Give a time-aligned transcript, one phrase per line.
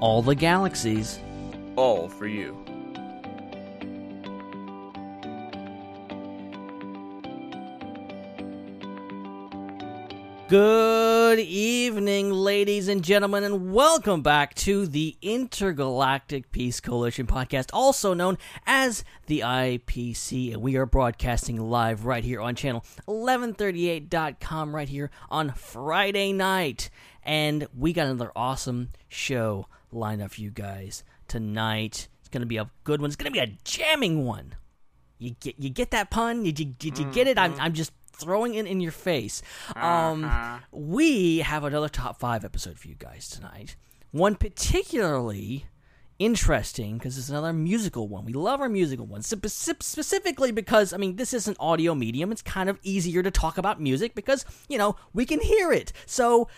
[0.00, 1.18] All the galaxies.
[1.74, 2.56] All for you.
[10.48, 18.14] Good evening, ladies and gentlemen, and welcome back to the Intergalactic Peace Coalition podcast, also
[18.14, 20.54] known as the IPC.
[20.54, 26.88] And we are broadcasting live right here on channel 1138.com, right here on Friday night.
[27.24, 32.08] And we got another awesome show lined up for you guys tonight.
[32.20, 34.54] It's going to be a good one, it's going to be a jamming one.
[35.18, 36.44] You get you get that pun?
[36.44, 37.38] Did you did you get it?
[37.38, 39.42] I'm I'm just throwing it in your face.
[39.74, 40.30] Um,
[40.70, 43.76] we have another top five episode for you guys tonight.
[44.10, 45.66] One particularly
[46.18, 48.24] interesting because it's another musical one.
[48.24, 52.32] We love our musical ones specifically because I mean this is an audio medium.
[52.32, 55.92] It's kind of easier to talk about music because you know we can hear it.
[56.06, 56.48] So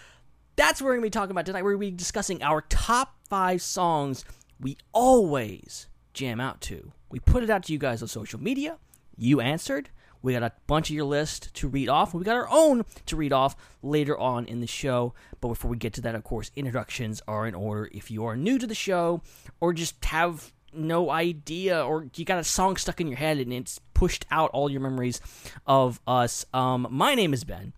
[0.61, 1.65] that's what we're gonna be talking about tonight.
[1.65, 4.27] We're gonna be discussing our top five songs
[4.61, 6.93] we always jam out to.
[7.09, 8.77] We put it out to you guys on social media.
[9.17, 9.89] You answered.
[10.21, 12.13] We got a bunch of your list to read off.
[12.13, 15.15] We got our own to read off later on in the show.
[15.41, 17.89] But before we get to that, of course, introductions are in order.
[17.91, 19.23] If you are new to the show
[19.61, 23.51] or just have no idea or you got a song stuck in your head and
[23.51, 25.23] it's pushed out all your memories
[25.67, 27.73] of us, um, my name is Ben.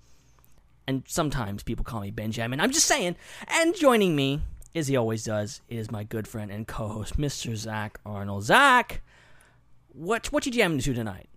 [0.92, 2.60] And sometimes people call me Benjamin.
[2.60, 3.16] I'm just saying.
[3.48, 4.42] And joining me,
[4.74, 7.56] as he always does, is my good friend and co-host, Mr.
[7.56, 8.44] Zac Arnold.
[8.44, 9.00] Zac,
[9.94, 11.30] what what you jamming to tonight?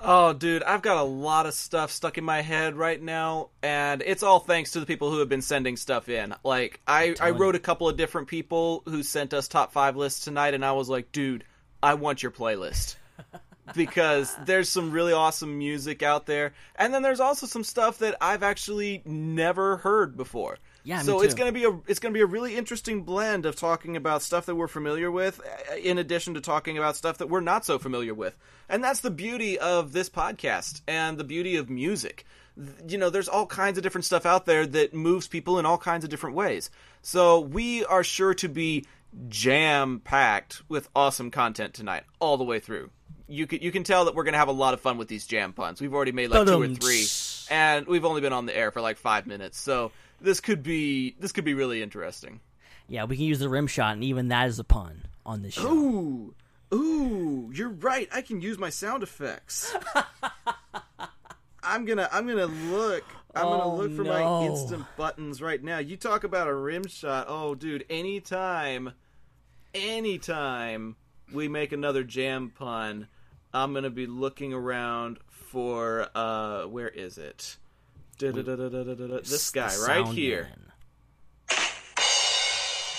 [0.00, 4.00] Oh, dude, I've got a lot of stuff stuck in my head right now, and
[4.00, 6.34] it's all thanks to the people who have been sending stuff in.
[6.44, 10.24] Like, I, I wrote a couple of different people who sent us top five lists
[10.24, 11.44] tonight, and I was like, dude,
[11.82, 12.96] I want your playlist.
[13.74, 18.16] Because there's some really awesome music out there, and then there's also some stuff that
[18.20, 20.58] I've actually never heard before.
[20.82, 23.96] Yeah, so it's gonna be a it's gonna be a really interesting blend of talking
[23.96, 27.40] about stuff that we're familiar with, uh, in addition to talking about stuff that we're
[27.40, 28.36] not so familiar with,
[28.68, 32.26] and that's the beauty of this podcast and the beauty of music.
[32.86, 35.78] You know, there's all kinds of different stuff out there that moves people in all
[35.78, 36.70] kinds of different ways.
[37.00, 38.84] So we are sure to be
[39.28, 42.90] jam packed with awesome content tonight, all the way through.
[43.26, 45.26] You can you can tell that we're gonna have a lot of fun with these
[45.26, 45.80] jam puns.
[45.80, 47.06] We've already made like two or three,
[47.50, 51.14] and we've only been on the air for like five minutes, so this could be
[51.20, 52.40] this could be really interesting.
[52.86, 55.54] Yeah, we can use the rim shot, and even that is a pun on this
[55.54, 55.72] show.
[55.72, 56.34] Ooh,
[56.74, 58.08] ooh, you're right.
[58.12, 59.74] I can use my sound effects.
[61.62, 63.04] I'm gonna I'm gonna look.
[63.34, 65.78] I'm Oh, gonna look for my instant buttons right now.
[65.78, 67.26] You talk about a rim shot.
[67.28, 68.92] Oh, dude, anytime,
[69.74, 70.96] anytime
[71.32, 73.08] we make another jam pun,
[73.54, 77.56] I'm gonna be looking around for uh, where is it?
[79.30, 80.48] This guy right here.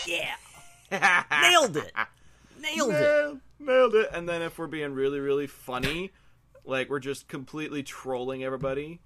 [0.08, 0.36] Yeah,
[1.42, 1.92] nailed it.
[2.60, 3.02] Nailed it.
[3.02, 4.10] Nailed, nailed it.
[4.14, 6.12] And then if we're being really, really funny,
[6.64, 9.02] like we're just completely trolling everybody.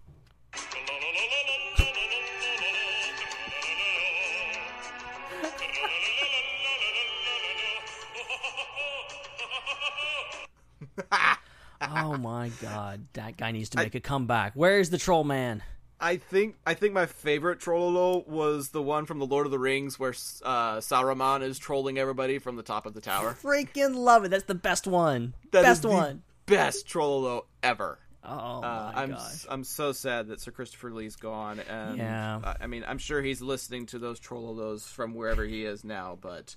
[11.91, 14.53] Oh my god, that guy needs to make a comeback.
[14.53, 15.63] Where is the troll man?
[16.01, 19.59] I think I think my favorite trollolo was the one from the Lord of the
[19.59, 20.11] Rings where
[20.43, 23.35] uh, Saruman is trolling everybody from the top of the tower.
[23.41, 24.29] Freaking love it.
[24.29, 25.33] That's the best one.
[25.51, 26.23] That best the one.
[26.45, 27.99] best trollolo ever.
[28.23, 29.45] Oh my Uh, I'm gosh.
[29.49, 32.39] I'm so sad that Sir Christopher Lee's gone, and Yeah.
[32.43, 36.17] uh, I mean I'm sure he's listening to those trollolos from wherever he is now,
[36.21, 36.55] but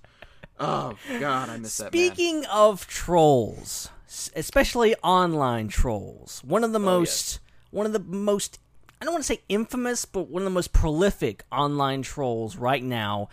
[0.61, 1.89] oh god, I miss that.
[1.89, 3.89] Speaking of trolls,
[4.35, 8.59] especially online trolls, one of the most one of the most
[9.01, 12.83] I don't want to say infamous, but one of the most prolific online trolls right
[12.83, 13.29] now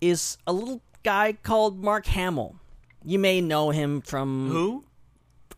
[0.00, 2.56] is a little guy called Mark Hamill.
[3.04, 4.84] You may know him from Who?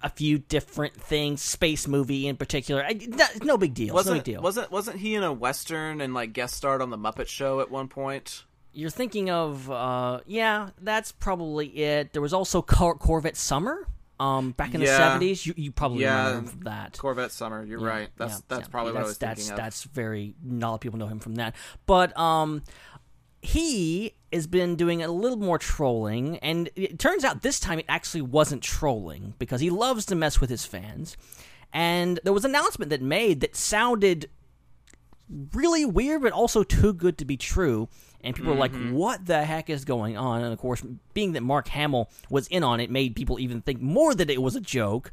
[0.02, 2.84] a few different things, space movie in particular.
[2.84, 3.94] I, no, no big deal.
[3.94, 4.42] Wasn't big deal.
[4.42, 7.70] wasn't wasn't he in a western and like guest starred on the Muppet Show at
[7.70, 8.44] one point?
[8.74, 12.12] You're thinking of, uh, yeah, that's probably it.
[12.12, 13.86] There was also Cor- Corvette Summer.
[14.20, 14.86] Um, back in Yeah.
[14.86, 16.28] the seventies, you, you probably Yeah.
[16.28, 16.96] remember that.
[16.98, 17.64] Corvette Summer.
[17.64, 18.08] You're right.
[18.16, 18.70] That's Yeah, that's yeah.
[18.70, 19.56] probably what I that's, was that's, thinking of.
[19.64, 21.56] That's very not a lot of people know him from that.
[21.86, 22.62] But um,
[23.42, 27.84] he has been doing a little more trolling, and it turns out this time it
[27.88, 31.16] actually wasn't trolling because he loves to mess with his fans.
[31.72, 34.30] And there was an announcement that made that sounded
[35.52, 37.88] really weird, but also too good to be true.
[38.24, 38.94] And people were like, mm-hmm.
[38.94, 40.42] what the heck is going on?
[40.42, 40.82] And of course,
[41.12, 44.40] being that Mark Hamill was in on it made people even think more that it
[44.40, 45.12] was a joke,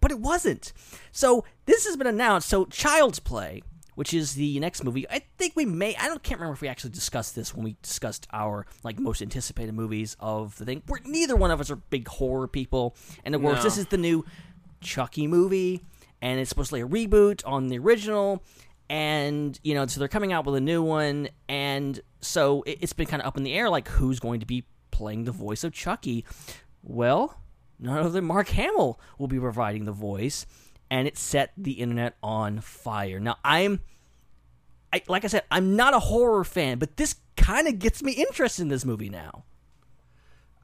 [0.00, 0.74] but it wasn't.
[1.10, 2.48] So this has been announced.
[2.48, 3.62] So Child's Play,
[3.94, 6.68] which is the next movie, I think we may, I don't can't remember if we
[6.68, 10.82] actually discussed this when we discussed our like most anticipated movies of the thing.
[10.86, 12.94] We're, neither one of us are big horror people.
[13.24, 13.62] And of course, No.
[13.62, 14.26] this is the new
[14.82, 15.80] Chucky movie,
[16.20, 18.42] and it's supposed to be a reboot on the original.
[18.92, 22.92] And you know, so they're coming out with a new one, and so it, it's
[22.92, 25.64] been kind of up in the air, like who's going to be playing the voice
[25.64, 26.26] of Chucky.
[26.82, 27.40] Well,
[27.78, 30.44] none other than Mark Hamill will be providing the voice,
[30.90, 33.18] and it set the internet on fire.
[33.18, 33.80] Now, I'm,
[34.92, 38.12] I, like I said, I'm not a horror fan, but this kind of gets me
[38.12, 39.44] interested in this movie now.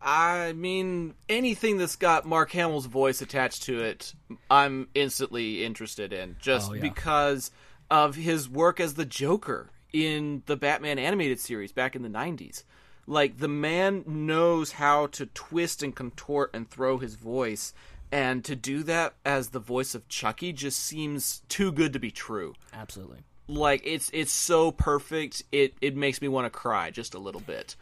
[0.03, 4.13] I mean, anything that's got Mark Hamill's voice attached to it,
[4.51, 6.83] I'm instantly interested in, just Oh, yeah.
[6.83, 7.51] because
[7.90, 12.64] of his work as the Joker in the Batman animated series back in the 90s.
[13.06, 17.73] Like, the man knows how to twist and contort and throw his voice,
[18.12, 22.11] and to do that as the voice of Chucky just seems too good to be
[22.11, 22.55] true.
[22.75, 23.20] Absolutely.
[23.49, 27.41] like it's it's so perfect it it makes me want to cry just a little
[27.41, 27.76] bit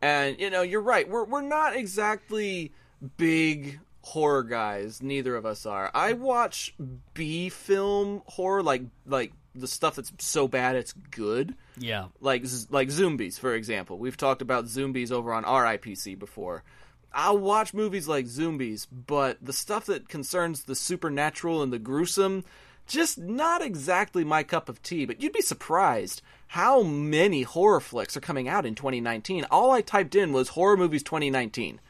[0.00, 2.72] and you know you're right we're we're not exactly
[3.16, 6.74] big horror guys neither of us are i watch
[7.14, 11.54] b film horror like like the stuff that's so bad it's good.
[11.76, 12.06] Yeah.
[12.20, 13.98] like like zombies for example.
[13.98, 16.62] We've talked about zombies over on RIPC before.
[17.12, 22.44] I'll watch movies like zombies but the stuff that concerns the supernatural and the gruesome
[22.86, 25.04] just not exactly my cup of tea.
[25.04, 29.82] But you'd be surprised how many horror flicks are coming out in 2019 all I
[29.82, 31.80] typed in was horror movies 2019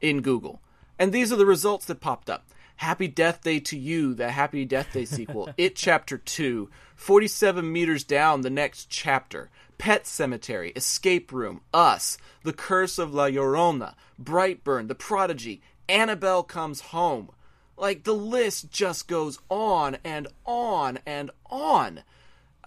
[0.00, 0.60] in Google.
[0.98, 2.44] And these are the results that popped up
[2.82, 5.48] Happy Death Day to You, the Happy Death Day sequel.
[5.56, 6.68] it Chapter 2.
[6.96, 9.50] 47 Meters Down, the next chapter.
[9.78, 16.80] Pet Sematary, Escape Room, Us, The Curse of La Llorona, Brightburn, The Prodigy, Annabelle Comes
[16.80, 17.30] Home.
[17.76, 22.02] Like, the list just goes on and on and on.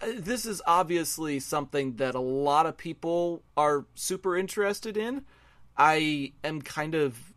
[0.01, 5.25] Uh, This is obviously something that a lot of people are super interested in.
[5.77, 7.33] I am kind of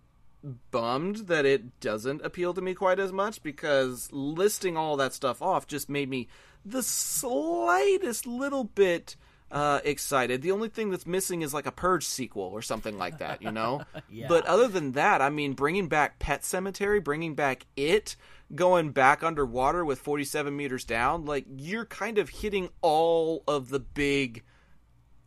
[0.70, 5.42] bummed that it doesn't appeal to me quite as much because listing all that stuff
[5.42, 6.28] off just made me
[6.64, 9.16] the slightest little bit
[9.50, 10.42] uh, excited.
[10.42, 13.50] The only thing that's missing is like a Purge sequel or something like that, you
[13.50, 13.82] know?
[14.28, 18.16] But other than that, I mean, bringing back Pet Sematary, bringing back It,
[18.54, 23.80] going back underwater with 47 meters down, like, you're kind of hitting all of the
[23.80, 24.44] big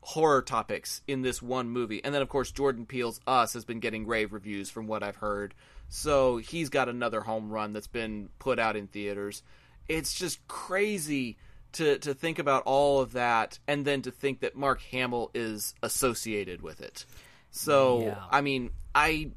[0.01, 2.03] horror topics in this one movie.
[2.03, 5.17] And then, of course, Jordan Peele's Us has been getting rave reviews from what I've
[5.17, 5.53] heard.
[5.89, 9.43] So he's got another home run that's been put out in theaters.
[9.87, 11.37] It's just crazy
[11.73, 15.73] to, to think about all of that and then to think that Mark Hamill is
[15.83, 17.05] associated with it.
[17.51, 18.23] So, Yeah.
[18.31, 19.31] I mean, I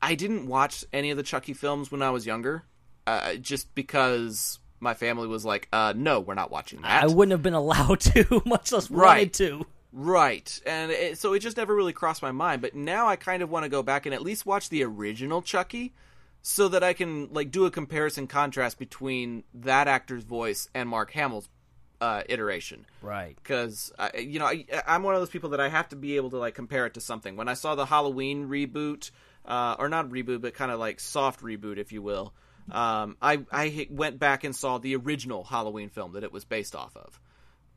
[0.00, 2.64] I didn't watch any of the Chucky films when I was younger,
[3.06, 7.32] uh, just because my family was like, uh, "No, we're not watching that." I wouldn't
[7.32, 9.66] have been allowed to, much less wanted to.
[9.98, 12.60] Right, and it, so it just never really crossed my mind.
[12.60, 15.40] But now I kind of want to go back and at least watch the original
[15.40, 15.94] Chucky,
[16.42, 21.12] so that I can like do a comparison contrast between that actor's voice and Mark
[21.12, 21.48] Hamill's
[22.02, 22.84] uh, iteration.
[23.00, 23.38] Right.
[23.42, 26.28] Because you know I, I'm one of those people that I have to be able
[26.28, 27.34] to like compare it to something.
[27.34, 29.10] When I saw the Halloween reboot,
[29.46, 32.34] uh, or not reboot, but kind of like soft reboot, if you will,
[32.70, 36.76] um, I I went back and saw the original Halloween film that it was based
[36.76, 37.18] off of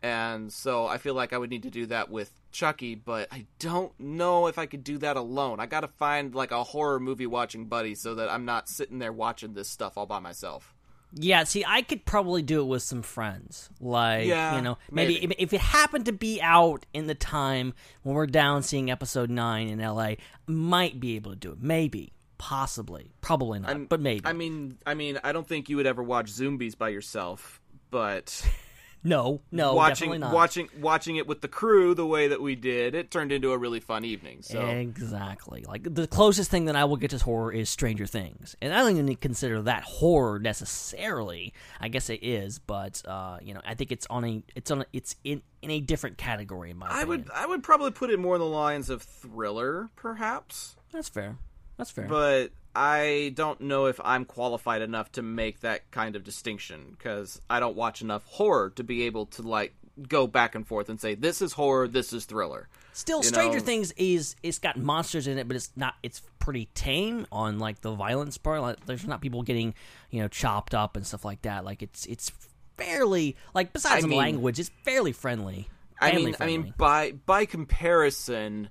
[0.02, 3.46] and so I feel like I would need to do that with Chucky, but I
[3.60, 5.60] don't know if I could do that alone.
[5.60, 9.00] I got to find like a horror movie watching buddy so that I'm not sitting
[9.00, 10.74] there watching this stuff all by myself.
[11.12, 13.68] Yeah, see, I could probably do it with some friends.
[13.82, 15.36] Like, Yeah, you know, maybe, maybe.
[15.40, 19.70] if it happened to be out in the time when we're down seeing episode 9
[19.70, 20.14] in LA,
[20.46, 21.58] might be able to do it.
[21.62, 22.14] Maybe.
[22.38, 23.12] Possibly.
[23.22, 24.22] Probably not, I'm- but maybe.
[24.26, 27.60] I mean, I mean, I don't think you would ever watch Zombies by yourself,
[27.92, 28.48] but
[29.04, 30.34] no, no, definitely watching not.
[30.34, 33.58] watching watching it with the crew the way that we did, it turned into a
[33.58, 34.42] really fun evening.
[34.42, 35.64] So Exactly.
[35.68, 38.78] Like the closest thing that I will get to horror is Stranger Things, and I
[38.78, 41.54] don't even consider that horror necessarily.
[41.80, 44.82] I guess it is, but uh, you know, I think it's on a it's on
[44.82, 47.08] a, it's in in a different category in my I opinion.
[47.10, 50.76] would I would probably put it more in the lines of thriller, perhaps.
[50.92, 51.38] That's fair.
[51.78, 52.08] That's fair.
[52.08, 57.42] but I don't know if I'm qualified enough to make that kind of distinction because
[57.50, 59.74] I don't watch enough horror to be able to like
[60.08, 62.70] go back and forth and say this is horror, this is thriller.
[62.94, 65.96] Still, You Stranger know- Things is it's got monsters in it, but it's not.
[66.04, 68.62] It's pretty tame on like the violence part.
[68.62, 69.74] Like, there's not people getting
[70.10, 71.66] you know chopped up and stuff like that.
[71.66, 72.32] Like it's it's
[72.78, 75.70] fairly like besides I the mean- language, it's fairly friendly.
[76.02, 78.70] I mean, I mean, by by comparison,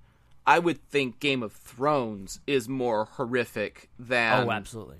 [0.48, 4.96] I would think Game of Thrones is more horrific than oh, absolutely.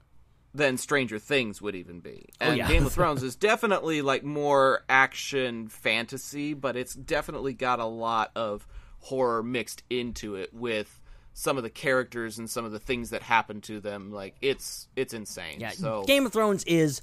[0.53, 2.27] than Stranger Things would even be.
[2.39, 2.69] Oh, and Oh, yeah.
[2.69, 8.31] Game of Thrones is definitely like more action fantasy, but it's definitely got a lot
[8.37, 8.67] of
[9.01, 11.01] horror mixed into it with
[11.33, 14.13] some of the characters and some of the things that happen to them.
[14.13, 15.61] Like it's it's insane.
[15.61, 17.01] Yeah, so Game of Thrones is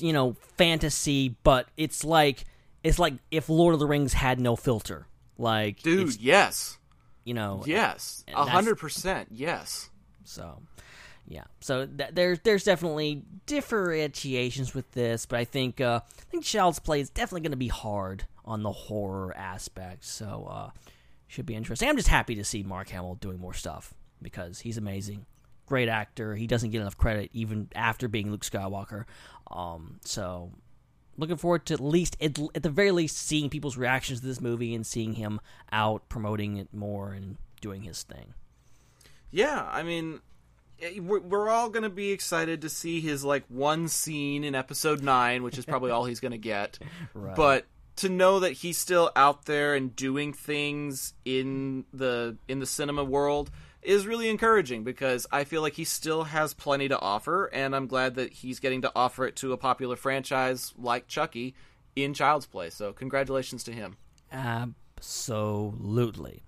[0.00, 2.44] you know fantasy, but it's like
[2.84, 5.06] it's like if Lord of the Rings had no filter.
[5.38, 6.76] Like, dude, yes.
[7.26, 8.24] You know, Yes.
[8.32, 9.90] A hundred percent, yes.
[10.24, 10.62] So,
[11.28, 11.44] yeah.
[11.60, 16.78] So th- there's there's definitely differentiations with this, but I think uh, I think Child's
[16.78, 20.04] Play is definitely going to be hard on the horror aspect.
[20.04, 20.70] So uh,
[21.26, 21.88] should be interesting.
[21.88, 23.92] I'm just happy to see Mark Hamill doing more stuff
[24.22, 25.26] because he's amazing,
[25.66, 26.34] great actor.
[26.34, 29.04] He doesn't get enough credit even after being Luke Skywalker.
[29.50, 30.52] Um, so
[31.16, 34.40] looking forward to at least at, at the very least seeing people's reactions to this
[34.40, 35.40] movie and seeing him
[35.72, 38.34] out promoting it more and doing his thing.
[39.30, 40.20] Yeah, I mean,
[40.80, 45.42] eh, we're, all gonna be excited to see his like one scene in episode nine,
[45.42, 46.78] which is probably all he's gonna get.
[47.14, 47.34] Right.
[47.34, 52.66] But to know that he's still out there and doing things in the in the
[52.66, 53.50] cinema world
[53.86, 57.86] is really encouraging because I feel like he still has plenty to offer, and I'm
[57.86, 61.54] glad that he's getting to offer it to a popular franchise like Chucky
[61.94, 62.70] in Child's Play.
[62.70, 63.96] So congratulations to him.
[64.98, 66.42] Absolutely.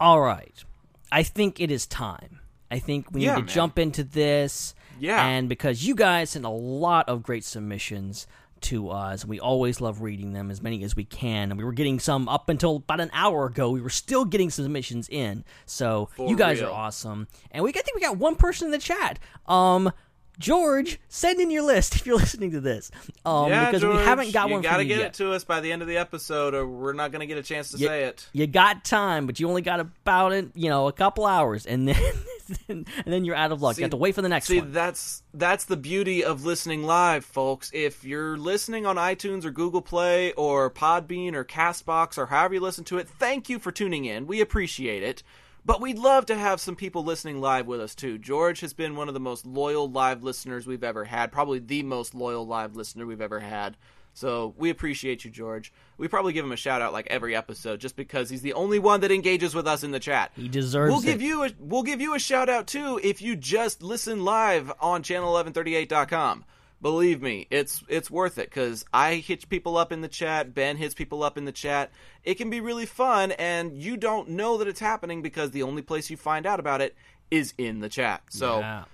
[0.00, 0.64] All right.
[1.10, 2.40] I think it is time.
[2.70, 3.48] I think we need Yeah, to man.
[3.48, 4.74] jump into this.
[4.98, 5.24] Yeah.
[5.26, 8.26] And because you guys sent a lot of great submissions
[8.62, 11.50] to us, and we always love reading them as many as we can.
[11.50, 13.70] And we were getting some up until about an hour ago.
[13.70, 15.44] We were still getting submissions in.
[15.66, 16.70] So For you guys real.
[16.70, 17.28] are awesome.
[17.50, 19.18] And we I think we got one person in the chat.
[19.46, 19.92] Um
[20.38, 22.90] George, send in your list if you're listening to this.
[23.24, 25.06] Um, yeah, because George, we haven't got you one gotta you get yet.
[25.08, 27.42] it to us by the end of the episode, or we're not gonna get a
[27.42, 28.28] chance to you, say it.
[28.32, 31.88] You got time, but you only got about it, you know, a couple hours, and
[31.88, 32.12] then
[32.68, 33.76] and then you're out of luck.
[33.76, 34.72] See- you have to wait for the next See, one.
[34.72, 37.70] that's that's the beauty of listening live, folks.
[37.72, 42.60] If you're listening on iTunes or Google Play or Podbean or Castbox or however you
[42.60, 44.26] listen to it, thank you for tuning in.
[44.26, 45.22] We appreciate it.
[45.66, 48.18] But we'd love to have some people listening live with us too.
[48.18, 51.82] George has been one of the most loyal live listeners we've ever had, probably the
[51.82, 53.76] most loyal live listener we've ever had.
[54.14, 55.72] So we appreciate you, George.
[55.98, 58.78] We probably give him a shout out like every episode, just because he's the only
[58.78, 60.30] one that engages with us in the chat.
[60.36, 61.04] He deserves We'll it.
[61.04, 64.72] give you a we'll give you a shout out too if you just listen live
[64.80, 66.44] on channel1138.com.
[66.82, 70.76] Believe me, it's it's worth it cuz I hit people up in the chat, Ben
[70.76, 71.90] hits people up in the chat.
[72.22, 75.82] It can be really fun and you don't know that it's happening because the only
[75.82, 76.94] place you find out about it
[77.30, 78.22] is in the chat.
[78.28, 78.84] So Yeah.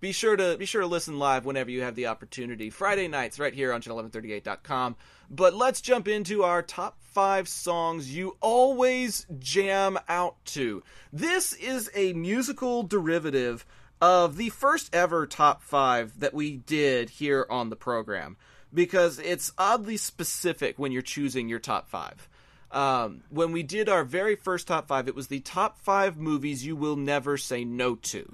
[0.00, 2.70] be sure to be sure to listen live whenever you have the opportunity.
[2.70, 4.94] Friday nights right here on channel1138.com.
[5.28, 10.82] But let's jump into our top 5 songs you always jam out to.
[11.12, 13.66] This is a musical derivative
[14.00, 18.36] of the first ever top 5 that we did here on the program
[18.72, 22.28] because it's oddly specific when you're choosing your top 5.
[22.70, 26.66] Um, when we did our very first top 5, it was the top 5 movies
[26.66, 28.30] you will never say no to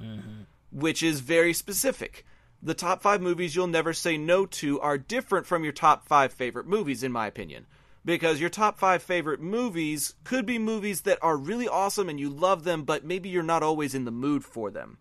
[0.74, 2.26] which is very specific.
[2.62, 6.32] The top five movies you'll never say no to are different from your top five
[6.32, 7.66] favorite movies, in my opinion.
[8.04, 12.28] Because your top five favorite movies could be movies that are really awesome and you
[12.28, 14.98] love them, but maybe you're not always in the mood for them.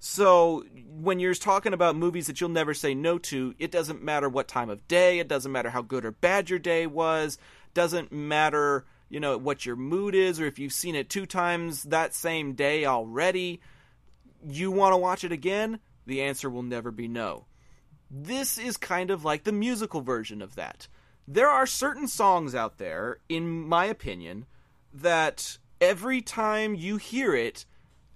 [0.00, 4.28] So when you're talking about movies that you'll never say no to, it doesn't matter
[4.28, 7.38] what time of day, it doesn't matter how good or bad your day was,
[7.74, 11.82] doesn't matter, you know, what your mood is or if you've seen it two times
[11.84, 13.60] that same day already
[14.48, 15.80] you want to watch it again?
[16.06, 17.44] The answer will never be no.
[18.10, 20.88] This is kind of like the musical version of that.
[21.28, 24.46] There are certain songs out there, in my opinion,
[24.92, 27.66] that every time you hear it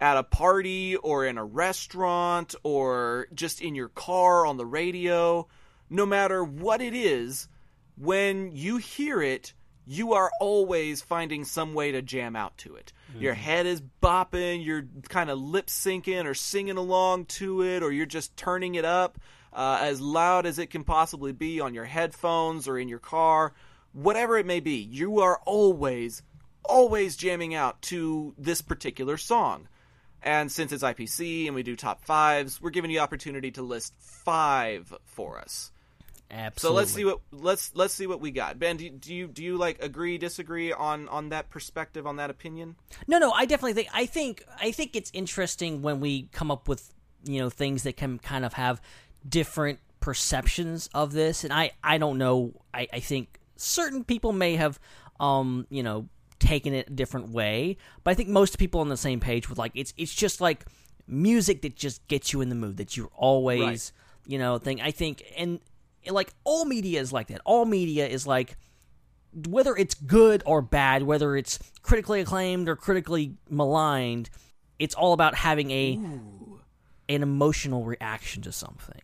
[0.01, 5.47] at a party or in a restaurant or just in your car on the radio,
[5.89, 7.49] no matter what it is,
[7.97, 9.55] when you hear it,
[9.87, 12.93] you are always finding some way to jam out to it.
[13.19, 17.93] Your head is bopping, you're kind of lip syncing or singing along to it, or
[17.93, 19.19] you're just turning it up
[19.53, 23.53] uh, as loud as it can possibly be on your headphones or in your car.
[23.93, 26.23] Whatever it may be, you are always,
[26.65, 29.69] always jamming out to this particular song.
[30.25, 33.63] And since it's IPC and we do top fives, we're giving you the opportunity to
[33.63, 35.71] list five for us.
[36.31, 36.61] Absolutely.
[36.61, 38.59] So let's see what let's let's see what we got.
[38.59, 42.17] Ben, do you, do you do you like agree disagree on on that perspective on
[42.17, 42.75] that opinion?
[43.07, 46.67] No, no, I definitely think I think I think it's interesting when we come up
[46.69, 46.93] with
[47.25, 48.81] you know things that can kind of have
[49.29, 52.55] different perceptions of this, and I I don't know.
[52.73, 54.81] I I think certain people may have
[55.21, 56.09] um you know
[56.45, 59.59] taken it a different way, but I think most people on the same page with
[59.59, 60.65] like it's it's just like
[61.07, 63.93] music that just gets you in the mood that you're always Right.
[64.33, 64.81] you know thing.
[64.81, 65.61] I think and
[66.11, 67.41] like all media is like that.
[67.45, 68.57] All media is like
[69.49, 74.31] whether it's good or bad, whether it's critically acclaimed or critically maligned,
[74.79, 75.99] it's all about having a
[77.09, 79.01] an emotional reaction to something.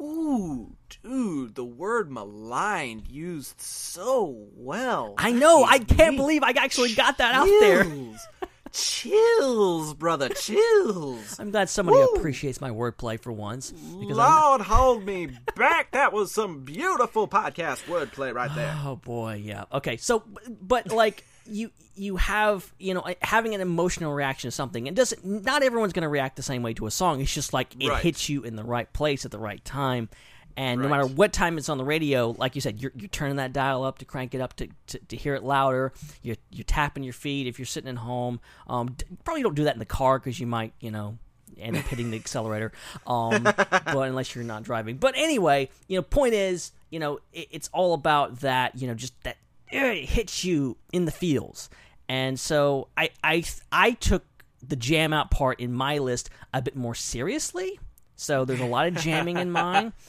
[0.00, 5.14] Ooh, dude, the word maligned used so well.
[5.18, 5.64] I know.
[5.64, 7.84] I can't believe I actually got that out there.
[7.84, 8.28] chills.
[8.72, 11.38] Chills, brother, chills.
[11.38, 12.04] I'm glad somebody Woo.
[12.16, 13.70] appreciates my wordplay for once.
[13.70, 15.92] Because Lord, hold me back.
[15.92, 18.76] That was some beautiful podcast wordplay right there.
[18.84, 19.64] oh boy, yeah.
[19.72, 20.24] Okay, so
[20.60, 24.88] but like you you have you know eh, having an emotional reaction to something.
[24.88, 25.24] and doesn't.
[25.24, 27.20] Not everyone's going to react the same way to a song.
[27.20, 28.02] It's just like it Right.
[28.02, 30.08] hits you in the right place at the right time.
[30.56, 33.36] And no matter what time it's on the radio, like you said, you're, you're turning
[33.36, 35.92] that dial up to crank it up to, to, to hear it louder.
[36.22, 38.40] You're, you're tapping your feet if you're sitting at home.
[38.68, 41.18] Um, d- probably don't do that in the car because you might, you know,
[41.58, 42.72] end up hitting the accelerator.
[43.06, 44.96] Um, but unless you're not driving.
[44.96, 48.80] But anyway, you know, point is, you know, it, it's all about that.
[48.80, 49.38] You know, just that
[49.72, 51.68] eh, it hits you in the feels.
[52.08, 54.24] And so I I I took
[54.62, 57.78] the jam out part in my list a bit more seriously.
[58.16, 59.92] So there's a lot of jamming in mine.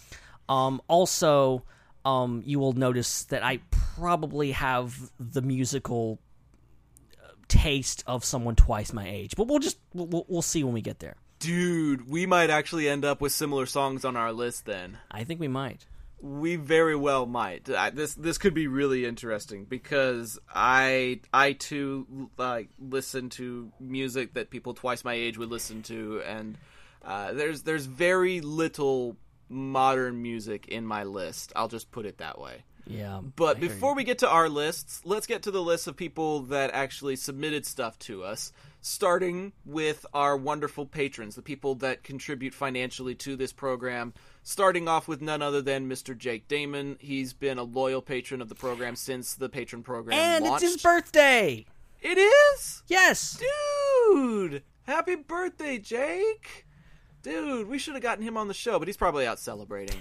[0.48, 1.64] Um, also,
[2.04, 3.60] um, you will notice that I
[3.98, 6.20] probably have the musical
[7.24, 10.82] uh, taste of someone twice my age, but we'll just we'll, we'll- see when we
[10.82, 11.16] get there.
[11.40, 15.00] Dude, we might actually end up with similar songs on our list then.
[15.12, 15.86] I think we might.
[16.22, 17.70] We very well might.
[17.70, 24.34] I, this this could be really interesting because I I too like listen to music
[24.36, 26.58] that people twice my age would listen to, and
[27.04, 29.18] uh, there's there's very little
[29.50, 31.54] modern music in my list.
[31.56, 32.64] I'll just put it that way.
[32.88, 33.96] Yeah, But before you.
[33.96, 37.66] we get to our lists, let's get to the list of people that actually submitted
[37.66, 43.52] stuff to us, starting with our wonderful patrons, the people that contribute financially to this
[43.52, 44.14] program.
[44.44, 46.16] Starting off with none other than Mr.
[46.16, 46.98] Jake Damon.
[47.00, 50.64] He's been a loyal patron of the program since the patron program and launched.
[50.64, 51.66] it's his birthday.
[52.04, 52.84] It is?
[52.88, 53.42] Yes,
[54.06, 54.62] Dude!
[54.84, 56.65] Happy birthday, Jake!
[57.26, 59.98] Dude, we should have gotten him on the show, but he's probably out celebrating.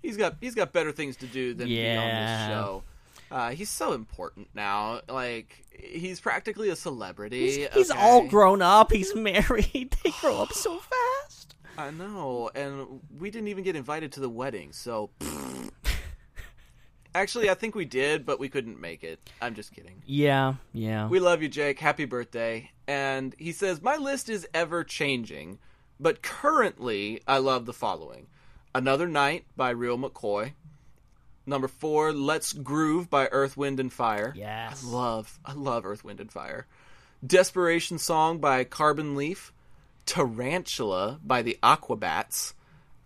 [0.00, 2.82] He's got he's got better things to do than be on this show.
[3.30, 5.02] Uh, he's so important now.
[5.06, 7.40] Like he's practically a celebrity.
[7.40, 8.00] he's, he's okay?
[8.00, 8.90] all grown up.
[8.90, 9.94] He's married.
[10.02, 10.78] They grow up so
[11.28, 11.54] fast.
[11.76, 14.72] I know, and we didn't even get invited to the wedding.
[14.72, 15.10] So,
[17.14, 19.20] actually, I think we did, but we couldn't make it.
[19.42, 20.02] I'm just kidding.
[20.06, 21.06] Yeah, yeah.
[21.08, 21.78] We love you, Jake.
[21.78, 22.70] Happy birthday.
[22.86, 25.58] And he says, My list is ever changing,
[25.98, 28.26] but currently I love the following
[28.74, 30.52] Another Night by Real McCoy.
[31.44, 34.32] Number four, Let's Groove by Earth, Wind, and Fire.
[34.36, 34.84] Yes.
[34.84, 36.66] I love, I love Earth, Wind, and Fire.
[37.26, 39.52] Desperation Song by Carbon Leaf.
[40.06, 42.54] Tarantula by the Aquabats.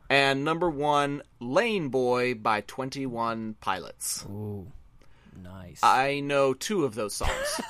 [0.08, 4.24] And number one, Lane Boy by 21 Pilots.
[4.28, 4.70] Ooh,
[5.42, 5.80] nice.
[5.82, 7.60] I know two of those songs.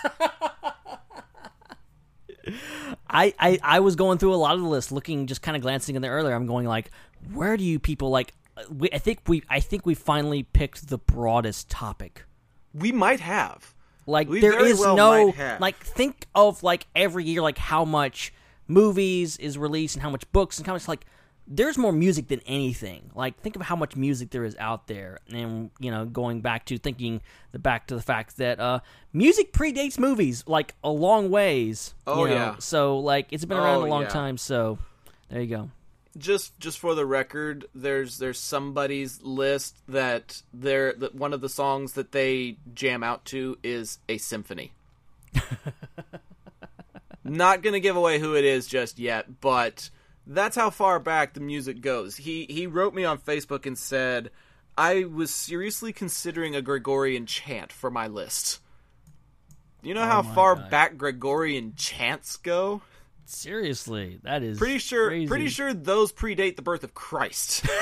[3.08, 5.62] I, I I was going through a lot of the list, looking just kind of
[5.62, 6.34] glancing in there earlier.
[6.34, 6.90] I'm going like,
[7.32, 8.32] where do you people like?
[8.56, 12.24] uh, We, I think we I think we finally picked the broadest topic.
[12.74, 13.74] we might have.
[14.08, 18.32] Like We there is well no like think of like every year like how much
[18.68, 21.06] movies is released and how much books and comics like
[21.48, 23.10] there's more music than anything.
[23.14, 26.64] Like think of how much music there is out there and you know going back
[26.66, 27.20] to thinking
[27.52, 28.80] the back to the fact that uh
[29.12, 31.94] music predates movies like a long ways.
[32.06, 32.36] Oh, you know?
[32.36, 32.56] yeah.
[32.58, 34.08] So like it's been around Oh, a long yeah.
[34.08, 34.78] time so
[35.28, 35.70] there you go.
[36.18, 41.48] just just for the record, there's there's somebody's list that they're that one of the
[41.48, 44.72] songs that they jam out to is a symphony.
[47.24, 49.90] Not gonna give away who it is just yet, but
[50.26, 52.16] that's how far back the music goes.
[52.16, 54.30] He he wrote me on Facebook and said
[54.76, 58.60] I was seriously considering a Gregorian chant for my list.
[59.82, 60.70] You know how Oh my far God.
[60.70, 62.82] back Gregorian chants go?
[63.24, 65.26] Seriously, that is Pretty sure crazy.
[65.28, 67.64] pretty sure those predate the birth of Christ.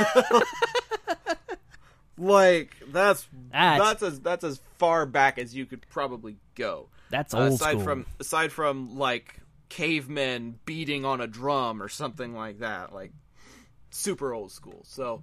[2.18, 6.88] like that's That's- that's as that's as far back as you could probably go.
[7.10, 7.82] That's Uh, old aside school.
[7.84, 9.40] from aside from like
[9.74, 13.12] cavemen beating on a drum or something like that, like
[13.90, 14.82] super old school.
[14.84, 15.22] So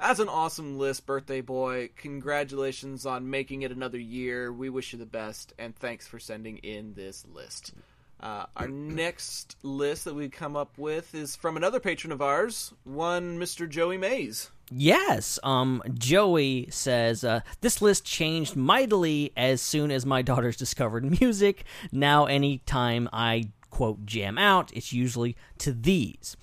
[0.00, 1.90] That's an awesome list, birthday boy.
[1.94, 4.52] Congratulations on making it another year.
[4.52, 7.72] We wish you the best, and thanks for sending in this list.
[8.18, 8.66] Uh, our
[9.02, 13.68] next list that we come up with is from another patron of ours, one Mr.
[13.68, 14.50] Joey Mays.
[14.72, 21.20] Yes, um, Joey says uh, this list changed mightily as soon as my daughters discovered
[21.20, 21.62] music.
[21.92, 26.36] Now, anytime I quote jam out, it's usually to these.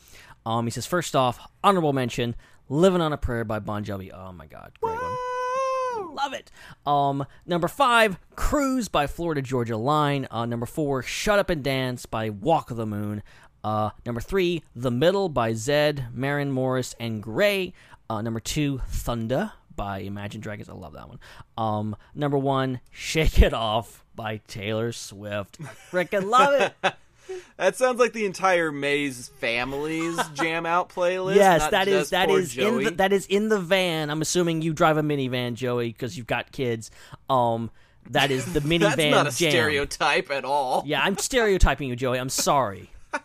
[0.45, 2.35] Um, he says first off, honorable mention,
[2.67, 4.11] "Living on a Prayer" by Bon Jovi.
[4.13, 6.15] Oh my God, great one.
[6.15, 6.51] Love it.
[6.85, 10.27] Um, number five, Cruise by Florida Georgia Line.
[10.31, 13.21] Uh, number four, Shut Up and Dance by Walk of the Moon.
[13.63, 17.73] Uh, number three, The Middle by Zedd, Maren Morris, and Grey.
[18.09, 20.67] Uh, number two, Thunder by Imagine Dragons.
[20.67, 21.19] I love that one.
[21.57, 25.59] Um, number one, Shake It Off by Taylor Swift.
[25.91, 26.93] Freaking love it.
[27.57, 31.35] That sounds like the entire Mays family's jam out playlist.
[31.35, 32.83] yes, that is that is in Joey.
[32.85, 34.09] the, that is in the van.
[34.09, 36.91] I'm assuming you drive a minivan, Joey, because you've got kids.
[37.29, 37.69] Um,
[38.09, 39.51] that is the minivan That's not a jam.
[39.51, 40.83] stereotype at all.
[40.85, 42.17] Yeah, I'm stereotyping you, Joey.
[42.19, 42.91] I'm sorry.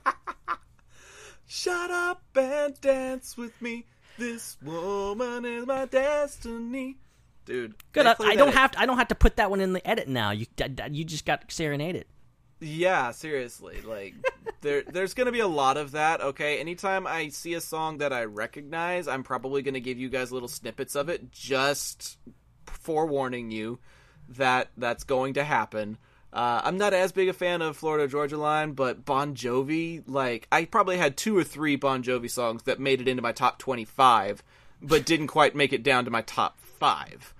[1.47, 3.85] Shut up and dance with me.
[4.19, 6.97] This woman is my destiny.
[7.45, 8.07] Dude, Good.
[8.07, 8.81] I, I don't have to.
[8.81, 10.31] I don't have to put that one in the edit now.
[10.31, 10.47] You
[10.91, 12.07] you just got serenaded.
[12.61, 13.81] Yeah, seriously.
[13.83, 14.15] Like
[14.61, 16.59] there there's going to be a lot of that, okay?
[16.59, 20.33] Anytime I see a song that I recognize, I'm probably going to give you guys
[20.33, 22.19] little snippets of it just
[22.67, 23.79] forewarning you
[24.29, 25.99] that that's going to happen.
[26.33, 30.49] Uh, I'm not as big a fan of Florida Georgia Line, but Bon Jovi, like
[30.51, 33.59] I probably had two or three Bon Jovi songs that made it into my top
[33.59, 34.43] 25,
[34.83, 37.34] but didn't quite make it down to my top 5.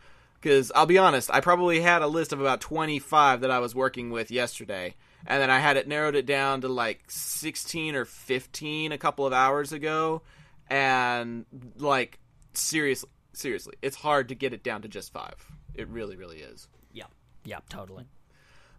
[0.45, 3.75] Because I'll be honest, I probably had a list of about 25 that I was
[3.75, 4.95] working with yesterday,
[5.27, 9.25] and then I had it narrowed it down to like 16 or 15 a couple
[9.25, 10.21] of hours ago,
[10.69, 11.47] and
[11.79, 12.19] like
[12.53, 15.51] seriously, seriously, it's hard to get it down to just five.
[15.73, 16.69] It really, really is.
[16.93, 17.11] Yep.
[17.47, 17.71] Yep.
[17.71, 18.05] Totally.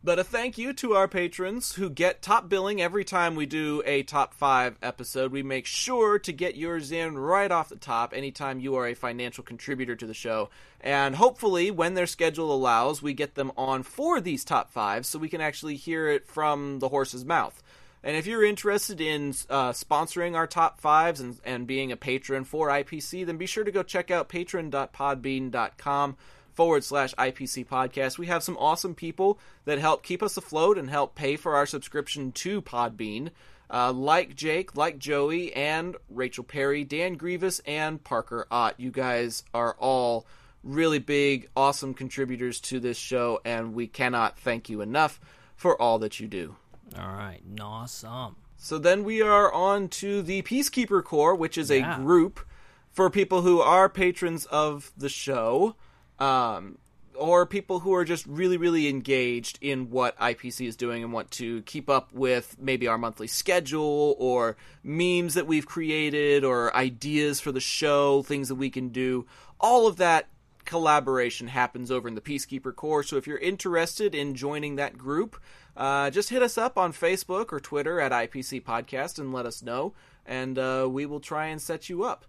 [0.06, 3.82] But a thank you to our patrons who get top billing every time we do
[3.88, 5.32] a top five episode.
[5.32, 8.94] We make sure to get yours in right off the top anytime you are a
[8.94, 10.52] financial contributor to the show.
[10.80, 15.18] And hopefully, when their schedule allows, we get them on for these top fives so
[15.18, 17.64] we can actually hear it from the horse's mouth.
[18.04, 22.44] And if you're interested in uh, sponsoring our top fives and, and being a patron
[22.44, 26.16] for IPC, then be sure to go check out patron.podbean.com
[26.56, 28.18] forward slash IPC podcast.
[28.18, 31.66] We have some awesome people that help keep us afloat and help pay for our
[31.66, 33.30] subscription to Podbean.
[33.70, 38.76] Uh, like Jake, like Joey, and Rachel Perry, Dan Grievous, and Parker Ott.
[38.80, 40.26] You guys are all
[40.64, 45.20] really big, awesome contributors to this show, and we cannot thank you enough
[45.56, 46.56] for all that you do.
[46.98, 47.42] All right.
[47.60, 48.36] Awesome.
[48.58, 51.96] So then we are on to the Peacekeeper Corps, which is Yeah.
[51.96, 52.40] a group
[52.92, 55.76] for people who are patrons of the show,
[56.20, 56.78] um,
[57.18, 61.32] or people who are just really, really engaged in what IPC is doing and want
[61.32, 67.40] to keep up with maybe our monthly schedule or memes that we've created or ideas
[67.40, 69.26] for the show, things that we can do.
[69.60, 70.28] All of that
[70.66, 73.04] collaboration happens over in the Peacekeeper Corps.
[73.04, 75.40] So if you're interested in joining that group,
[75.78, 79.62] uh, just hit us up on Facebook or Twitter at IPC Podcast and let us
[79.62, 79.94] know,
[80.26, 82.26] and uh, we will try and set you up.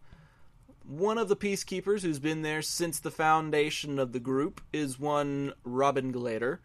[0.86, 5.52] One of the peacekeepers who's been there since the foundation of the group is one
[5.64, 6.58] Robin Glader.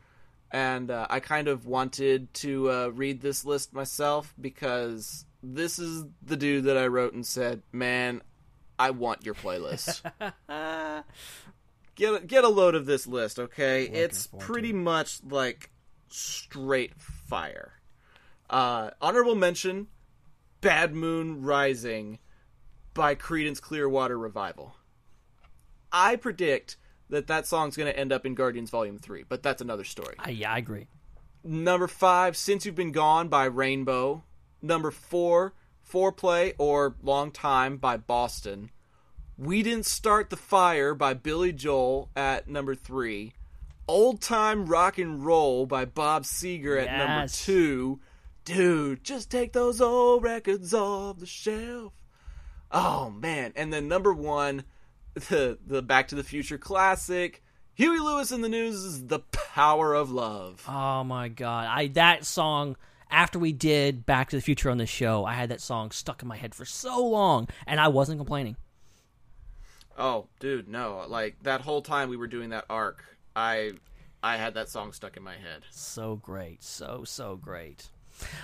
[0.51, 6.05] And uh, I kind of wanted to uh, read this list myself because this is
[6.21, 8.21] the dude that I wrote and said, Man,
[8.77, 10.03] I want your playlist.
[11.95, 13.86] get, a, get a load of this list, okay?
[13.86, 15.71] it's forward pretty much like
[16.10, 17.73] straight fire.
[18.49, 19.88] Uh, honorable mention
[20.60, 22.19] Bad Moon Rising
[22.93, 24.75] by Creedence Clearwater Revival.
[25.91, 26.77] I predict
[27.10, 30.15] that that song's going to end up in Guardians Volume 3, but that's another story.
[30.19, 30.88] I, yeah, I agree.
[31.43, 34.23] Number 5, Since You've Been Gone by Rainbow.
[34.62, 35.54] Number 4,
[35.89, 38.69] Foreplay or Long Time by Boston.
[39.38, 43.34] We Didn't Start the Fire by Billy Joel at number 3.
[43.88, 47.99] Old Time Rock and Roll by Bob Seger at number 2.
[48.45, 51.93] Dude, just take those old records off the shelf.
[52.71, 53.53] Oh man!
[53.55, 54.63] And then number one,
[55.13, 59.93] the the Back to the Future classic, Huey Lewis and the News is "The Power
[59.93, 61.67] of Love." Oh my god.
[61.69, 62.77] I that song
[63.10, 66.21] after we did Back to the Future on the show, I had that song stuck
[66.21, 68.55] in my head for so long and I wasn't complaining.
[69.97, 71.05] Oh, dude, no!
[71.07, 73.03] Like that whole time we were doing that arc,
[73.36, 73.73] I
[74.23, 75.63] I had that song stuck in my head.
[75.71, 76.63] So great.
[76.63, 77.89] So so great.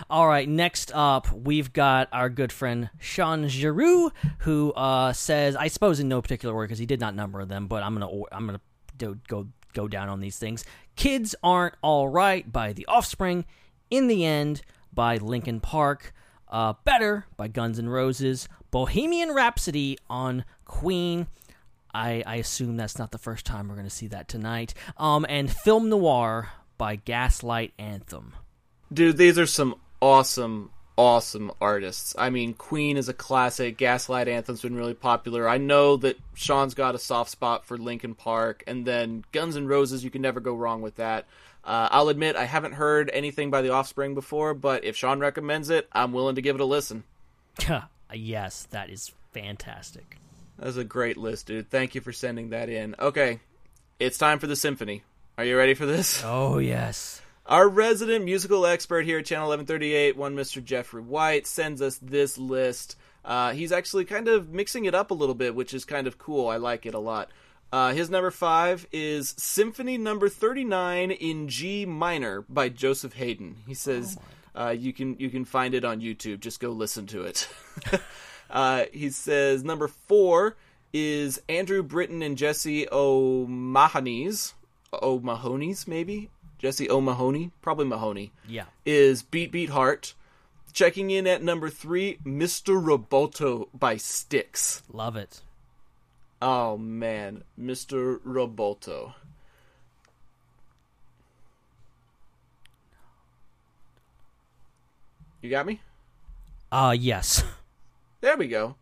[0.09, 5.67] All right, next up, we've got our good friend Sean Giroux, who uh, says, I
[5.67, 8.45] suppose in no particular order because he did not number them, but I'm gonna I'm
[8.45, 8.61] gonna
[8.97, 10.65] do, go go down on these things.
[10.95, 13.45] Kids aren't all right by The Offspring.
[13.89, 16.13] In the end, by Linkin Park.
[16.49, 18.49] Uh, Better by Guns N' Roses.
[18.71, 21.27] Bohemian Rhapsody on Queen.
[21.93, 24.73] I, I assume that's not the first time we're going to see that tonight.
[24.97, 28.33] Um, and Film Noir by Gaslight Anthem.
[28.91, 32.15] Dude, these are some awesome, awesome artists.
[32.17, 33.77] I mean, Queen is a classic.
[33.77, 35.47] Gaslight Anthem's been really popular.
[35.47, 39.67] I know that Sean's got a soft spot for Linkin Park, and then Guns N'
[39.67, 40.03] Roses.
[40.03, 41.25] You can never go wrong with that.
[41.63, 45.69] Uh, I'll admit I haven't heard anything by The Offspring before, but if Sean recommends
[45.69, 47.03] it, I'm willing to give it a listen.
[48.13, 50.17] yes, that is fantastic.
[50.57, 51.69] That's a great list, dude.
[51.69, 52.95] Thank you for sending that in.
[52.97, 53.41] Okay,
[53.99, 55.03] it's time for the symphony.
[55.37, 56.23] Are you ready for this?
[56.25, 57.21] Oh, yes.
[57.47, 60.61] Our resident musical expert here at Channel 1138, one Mr.
[60.61, 62.97] Jeffrey White, sends us this list.
[63.23, 66.17] Uh, he's actually kind of mixing it up a little bit, which is kind of
[66.17, 66.49] cool.
[66.49, 67.29] I like it a lot.
[67.71, 73.55] Uh, his number five is Symphony Number Thirty Nine in G minor by Joseph Haydn.
[73.65, 74.17] He says
[74.53, 76.41] uh, you can you can find it on YouTube.
[76.41, 77.47] Just go listen to it.
[78.49, 80.57] uh, he says number four
[80.91, 84.53] is Andrew Britton and Jesse O'Mahony's
[84.93, 86.29] O'Mahony's maybe
[86.59, 88.65] Jesse O'Mahony probably Mahoney Yeah.
[88.85, 90.13] is Beat Beat Heart.
[90.73, 92.79] Checking in at number three, Mr.
[92.79, 94.83] Roboto by Styx.
[94.91, 95.41] Love it.
[96.41, 98.19] Oh man, Mr.
[98.21, 99.13] Roboto.
[105.41, 105.81] You got me?
[106.71, 107.43] Uh, yes.
[108.21, 108.75] There we go.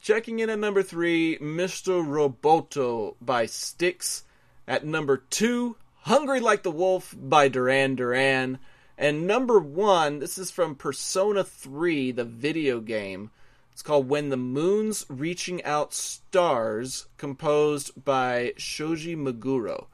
[0.00, 2.04] Checking in at number three, Mr.
[2.04, 4.24] Roboto by Styx.
[4.68, 8.58] At number two, Hungry Like the Wolf by Duran Duran.
[8.98, 13.30] And number one, this is from Persona 3, the video game.
[13.72, 19.86] It's called When the Moon's Reaching Out Stars, composed by Shoji Meguro.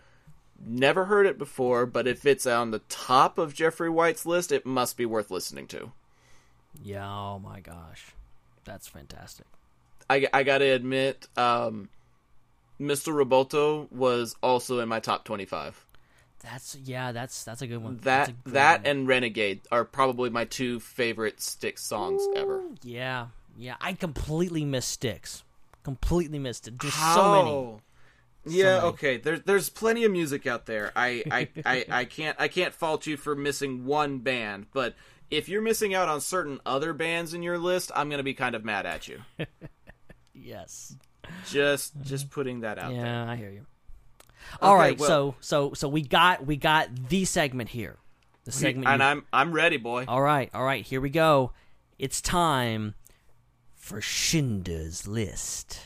[0.59, 4.64] Never heard it before, but if it's on the top of Jeffrey White's list, it
[4.64, 5.92] must be worth listening to.
[6.83, 8.14] Yeah, oh my gosh.
[8.64, 9.47] That's fantastic.
[10.09, 11.90] I, I gotta admit, um,
[12.81, 13.12] Mr.
[13.12, 15.85] Roboto was also in my top 25.
[16.40, 17.98] That's yeah, that's that's a good one.
[18.03, 18.87] That great that one.
[18.87, 22.62] and Renegade are probably my two favorite Styx songs ever.
[22.83, 23.77] yeah, yeah.
[23.81, 25.42] I completely missed Styx.
[25.83, 26.79] Completely missed it.
[26.79, 27.81] There's so
[28.44, 28.57] many.
[28.57, 28.87] Yeah, many.
[28.88, 29.16] okay.
[29.16, 30.92] There's there's plenty of music out there.
[30.94, 34.94] I, I, I, I can't I can't fault you for missing one band, but
[35.31, 38.55] if you're missing out on certain other bands in your list, I'm gonna be kind
[38.55, 39.22] of mad at you.
[40.40, 40.94] Yes.
[41.51, 43.05] Just just putting that out there.
[43.05, 43.66] Yeah, I hear you.
[44.61, 47.97] All right, well- so so so we got we got the segment here.
[48.45, 50.05] The segment And you- I'm I'm ready, boy.
[50.09, 51.53] All right, all right, here we go.
[51.99, 52.95] It's time
[53.75, 55.81] for Shinder's list.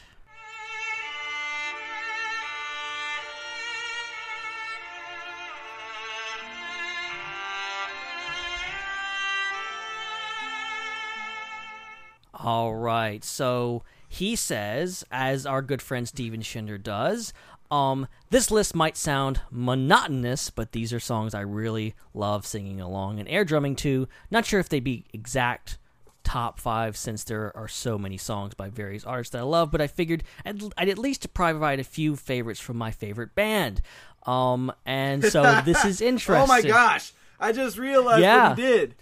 [12.34, 13.22] All right.
[13.24, 17.32] So he says, as our good friend Steven Shinder does,
[17.72, 23.18] um, this list might sound monotonous, but these are songs I really love singing along
[23.18, 24.06] and air drumming to.
[24.30, 25.78] Not sure if they'd be exact
[26.22, 29.80] top five since there are so many songs by various artists that I love, but
[29.80, 33.80] I figured I'd, I'd at least provide a few favorites from my favorite band.
[34.26, 36.42] Um, and so this is interesting.
[36.44, 37.12] Oh my gosh!
[37.40, 38.50] I just realized Yeah.
[38.50, 38.94] what he did.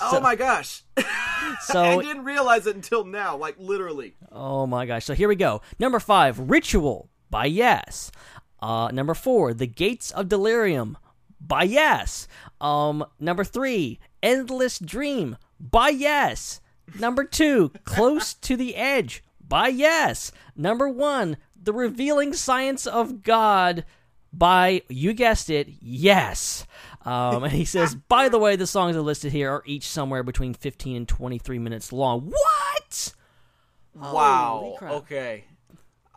[0.00, 0.82] oh my gosh!
[1.62, 3.36] So I didn't realize it until now.
[3.36, 4.14] Like literally.
[4.30, 5.04] Oh my gosh.
[5.06, 5.62] So here we go.
[5.78, 8.10] Number five, Ritual by Yes.
[8.60, 10.98] Uh, number four, The Gates of Delirium
[11.40, 12.26] by Yes.
[12.60, 16.60] Um, number three, Endless Dream by Yes.
[16.98, 20.32] Number two, Close to the Edge by Yes.
[20.56, 23.84] Number one, The Revealing Science of God
[24.32, 26.66] by, you guessed it, Yes.
[27.04, 29.86] Um, and he says, by the way, the songs that are listed here are each
[29.86, 32.30] somewhere between 15 and 23 minutes long.
[32.30, 33.14] What?
[33.94, 34.58] Wow.
[34.62, 34.92] Holy crap.
[34.92, 35.44] Okay.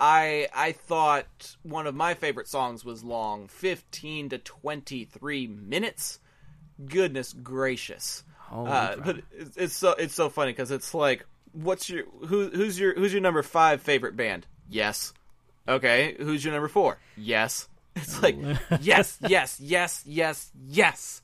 [0.02, 6.20] I I thought one of my favorite songs was long, fifteen to twenty three minutes.
[6.84, 8.24] Goodness gracious!
[8.52, 12.80] Uh, but it's, it's so it's so funny because it's like, what's your who who's
[12.80, 14.48] your who's your number five favorite band?
[14.68, 15.14] Yes.
[15.68, 16.16] Okay.
[16.18, 16.98] Who's your number four?
[17.16, 17.68] Yes.
[17.94, 18.38] It's like
[18.80, 21.22] yes, yes, yes, yes, yes.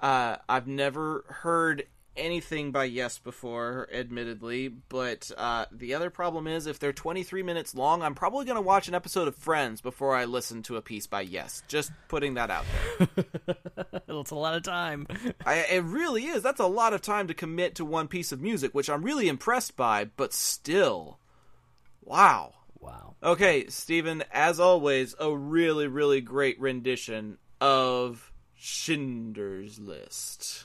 [0.00, 1.84] Uh, I've never heard
[2.20, 7.74] anything by Yes before, admittedly, but uh, the other problem is if they're 23 minutes
[7.74, 10.82] long, I'm probably going to watch an episode of Friends before I listen to a
[10.82, 11.62] piece by Yes.
[11.66, 12.64] Just putting that out
[12.98, 13.56] there.
[14.08, 15.06] it's a lot of time.
[15.46, 16.42] I, it really is.
[16.42, 19.28] That's a lot of time to commit to one piece of music, which I'm really
[19.28, 20.04] impressed by.
[20.04, 21.18] But still,
[22.02, 22.54] wow.
[22.78, 23.16] Wow.
[23.22, 30.64] Okay, Stephen, as always, a really, really great rendition of Schindler's List.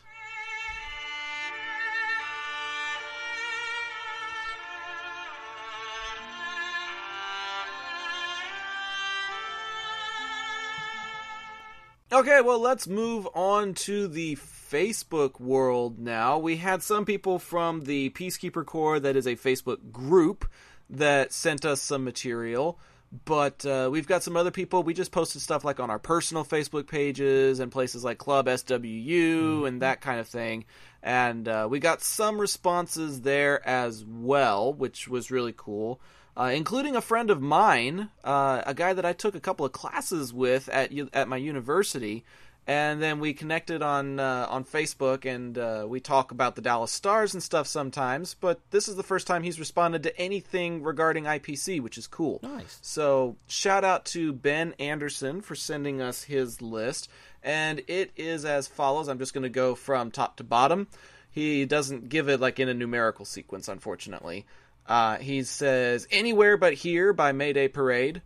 [12.15, 16.37] Okay, well, let's move on to the Facebook world now.
[16.37, 20.49] We had some people from the Peacekeeper Corps, that is a Facebook group,
[20.89, 22.79] that sent us some material.
[23.25, 24.81] But uh, we've got some other people.
[24.81, 29.67] We just posted stuff like on our personal Facebook pages and places like Club SWU
[29.67, 30.63] and that kind of thing.
[31.03, 35.99] And uh, we got some responses there as well, which was really cool
[36.37, 39.71] uh, including a friend of mine, uh, a guy that I took a couple of
[39.71, 42.25] classes with at at my university,
[42.67, 46.91] and then we connected on uh, on Facebook, and uh, we talk about the Dallas
[46.91, 48.33] Stars and stuff sometimes.
[48.33, 52.39] But this is the first time he's responded to anything regarding IPC, which is cool.
[52.43, 52.79] Nice.
[52.81, 57.09] So shout out to Ben Anderson for sending us his list,
[57.43, 59.07] and it is as follows.
[59.07, 60.87] I'm just going to go from top to bottom.
[61.29, 64.45] He doesn't give it like in a numerical sequence, unfortunately.
[64.87, 68.21] Uh, he says Anywhere But Here by Mayday Parade,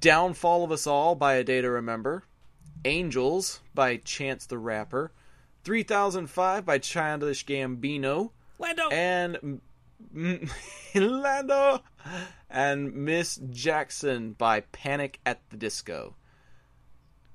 [0.00, 2.24] Downfall of Us All by A Day to Remember,
[2.84, 5.12] Angels by Chance the Rapper,
[5.64, 8.88] 3005 by Childish Gambino, Lando.
[8.90, 9.60] and
[10.14, 10.50] M-
[10.94, 11.82] Lando
[12.50, 16.14] and Miss Jackson by Panic at the Disco.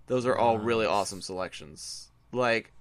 [0.08, 2.12] Those are all really awesome selections.
[2.32, 2.81] Like, I-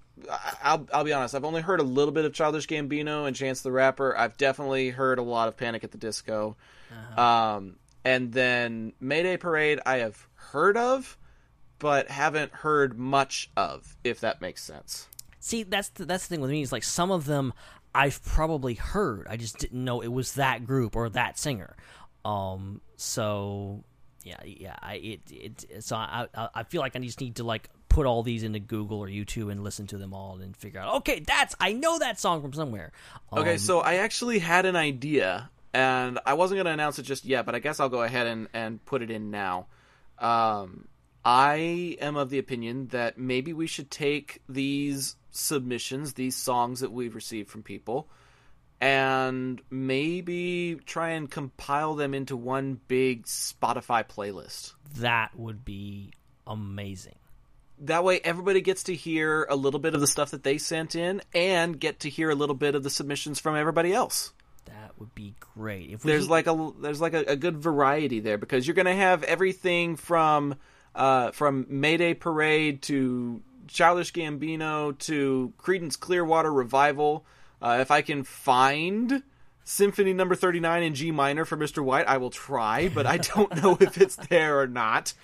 [0.63, 1.35] I'll I'll be honest.
[1.35, 4.17] I've only heard a little bit of Childish Gambino and Chance the Rapper.
[4.17, 6.57] I've definitely heard a lot of Panic at the Disco.
[7.17, 11.17] Um, and then Mayday Parade, I have heard of,
[11.79, 13.97] but haven't heard much of.
[14.05, 15.09] If that makes sense.
[15.39, 17.53] See, that's the, that's the thing with me is like some of them
[17.95, 19.27] I've probably heard.
[19.29, 21.77] I just didn't know it was that group or that singer.
[22.25, 23.85] Um, so
[24.23, 24.77] yeah, yeah.
[24.81, 28.07] I it it so I I, I feel like I just need to like put
[28.07, 30.95] all these into Google or YouTube and listen to them all and figure out.
[30.99, 32.93] Okay, that's I know that song from somewhere.
[33.31, 37.03] Okay, Um, so I actually had an idea, and I wasn't going to announce it
[37.03, 39.67] just yet, but I guess I'll go ahead and, and put it in now.
[40.19, 40.87] Um,
[41.25, 46.93] I am of the opinion that maybe we should take these submissions, these songs that
[46.93, 48.09] we've received from people,
[48.81, 54.75] and maybe try and compile them into one big Spotify playlist.
[54.97, 56.13] that would be
[56.47, 57.15] amazing.
[57.81, 60.95] That way everybody gets to hear a little bit of the stuff that they sent
[60.95, 64.33] in and get to hear a little bit of the submissions from everybody else
[64.67, 65.91] That would be great.
[65.91, 68.95] If we there's like a there's like a, a good variety there because you're gonna
[68.95, 70.57] have everything from
[70.95, 77.25] uh, from Mayday Parade to Childish Gambino to Creedence Clearwater Revival.
[77.63, 79.23] Uh, if I can find
[79.65, 81.83] Symphony Number Thirty Nine in G minor for Mr.
[81.83, 85.15] White, I will try, but I don't know if it's there or not.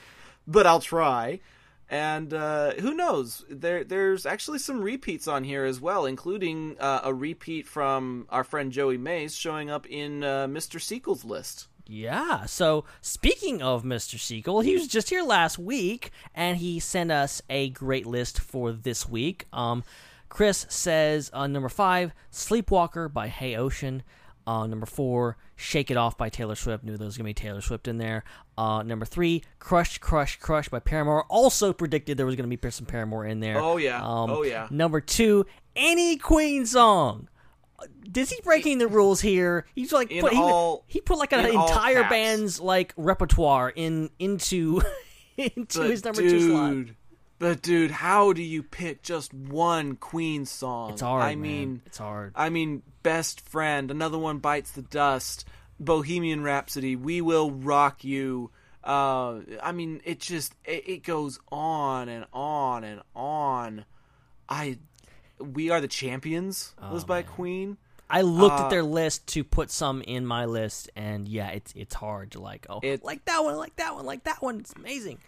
[0.47, 1.41] But I'll try.
[1.89, 3.45] And uh, who knows?
[3.49, 8.43] There, there's actually some repeats on here as well, including uh, a repeat from our
[8.43, 10.81] friend Joey Mays showing up in uh, Mr.
[10.81, 11.69] Sequel's list.
[11.87, 12.47] Yeah.
[12.47, 14.19] So speaking of Mr.
[14.19, 18.73] Sequel, he was just here last week, and he sent us a great list for
[18.73, 19.47] this week.
[19.53, 19.85] Um,
[20.29, 24.03] Chris says number five, Sleepwalker by Hey Ocean.
[24.47, 26.85] Uh, number four, Shake It Off by Taylor Swift.
[26.85, 28.23] Knew there was gonna be Taylor Swift in there.
[28.57, 31.25] Uh, number three, Crush, Crush, Crush by Paramore.
[31.29, 33.59] Also predicted there was gonna be some Paramore in there.
[33.59, 33.99] Oh, yeah.
[33.99, 34.69] Um, Oh, yeah.
[34.71, 37.29] Number two, any Queen song.
[38.15, 39.67] Is he breaking the rules here?
[39.75, 44.81] He's like put, he, all- he put like an entire band's like repertoire in into
[45.37, 46.95] into But his number dude, two slot.
[47.39, 50.93] But dude, how do you pick just one Queen song?
[50.93, 51.23] It's hard.
[51.23, 51.41] I man.
[51.43, 52.33] mean, it's hard.
[52.35, 55.47] I mean, Best Friend, another one bites the dust.
[55.79, 58.51] Bohemian Rhapsody, We Will Rock You.
[58.83, 63.85] Uh, I mean, it just it, it goes on and on and on.
[64.49, 64.79] I,
[65.39, 67.77] We Are the Champions was Oh, by Queen.
[68.09, 71.73] I looked uh, at their list to put some in my list, and yeah, it's
[71.77, 74.61] it's hard to like oh It- like that one, like that one, like that one.
[74.61, 75.19] It's amazing.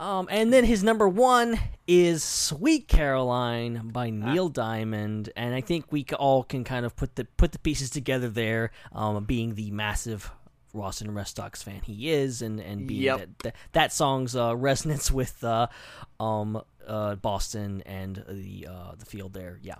[0.00, 5.92] Um, and then his number one is "Sweet Caroline" by Neil Diamond, and I think
[5.92, 8.70] we all can kind of put the put the pieces together there.
[8.92, 10.30] Um, being the massive
[10.72, 13.18] Boston Red Sox fan he is, and and being Yep.
[13.18, 15.66] that, that that song's uh, resonance with uh,
[16.18, 19.58] um uh Boston and the uh the field there.
[19.60, 19.74] Yeah,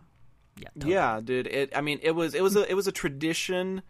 [0.59, 0.93] yeah, totally.
[0.93, 1.47] Yeah, dude.
[1.47, 1.73] It.
[1.75, 3.81] I mean, it was it was a it was a tradition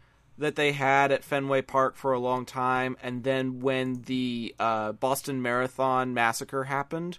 [0.40, 4.92] that they had at Fenway Park for a long time, and then when the uh,
[4.92, 7.18] Boston Marathon massacre happened,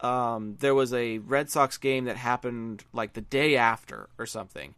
[0.00, 4.74] um, there was a Red Sox game that happened like the day after or something,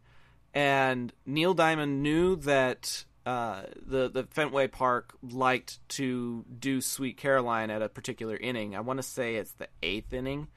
[0.53, 7.69] and Neil Diamond knew that uh, the the Fenway Park liked to do Sweet Caroline
[7.69, 8.75] at a particular inning.
[8.75, 10.47] I want to say it's the eighth inning.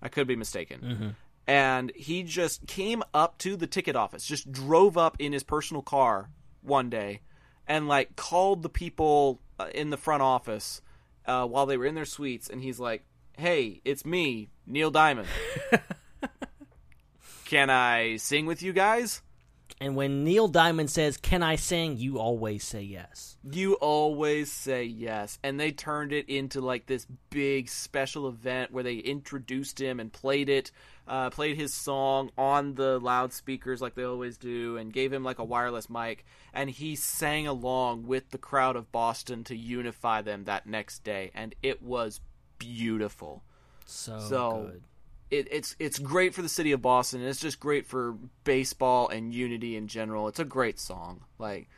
[0.00, 1.16] I could be mistaken.
[1.48, 5.82] And he just came up to the ticket office, just drove up in his personal
[5.82, 6.28] car
[6.68, 7.20] one day,
[7.66, 10.80] and like called the people uh, in the front office
[11.26, 13.04] uh, while they were in their suites, and he's like,
[13.36, 15.28] "Hey, it's me, Neil Diamond.
[17.44, 19.22] Can I sing with you guys?"
[19.80, 23.36] And when Neil Diamond says, "Can I sing?" you always say yes.
[23.48, 25.38] You always say yes.
[25.42, 30.12] And they turned it into like this big special event where they introduced him and
[30.12, 30.72] played it,
[31.06, 35.38] uh, played his song on the loudspeakers like they always do, and gave him like
[35.38, 36.24] a wireless mic.
[36.52, 41.30] And he sang along with the crowd of Boston to unify them that next day.
[41.34, 42.20] And it was
[42.58, 43.44] beautiful.
[43.86, 44.82] So, So- good.
[45.30, 47.20] It, it's it's great for the city of Boston.
[47.20, 50.28] and It's just great for baseball and unity in general.
[50.28, 51.22] It's a great song.
[51.38, 51.68] Like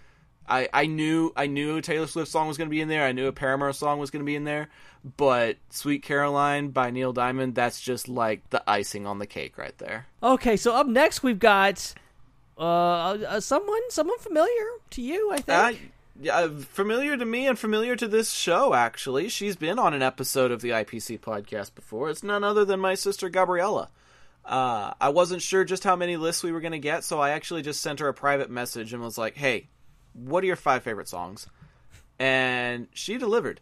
[0.51, 3.05] I, I knew I knew a Taylor Swift song was going to be in there.
[3.05, 4.68] I knew a Paramore song was going to be in there,
[5.16, 9.76] but "Sweet Caroline" by Neil Diamond that's just like the icing on the cake right
[9.78, 10.07] there.
[10.22, 11.94] Okay, so up next we've got
[12.59, 15.48] uh, uh someone someone familiar to you, I think.
[15.48, 15.72] Uh,
[16.21, 18.75] yeah, familiar to me and familiar to this show.
[18.75, 22.11] Actually, she's been on an episode of the IPC podcast before.
[22.11, 23.89] It's none other than my sister Gabriella.
[24.45, 27.31] Uh, I wasn't sure just how many lists we were going to get, so I
[27.31, 29.68] actually just sent her a private message and was like, "Hey,
[30.12, 31.47] what are your five favorite songs?"
[32.18, 33.61] And she delivered.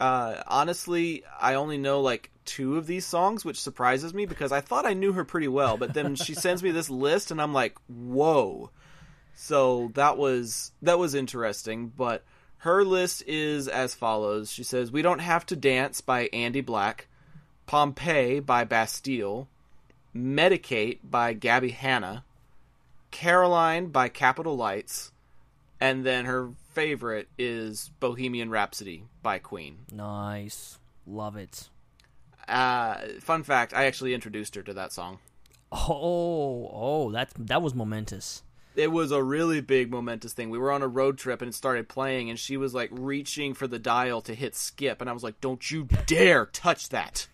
[0.00, 4.60] Uh, honestly, I only know like two of these songs, which surprises me because I
[4.60, 5.76] thought I knew her pretty well.
[5.76, 8.70] But then she sends me this list, and I'm like, "Whoa!"
[9.34, 12.24] So that was that was interesting, but
[12.58, 14.52] her list is as follows.
[14.52, 17.08] She says, "We don't have to dance" by Andy Black,
[17.66, 19.48] Pompeii by Bastille,
[20.14, 22.24] Medicate by Gabbie Hanna,
[23.10, 25.12] Caroline by Capital Lights,
[25.80, 29.78] and then her favorite is Bohemian Rhapsody by Queen.
[29.90, 31.68] nice, love it.
[32.46, 35.18] Uh, fun fact: I actually introduced her to that song.
[35.72, 38.42] Oh, oh, that that was momentous.
[38.76, 40.50] It was a really big momentous thing.
[40.50, 43.54] We were on a road trip and it started playing, and she was like reaching
[43.54, 47.28] for the dial to hit skip, and I was like, "Don't you dare touch that!"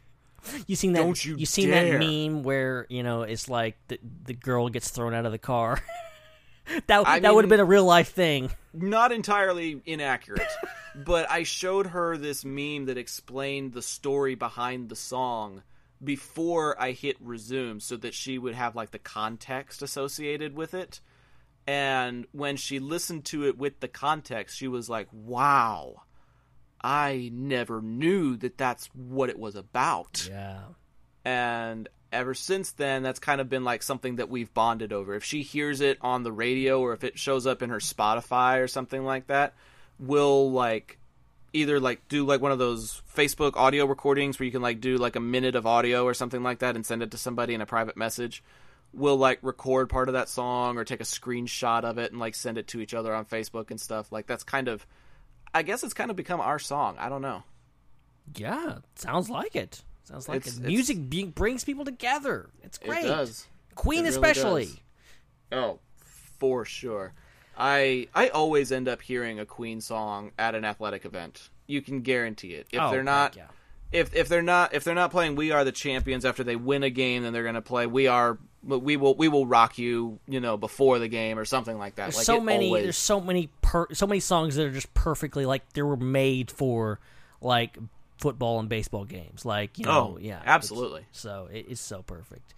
[0.67, 1.01] You seen that?
[1.01, 1.99] Don't you seen dare.
[1.99, 5.39] that meme where you know it's like the the girl gets thrown out of the
[5.39, 5.81] car.
[6.87, 8.51] that I that would have been a real life thing.
[8.73, 10.49] Not entirely inaccurate,
[10.95, 15.63] but I showed her this meme that explained the story behind the song
[16.03, 21.01] before I hit resume, so that she would have like the context associated with it.
[21.69, 26.03] And when she listened to it with the context, she was like, "Wow."
[26.83, 30.27] I never knew that that's what it was about.
[30.31, 30.61] Yeah.
[31.25, 35.25] and ever since then that's kind of been like something that we've bonded over if
[35.25, 38.69] she hears it on the radio or if it shows up in her spotify or
[38.69, 39.53] something like that
[39.99, 40.99] we'll like
[41.53, 44.97] either like do like one of those facebook audio recordings where you can like do
[44.97, 47.61] like a minute of audio or something like that and send it to somebody in
[47.61, 48.43] a private message
[48.93, 52.35] we'll like record part of that song or take a screenshot of it and like
[52.35, 54.87] send it to each other on facebook and stuff like that's kind of
[55.55, 57.43] i guess it's kind of become our song i don't know
[58.37, 59.83] Yeah, sounds like it.
[60.05, 60.61] Sounds like It's- it.
[60.61, 62.49] it's- Music be- brings people together.
[62.63, 63.05] It's great.
[63.05, 64.65] it does Queen It really especially.
[64.67, 64.79] does.
[65.53, 65.79] Oh,
[66.39, 67.13] for sure.
[67.57, 71.51] I I always end up hearing a Queen song at an athletic event.
[71.67, 72.67] You can guarantee it.
[72.73, 73.49] If Oh, they're not heck
[73.93, 76.83] if if they're not if they're not playing We Are the Champions after they win
[76.83, 80.19] a game, then they're going to play We Are we will we will rock you,
[80.27, 82.05] you know, before the game or something like that.
[82.07, 82.67] There's like so many.
[82.67, 83.49] always- There's so many.
[83.63, 86.99] Per, so many songs that are just perfectly like they were made for
[87.41, 87.77] like
[88.19, 89.45] football and baseball games.
[89.45, 91.05] Like you know, Oh, yeah, absolutely.
[91.13, 92.55] So it is so perfect.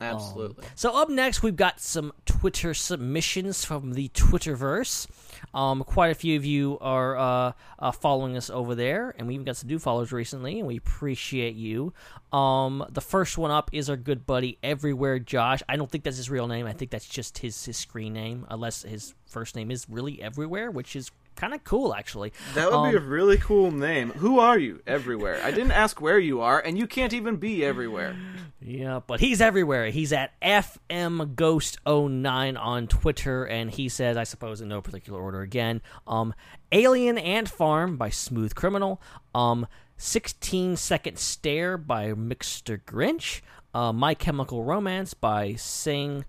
[0.00, 0.64] Um, absolutely.
[0.74, 5.06] So up next, we've got some Twitter submissions from the Twitterverse.
[5.54, 9.34] Um, quite a few of you are uh, uh, following us over there, and we
[9.34, 11.92] even got some new followers recently, and we appreciate you.
[12.32, 15.62] Um, the first one up is our good buddy Everywhere Josh.
[15.68, 16.66] I don't think that's his real name.
[16.66, 20.70] I think that's just his his screen name, unless his first name is really Everywhere,
[20.70, 22.32] which is kind of cool actually.
[22.54, 24.10] that would be a Um, really cool name.
[24.12, 24.80] Who are you?
[24.86, 25.40] Everywhere.
[25.44, 28.16] I didn't ask where you are, and you can't even be everywhere.
[28.60, 29.90] Yeah, but he's everywhere.
[29.90, 35.20] He's at FM Ghost 9 on Twitter, and he says, I suppose in no particular
[35.20, 36.34] order again, um,
[36.72, 39.00] Alien Ant Farm by Smooth Criminal,
[39.34, 39.66] um,
[39.98, 42.82] 16 Second Stare by Mr.
[42.82, 43.40] Grinch,
[43.72, 46.24] uh, My Chemical Romance by Sing,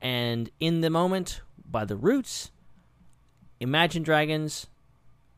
[0.00, 2.50] and In the Moment by The Roots,
[3.60, 4.66] Imagine Dragons.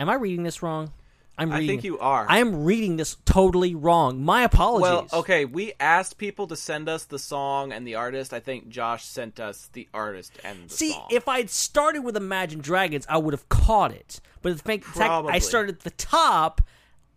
[0.01, 0.93] Am I reading this wrong?
[1.39, 2.27] I'm I think you are.
[2.29, 4.25] I am reading this totally wrong.
[4.25, 5.13] My apologies.
[5.13, 8.33] Well, okay, we asked people to send us the song and the artist.
[8.33, 11.07] I think Josh sent us the artist and the See, song.
[11.11, 14.21] if I'd started with Imagine Dragons, I would have caught it.
[14.43, 16.61] But the fact, I started at the top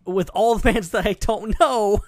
[0.05, 2.03] with all the bands that I don't know.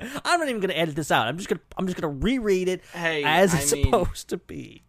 [0.00, 1.26] I'm not even going to edit this out.
[1.26, 3.84] I'm just going to I'm just going to reread it Hey, as I it's mean-
[3.86, 4.82] supposed to be.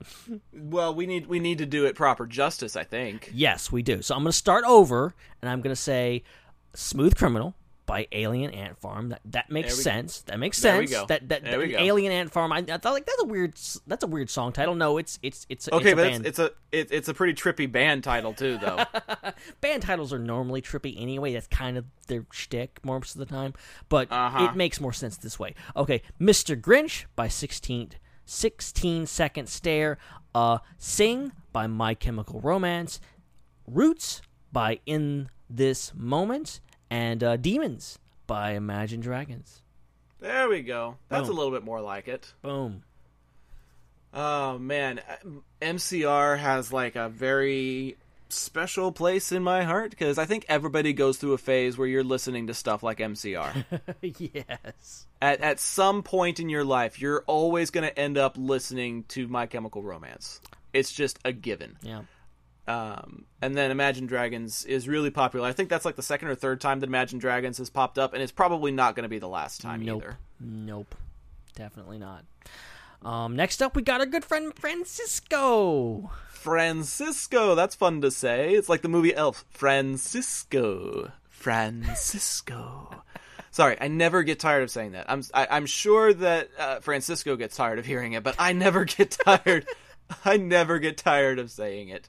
[0.53, 3.31] well, we need we need to do it proper justice, I think.
[3.33, 4.01] Yes, we do.
[4.01, 6.23] So I'm going to start over, and I'm going to say
[6.73, 7.55] "Smooth Criminal"
[7.89, 9.09] by Alien Ant Farm.
[9.09, 10.21] That that makes we- sense.
[10.21, 10.91] That makes sense.
[10.91, 11.83] That that, There we that go.
[11.83, 12.51] Alien Ant Farm.
[12.53, 13.55] I, I thought like that's a weird
[13.87, 14.75] that's a weird song title.
[14.75, 16.25] No, it's it's it's a- Okay, it's a but band.
[16.27, 18.83] it's, it's a it, it's a pretty trippy band title too, though.
[19.61, 21.33] band titles are normally trippy anyway.
[21.33, 23.53] That's kind of their shtick most of the time,
[23.89, 24.45] but Uh-huh.
[24.45, 25.55] it makes more sense this way.
[25.75, 26.59] Okay, Mr.
[26.59, 27.91] Grinch by 16,
[28.25, 29.97] 16 Second Stare,
[30.35, 32.99] uh, Sing by My Chemical Romance,
[33.67, 34.21] Roots
[34.51, 36.59] by In This Moment,
[36.89, 39.61] and uh, Demons by Imagine Dragons.
[40.19, 40.97] there we go.
[41.09, 41.37] That's Boom.
[41.37, 42.33] a little bit more like it.
[42.41, 42.83] Boom.
[44.13, 45.01] Oh man,
[45.61, 47.97] MCR has like a very
[48.29, 52.03] special place in my heart because I think everybody goes through a phase where you're
[52.03, 53.65] listening to stuff like MCR.
[54.33, 55.05] yes.
[55.21, 59.27] at at some point in your life, you're always going to end up listening to
[59.27, 60.41] My Chemical Romance.
[60.73, 61.77] It's just a given.
[61.81, 62.01] Yeah.
[62.69, 65.47] Um, and then Imagine Dragons is really popular.
[65.47, 68.13] I think that's like the second or third time that Imagine Dragons has popped up,
[68.13, 70.03] and it's probably not going to be the last time Nope.
[70.03, 70.17] either.
[70.39, 70.95] Nope.
[71.55, 72.25] Definitely not.
[73.01, 76.11] Um, next up, we got our good friend Francisco.
[76.29, 78.53] Francisco, that's fun to say.
[78.53, 79.45] It's like the movie Elf.
[79.49, 83.03] Francisco, Francisco.
[83.51, 85.09] Sorry, I never get tired of saying that.
[85.09, 88.85] I'm I, I'm sure that uh, Francisco gets tired of hearing it, but I never
[88.85, 89.65] get tired.
[90.23, 92.07] I never get tired of saying it.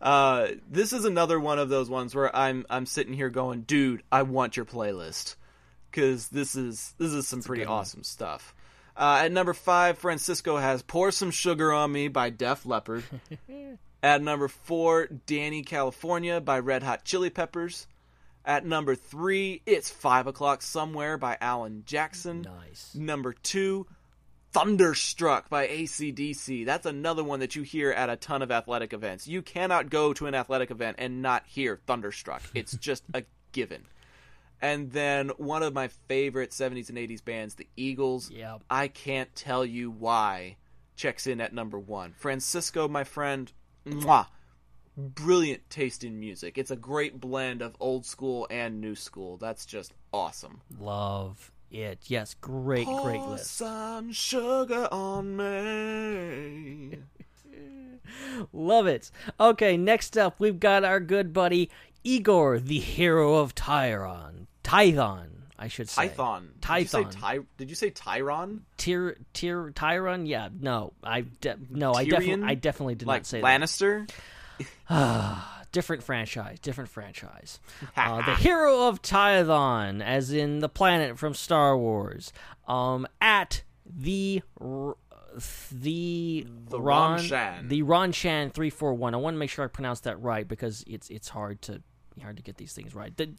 [0.00, 4.02] Uh, this is another one of those ones where I'm I'm sitting here going, dude,
[4.10, 5.36] I want your playlist
[5.90, 8.54] because this is this is some pretty awesome stuff.
[8.96, 13.04] Uh, at number five, Francisco has "Pour Some Sugar on Me" by Def Leppard.
[14.02, 17.86] At number four, Dani California by Red Hot Chili Peppers.
[18.46, 22.40] At number three, It's Five O'Clock Somewhere by Alan Jackson.
[22.42, 22.94] Nice.
[22.94, 23.86] Number two,
[24.52, 26.66] Thunderstruck by ACDC.
[26.66, 29.28] That's another one that you hear at a ton of athletic events.
[29.28, 32.42] You cannot go to an athletic event and not hear Thunderstruck.
[32.54, 33.22] It's just a
[33.52, 33.84] given.
[34.60, 38.30] And then one of my favorite 70s and 80s bands, the Eagles.
[38.30, 38.64] Yep.
[38.68, 40.56] I can't tell you why,
[40.96, 42.14] checks in at number one.
[42.18, 43.52] Francisco, my friend,
[43.86, 44.26] mwah,
[44.96, 46.58] brilliant taste in music.
[46.58, 49.36] It's a great blend of old school and new school.
[49.36, 50.60] That's just awesome.
[50.78, 51.98] Love it.
[52.06, 53.56] Yes, great, great list.
[53.56, 56.98] some sugar on me.
[58.52, 59.10] Love it.
[59.38, 61.70] Okay, next up, we've got our good buddy
[62.04, 64.46] Igor, the hero of Tyron.
[64.64, 66.08] Tython, I should say.
[66.08, 66.60] Tython.
[66.60, 67.20] Did you say Tython.
[67.20, 68.60] Ty- Did you say Tyron?
[68.76, 70.26] Tyr, Tyr, Tyron?
[70.26, 74.10] Yeah, no, I de- no, I definitely, I definitely did Like not say Lannister?
[74.88, 75.59] that.
[75.72, 77.60] Different franchise, different franchise.
[77.96, 82.32] uh, the hero of Tython, as in the planet from Star Wars.
[82.66, 84.96] Um, at the R-
[85.70, 87.68] the The Ron Ron-Shan.
[87.68, 89.14] the Ronshan three four one.
[89.14, 91.82] I want to make sure I pronounce that right because it's it's hard to
[92.20, 93.16] hard to get these things right.
[93.16, 93.30] The,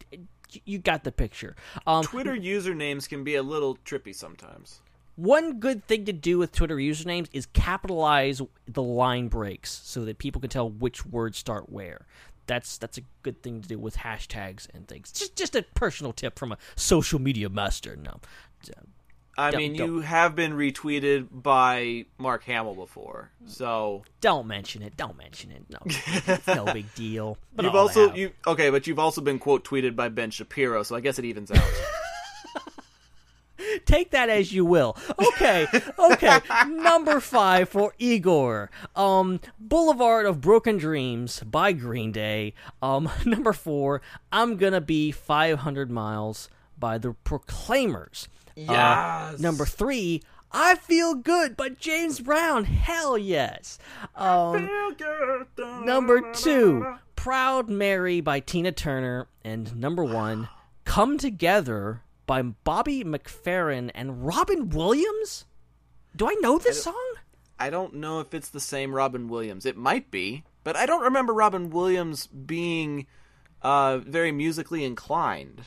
[0.66, 1.56] you got the picture.
[1.86, 4.82] Um, Twitter usernames can be a little trippy sometimes.
[5.16, 10.18] One good thing to do with Twitter usernames is capitalize the line breaks so that
[10.18, 12.06] people can tell which words start where.
[12.48, 15.12] That's that's a good thing to do with hashtags and things.
[15.12, 17.96] Just just a personal tip from a social media master.
[17.96, 18.20] No,
[19.38, 19.88] I Don't- mean, don't.
[19.88, 24.98] you have been retweeted by Mark Hamill before, so don't mention it.
[24.98, 25.64] Don't mention it.
[25.70, 27.38] No, it's no big deal.
[27.56, 30.96] But you've also you okay, but you've also been quote tweeted by Ben Shapiro, so
[30.96, 31.64] I guess it evens out.
[33.86, 34.98] take that as you will.
[35.28, 36.40] Okay, okay.
[36.68, 38.70] Number five for Igor.
[38.96, 42.54] Um, Boulevard of Broken Dreams by Green Day.
[42.82, 44.02] Um, number four.
[44.32, 48.28] I'm gonna be 500 miles by the Proclaimers.
[48.68, 50.22] Uh, number three.
[50.54, 52.66] I feel good, by James Brown.
[52.66, 53.80] Hell yes.
[54.16, 54.70] Um,
[55.86, 60.50] number two, Proud Mary by Tina Turner, and number one,
[60.84, 62.02] Come Together
[62.32, 65.44] by Bobby McFerrin and Robin Williams.
[66.16, 67.16] Do I know this song?
[67.60, 69.66] I don't know if it's the same Robin Williams.
[69.66, 73.06] It might be, but I don't remember Robin Williams being
[73.62, 75.64] uh, very musically inclined.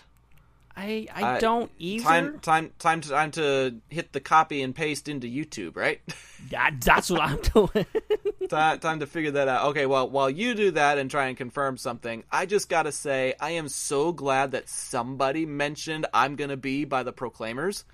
[0.77, 2.05] I I Uh, don't either.
[2.05, 6.01] Time, time, time to time to hit the copy and paste into YouTube, right?
[6.51, 7.87] That- that's what I'm doing.
[8.41, 8.49] Ti-
[8.79, 9.69] time to figure that out.
[9.69, 13.33] Okay, well, while you do that and try and confirm something, I just gotta say,
[13.41, 17.85] I am so glad that somebody mentioned I'm Gonna Be by the Proclaimers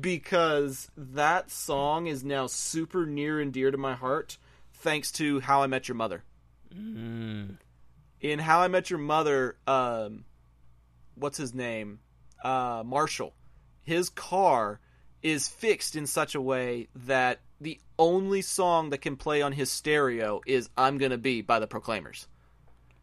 [0.00, 4.38] because that song is now super near and dear to my heart
[4.72, 6.24] thanks to How I Met Your Mother.
[6.74, 10.24] In How I Met Your Mother, um,
[11.14, 12.00] what's his name?
[12.42, 13.34] Uh, Marshall.
[13.82, 14.80] His car
[15.22, 19.70] is fixed in such a way that the only song that can play on his
[19.70, 22.26] stereo is I'm Gonna Be by the Proclaimers.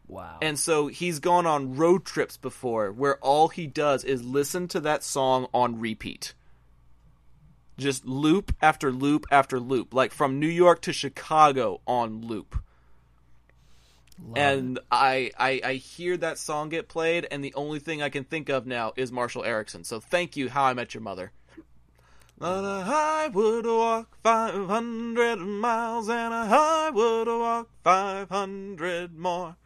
[0.06, 0.38] Wow.
[0.42, 4.80] And so he's gone on road trips before where all he does is listen to
[4.80, 6.34] that song on repeat.
[7.78, 12.56] Just loop after loop after loop, like from New York to Chicago on loop.
[14.34, 18.24] And I, I I hear that song get played, and the only thing I can
[18.24, 19.84] think of now is Marshall Erickson.
[19.84, 21.32] So thank you, How I Met Your Mother.
[22.40, 29.56] I would walk 500 miles, and I would walk 500 more.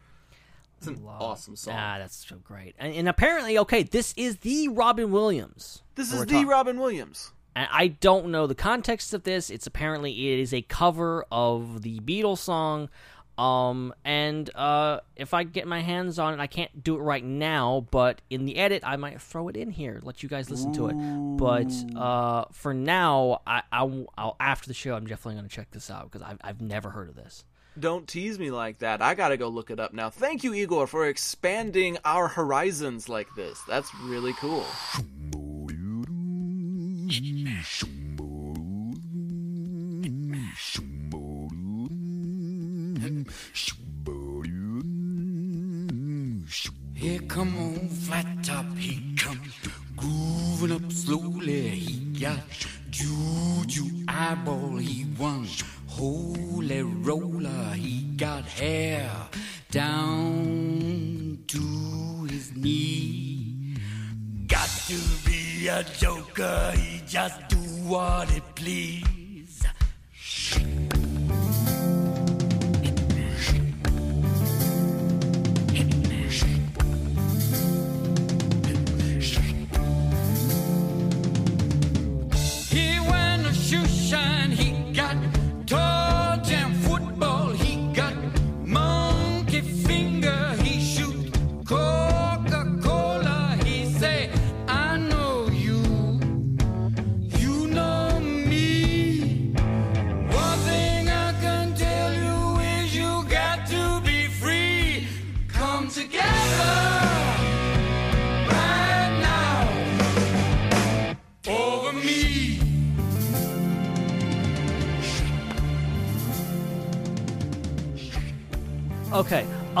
[0.77, 1.73] It's an awesome song.
[1.75, 2.75] Ah, that's so great.
[2.77, 5.81] And, and apparently, okay, this is the Robin Williams.
[5.95, 7.31] this is the talking- Robin Williams.
[7.55, 9.49] And I don't know the context of this.
[9.49, 12.89] It's apparently it is a cover of the Beatles song.
[13.37, 17.23] Um, and uh, if I get my hands on it, I can't do it right
[17.23, 17.85] now.
[17.91, 20.87] But in the edit, I might throw it in here, let you guys listen to
[20.87, 20.95] it.
[21.37, 25.71] But uh, for now, I, I will after the show, I'm definitely going to check
[25.71, 27.43] this out because I've I've never heard of this.
[27.79, 29.03] Don't tease me like that.
[29.03, 30.09] I gotta go look it up now.
[30.09, 33.61] Thank you, Igor, for expanding our horizons like this.
[33.67, 34.65] That's really cool.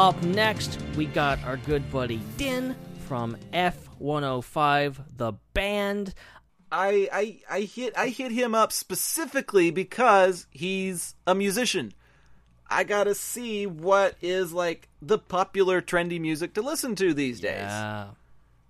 [0.07, 2.77] Up next, we got our good buddy Din
[3.09, 6.13] from F105, the band.
[6.71, 11.91] I, I I hit I hit him up specifically because he's a musician.
[12.69, 17.59] I gotta see what is like the popular trendy music to listen to these days.
[17.59, 18.11] Yeah.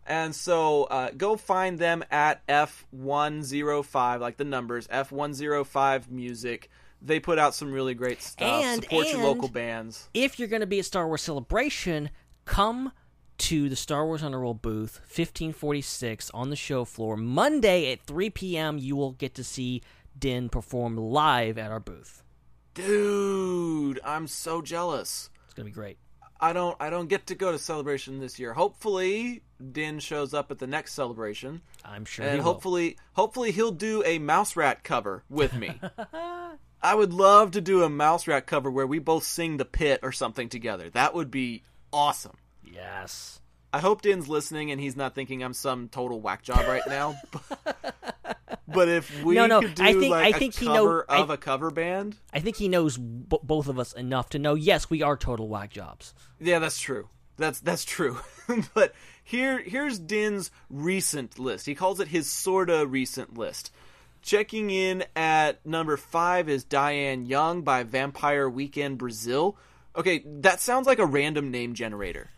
[0.07, 6.71] And so uh, go find them at F105, like the numbers, F105 Music.
[7.01, 8.63] They put out some really great stuff.
[8.63, 10.09] And- Support your local bands.
[10.13, 12.09] if you're going to be at Star Wars Celebration,
[12.45, 12.91] come
[13.39, 17.15] to the Star Wars Underworld booth, 1546 on the show floor.
[17.15, 19.81] Monday at 3 p.m., you will get to see
[20.17, 22.23] Din perform live at our booth.
[22.73, 25.29] Dude, I'm so jealous.
[25.45, 25.97] It's going to be great.
[26.39, 28.53] I don't I don't get to go to celebration this year.
[28.53, 29.41] Hopefully
[29.71, 31.61] Din shows up at the next celebration.
[31.83, 32.43] I'm sure he and will.
[32.53, 35.79] hopefully hopefully he'll do a mouse rat cover with me.
[36.81, 39.99] I would love to do a mouse rat cover where we both sing the pit
[40.03, 40.89] or something together.
[40.91, 42.37] That would be awesome.
[42.63, 43.39] Yes.
[43.73, 47.15] I hope Din's listening and he's not thinking I'm some total whack job right now.
[48.67, 50.73] but if we No, no, could do I think- like I think a he know-
[50.85, 54.29] cover I- of a cover band, I think he knows b- both of us enough
[54.29, 56.13] to know, yes, we are total whack jobs.
[56.39, 57.09] yeah, that's true.
[57.37, 58.17] That's that's true.
[58.73, 61.65] but here here's Din's recent list.
[61.67, 63.71] He calls it his sorta recent list.
[64.27, 69.55] Checking in at number five is Diane Young by Vampire Weekend Brazil.
[69.95, 72.29] Okay, that sounds like a random name generator.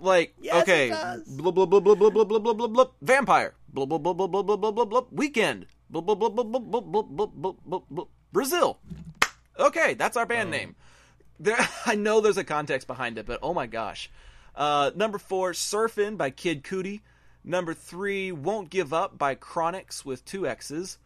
[0.00, 0.88] like Yes, okay,
[1.26, 4.28] blah blah blah blah blah blah blah blah blah blah vampire blah blah blah blah
[4.28, 7.52] blah blah blah blah blah weekend blah blah blah blah blah blah blah blah blah
[7.66, 8.78] blah blah Brazil.
[9.58, 10.74] Okay, that's our band name.
[11.38, 14.10] There, I know there's a context behind it, but oh my gosh.
[14.56, 17.02] Uh, number four, Surfin' by Kid Cudi.
[17.44, 20.98] Number three, Won't Give Up by Chronixx with two X's.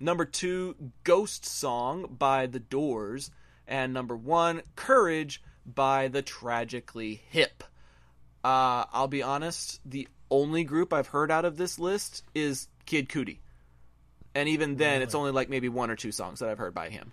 [0.00, 3.30] Number two, Ghost Song by The Doors.
[3.66, 7.64] And number one, Courage by The Tragically Hip.
[8.44, 13.08] Uh, I'll be honest, the only group I've heard out of this list is Kid
[13.08, 13.38] Cudi.
[14.34, 16.90] And even then, it's only like maybe one or two songs that I've heard by
[16.90, 17.12] him.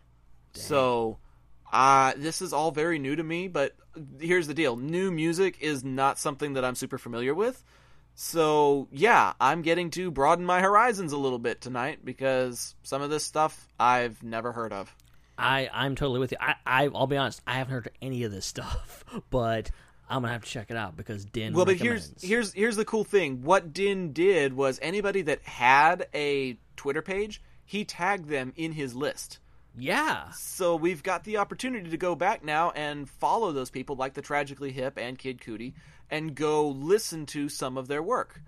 [0.53, 1.17] So,
[1.71, 3.75] uh, this is all very new to me, but
[4.19, 7.63] here's the deal new music is not something that I'm super familiar with.
[8.17, 13.09] So, yeah, I'm getting to broaden my horizons a little bit tonight because some of
[13.09, 14.95] this stuff I've never heard of.
[15.37, 16.37] I I'm totally with you.
[16.39, 17.41] I, I I'll be honest.
[17.45, 19.69] I haven't heard any of this stuff, but
[20.09, 21.53] I'm gonna have to check it out because Din.
[21.53, 23.43] Well, but here's here's here's the cool thing.
[23.43, 28.95] What Din did was anybody that had a Twitter page, he tagged them in his
[28.95, 29.39] list.
[29.77, 30.31] yeah.
[30.31, 34.21] So we've got the opportunity to go back now and follow those people like the
[34.21, 35.73] Tragically Hip and Kid Cudi
[36.09, 38.41] and go listen to some of their work.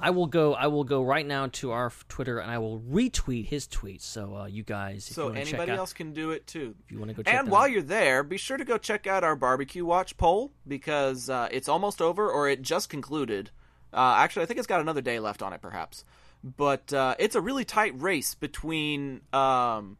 [0.00, 0.54] I will go.
[0.54, 4.02] I will go right now to our Twitter and I will retweet his tweets.
[4.02, 6.76] So uh, you guys, you So check anybody out, else can do it too.
[6.84, 7.72] if you want to go And while out.
[7.72, 11.68] you're there, be sure to go check out our barbecue watch poll because uh, it's
[11.68, 13.50] almost over or it just concluded.
[13.92, 16.04] Uh, actually, I think it's got another day left on it, perhaps.
[16.44, 19.96] But uh, it's a really tight race between um,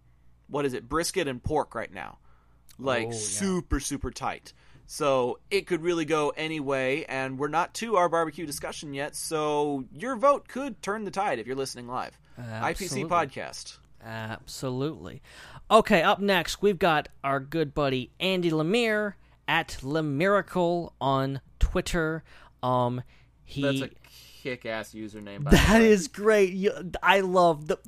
[0.48, 2.18] what is it, brisket and pork right now,
[2.78, 3.16] like Oh, yeah.
[3.18, 4.52] super super tight.
[4.90, 9.14] So it could really go any way, and we're not to our barbecue discussion yet.
[9.14, 12.18] So your vote could turn the tide if you're listening live.
[12.38, 13.04] Absolutely.
[13.04, 13.76] IPC podcast.
[14.02, 15.20] Absolutely.
[15.70, 19.12] Okay, up next we've got our good buddy Andy Lemire
[19.46, 22.24] at Lemiracle on Twitter.
[22.62, 23.02] Um,
[23.44, 23.90] he That's a
[24.42, 25.44] kick-ass username.
[25.44, 26.54] By That is great.
[26.54, 27.78] You- I love the.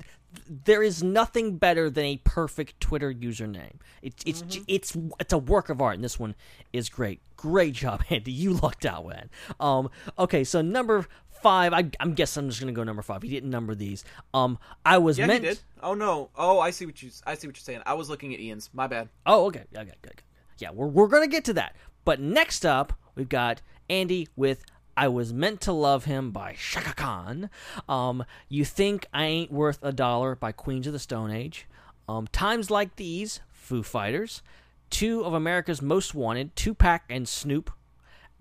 [0.49, 3.75] There is nothing better than a perfect Twitter username.
[4.03, 4.63] It's it's Mm-hmm.
[4.69, 6.35] it's it's a work of art, and this one
[6.73, 7.21] is great.
[7.37, 8.31] Great job, Andy.
[8.33, 9.31] You lucked out, man.
[9.59, 9.91] Um.
[10.19, 11.07] Okay, so number
[11.43, 11.73] five.
[11.73, 13.23] I, I'm guessing I'm just gonna go number five.
[13.23, 14.05] He didn't number these.
[14.33, 14.59] Um.
[14.85, 15.43] I was Yeah, meant.
[15.45, 15.61] he did.
[15.83, 16.31] Oh no.
[16.37, 17.11] Oh, I see what you.
[17.27, 17.83] I see what you're saying.
[17.87, 18.71] I was looking at Ian's.
[18.73, 19.09] My bad.
[19.27, 19.65] Oh, okay.
[19.77, 20.23] Okay, good.
[20.59, 21.75] Yeah, we're we're gonna get to that.
[22.05, 24.63] But next up, we've got Andy with
[25.01, 27.49] "I Was Meant to Love Him" by Chaka Khan.
[27.89, 31.67] Um, "You Think I Ain't Worth a Dollar" by Queens of the Stone Age.
[32.07, 34.43] Um, "Times Like These" Foo Fighters.
[34.91, 37.71] Two of America's Most Wanted, Tupac and Snoop,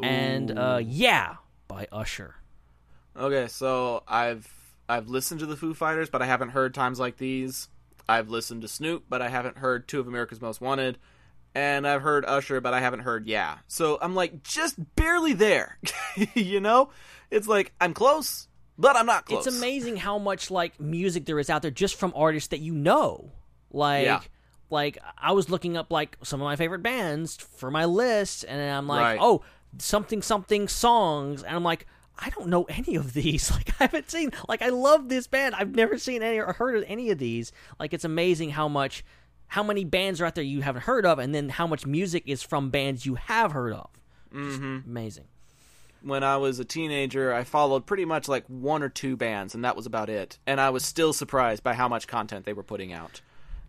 [0.03, 1.37] and uh, "Yeah"
[1.69, 2.35] by Usher.
[3.15, 4.53] Okay, so I've
[4.89, 7.69] I've listened to the Foo Fighters, but I haven't heard times like these.
[8.09, 10.97] I've listened to Snoop, but I haven't heard two of America's Most Wanted,
[11.55, 13.57] and I've heard Usher, but I haven't heard Yeah.
[13.67, 15.77] So I'm like just barely there.
[16.33, 16.89] you know,
[17.31, 18.47] it's like I'm close,
[18.77, 19.45] but I'm not close.
[19.47, 22.73] It's amazing how much like music there is out there just from artists that you
[22.73, 23.31] know.
[23.71, 24.21] Like Yeah.
[24.69, 28.59] like I was looking up like some of my favorite bands for my list and
[28.61, 29.19] I'm like, Right.
[29.21, 29.43] "Oh,
[29.77, 31.85] something something songs." And I'm like,
[32.17, 33.51] I don't know any of these.
[33.59, 35.55] Like I haven't seen like I love this band.
[35.55, 37.51] I've never seen any or heard of any of these.
[37.79, 39.03] Like it's amazing how much
[39.49, 42.23] how many bands are out there you haven't heard of and then how much music
[42.25, 43.89] is from bands you have heard of.
[44.33, 44.89] Mm-hmm.
[44.89, 45.25] Amazing.
[46.01, 49.65] when I was a teenager, I followed pretty much like one or two bands, and
[49.65, 50.37] that was about it.
[50.47, 53.21] And I was still surprised by how much content they were putting out.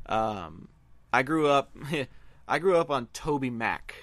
[0.06, 0.68] Um,
[1.12, 1.74] I grew up,
[2.48, 3.94] I grew up on Toby Mac.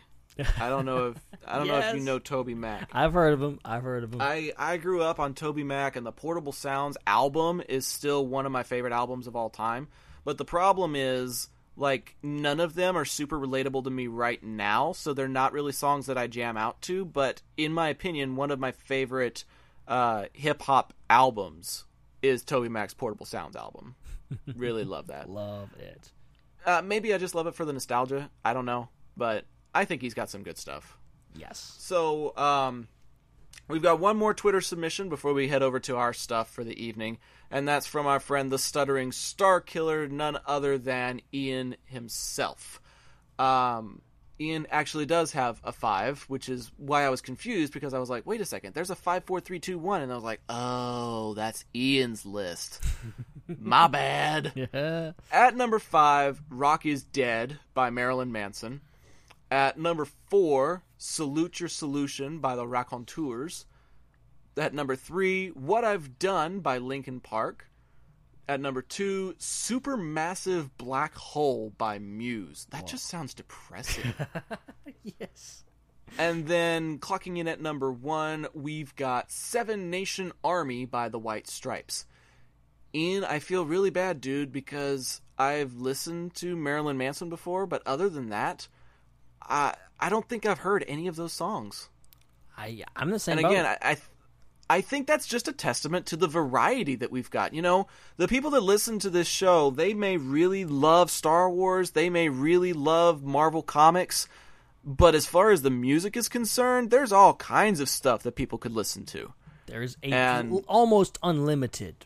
[0.60, 1.18] I don't know if
[1.48, 2.90] I don't know if you know Toby Mac.
[2.94, 3.60] I've heard of him.
[3.66, 4.22] I've heard of them.
[4.22, 8.46] I I grew up on Toby Mac, and the Portable Sounds album is still one
[8.46, 9.88] of my favorite albums of all time.
[10.26, 14.92] But the problem is, like, none of them are super relatable to me right now,
[14.92, 17.06] so they're not really songs that I jam out to.
[17.06, 19.44] But in my opinion, one of my favorite
[19.88, 21.86] uh, hip hop albums
[22.22, 23.96] is Toby Mac's Portable Sounds album.
[24.56, 25.30] really love that.
[25.30, 26.12] love it.
[26.66, 28.30] Uh, maybe I just love it for the nostalgia.
[28.44, 30.98] I don't know, but I think he's got some good stuff.
[31.36, 31.76] Yes.
[31.78, 32.88] So, um,
[33.68, 36.82] we've got one more Twitter submission before we head over to our stuff for the
[36.84, 37.18] evening,
[37.52, 42.82] and that's from our friend, the stuttering star killer, none other than Ian himself.
[43.40, 44.02] Um,
[44.40, 48.10] Ian actually does have a five, which is why I was confused because I was
[48.10, 50.42] like, wait a second, there's a five, four, three, two, one, and I was like,
[50.48, 52.84] oh, that's Ian's list.
[53.60, 54.52] My bad.
[54.74, 55.14] Yeah.
[55.32, 58.82] At number five, Rock is Dead by Marilyn Manson.
[59.50, 63.66] At number four, Salute Your Solution by the Raconteurs.
[64.58, 67.70] At number three, What I've Done by Linkin Park.
[68.50, 72.66] At number two, Supermassive Black Hole by Muse.
[72.72, 74.14] That just sounds depressing.
[75.20, 75.64] Yes.
[76.18, 81.48] and then clocking in at number one, we've got Seven Nation Army by the White
[81.48, 82.06] Stripes.
[82.94, 88.10] Ian, I feel really bad, dude, because I've listened to Marilyn Manson before, but other
[88.10, 88.68] than that,
[89.42, 91.90] I I don't think I've heard any of those songs.
[92.58, 93.38] I I'm the same.
[93.38, 93.78] And again, boat.
[93.82, 93.98] I, I
[94.70, 97.54] I think that's just a testament to the variety that we've got.
[97.54, 97.88] You know,
[98.18, 102.28] the people that listen to this show, they may really love Star Wars, they may
[102.30, 104.28] really love Marvel Comics,
[104.84, 108.58] but as far as the music is concerned, there's all kinds of stuff that people
[108.58, 109.34] could listen to.
[109.68, 112.06] There's a And- almost unlimited,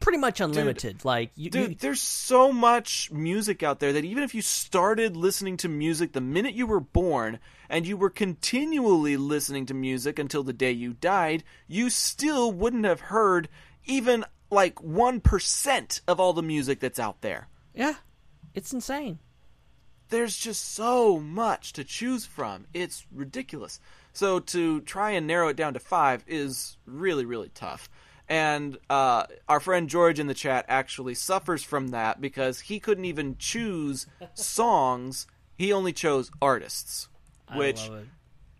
[0.00, 1.04] pretty much unlimited.
[1.04, 5.16] like you, Dude, you- there's so much music out there that even if you started
[5.16, 7.38] listening to music the minute you were born
[7.68, 12.84] and you were continually listening to music until the day you died, you still wouldn't
[12.86, 13.48] have heard
[13.84, 17.48] even like 1% of all the music that's out there.
[17.74, 17.94] yeah,
[18.54, 19.18] it's insane.
[20.08, 22.66] There's just so much to choose from.
[22.74, 23.78] It's ridiculous.
[24.12, 27.88] So to try and narrow it down to five is really, really tough.
[28.30, 33.04] And uh, our friend George in the chat actually suffers from that because he couldn't
[33.04, 35.26] even choose songs.
[35.58, 37.08] He only chose artists,
[37.56, 38.06] which I love it.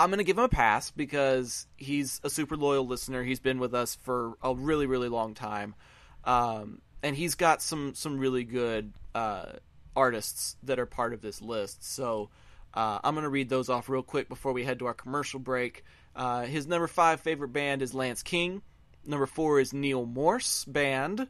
[0.01, 3.23] I'm going to give him a pass because he's a super loyal listener.
[3.23, 5.77] He's been with us for a really, really long time,
[6.25, 9.53] um, and he's got some some really good uh,
[9.95, 11.85] artists that are part of this list.
[11.85, 12.31] So
[12.75, 15.39] uh, I'm going to read those off real quick before we head to our commercial
[15.39, 15.85] break.
[16.17, 18.63] Uh, his number five favorite band is Lance King.
[19.05, 21.29] Number four is Neal Morse Band.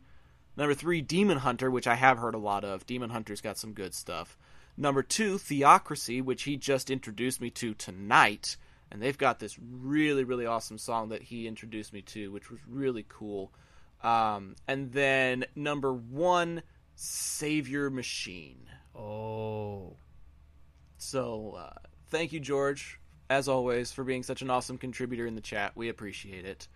[0.57, 2.85] Number three, Demon Hunter, which I have heard a lot of.
[2.87, 4.37] Demon Hunter's got some good stuff.
[4.77, 8.57] Number two, Theocracy, which he just introduced me to tonight.
[8.91, 12.61] And they've got this really, really awesome song that he introduced me to, which was
[12.69, 13.53] really cool.
[14.03, 16.63] Um, and then number one,
[16.97, 18.67] Savior Machine.
[18.95, 19.97] Oh,
[20.99, 22.99] So uh, thank you, George,
[23.29, 25.73] as always, for being such an awesome contributor in the chat.
[25.77, 26.67] We appreciate it.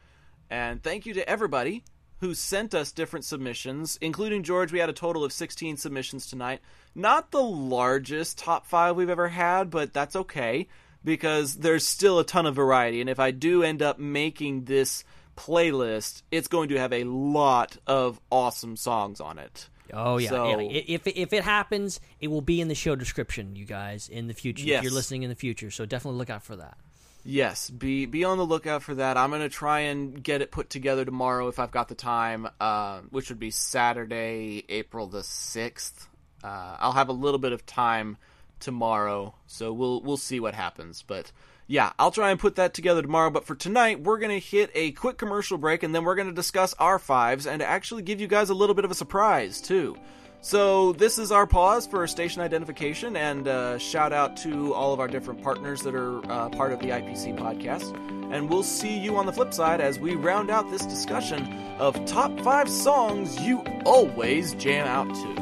[0.51, 1.85] And thank you to everybody
[2.21, 4.73] who sent us different submissions, including George.
[4.73, 6.61] We had a total of 16 submissions tonight.
[6.95, 10.69] Not the largest top five we've ever had, but that's okay
[11.05, 13.01] because there's still a ton of variety.
[13.01, 15.05] And if I do end up making this
[15.37, 19.69] playlist, it's going to have a lot of awesome songs on it.
[19.93, 20.81] oh yeah, So- yeah.
[20.87, 24.35] If if it happens, it will be in the show description, you guys, in the
[24.35, 24.65] future.
[24.79, 26.79] If you're listening in the future, so definitely look out for that.
[27.27, 29.17] Yes, be be on the lookout for that.
[29.17, 33.01] I'm gonna try and get it put together tomorrow if I've got the time, uh,
[33.11, 36.07] which would be Saturday, April the sixth.
[36.43, 38.19] Uh, I'll have a little bit of time
[38.61, 41.03] tomorrow, so we'll we'll see what happens.
[41.03, 41.33] But
[41.67, 43.31] yeah, I'll try and put that together tomorrow.
[43.31, 46.75] But for tonight, we're gonna hit a quick commercial break, and then we're gonna discuss
[46.79, 49.97] our fives and actually give you guys a little bit of a surprise too.
[50.45, 55.01] So this is our pause for station identification, and uh, shout out to all of
[55.01, 57.97] our different partners that are uh, part of the IPC podcast.
[58.31, 62.05] And we'll see you on the flip side as we round out this discussion of
[62.05, 65.35] top five songs you always jam out to.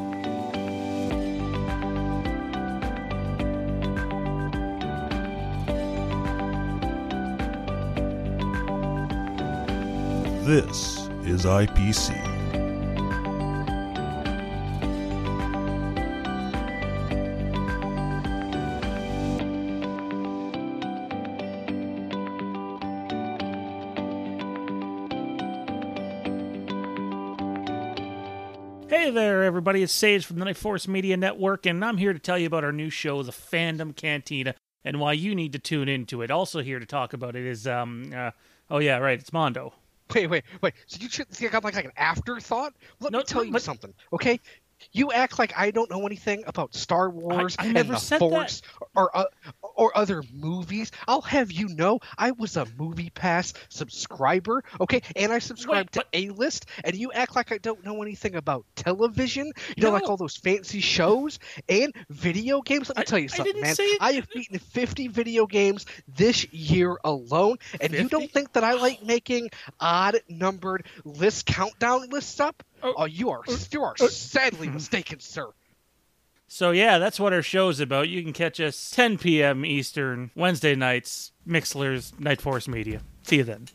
[10.45, 12.32] This is IPC.
[29.43, 29.83] There, everybody.
[29.83, 32.63] It's Sage from the Night Force Media Network, and I'm here to tell you about
[32.63, 36.31] our new show, The Fandom Cantina, and why you need to tune into it.
[36.31, 38.31] Also, here to talk about it is, um, uh,
[38.71, 39.73] oh, yeah, right, it's Mondo.
[40.15, 40.73] Wait, wait, wait.
[40.85, 42.73] So you think I'm like, like an afterthought?
[43.01, 44.39] Let No, me tell you but- something, okay?
[44.91, 48.61] You act like I don't know anything about Star Wars I never and the Force
[48.95, 49.25] or uh,
[49.75, 50.91] or other movies.
[51.07, 55.01] I'll have you know I was a Movie Pass subscriber, okay?
[55.15, 58.35] And I subscribe Wait, to A List, and you act like I don't know anything
[58.35, 59.51] about television.
[59.75, 62.89] You know, like all those fancy shows and video games.
[62.89, 63.75] Let me I- tell you I something, man.
[63.99, 68.73] I have beaten 50 video games this year alone, and you don't think that I
[68.73, 72.63] like making odd numbered list countdown lists up?
[72.83, 72.93] Oh.
[72.97, 74.07] Oh, you are oh, you are oh.
[74.07, 75.47] sadly mistaken, sir.
[76.47, 78.09] So, yeah, that's what our show's about.
[78.09, 79.65] You can catch us 10 p.m.
[79.65, 83.01] Eastern, Wednesday nights, Mixlr's Night Force Media.
[83.23, 83.67] See you then.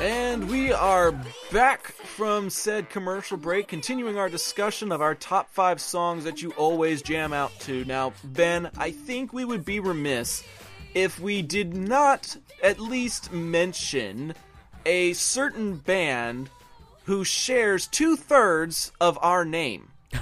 [0.00, 1.12] And we are
[1.50, 6.50] back from said commercial break, continuing our discussion of our top five songs that you
[6.52, 7.82] always jam out to.
[7.86, 10.44] Now, Ben, I think we would be remiss
[10.92, 14.34] if we did not at least mention
[14.84, 16.50] a certain band
[17.04, 19.88] who shares two thirds of our name.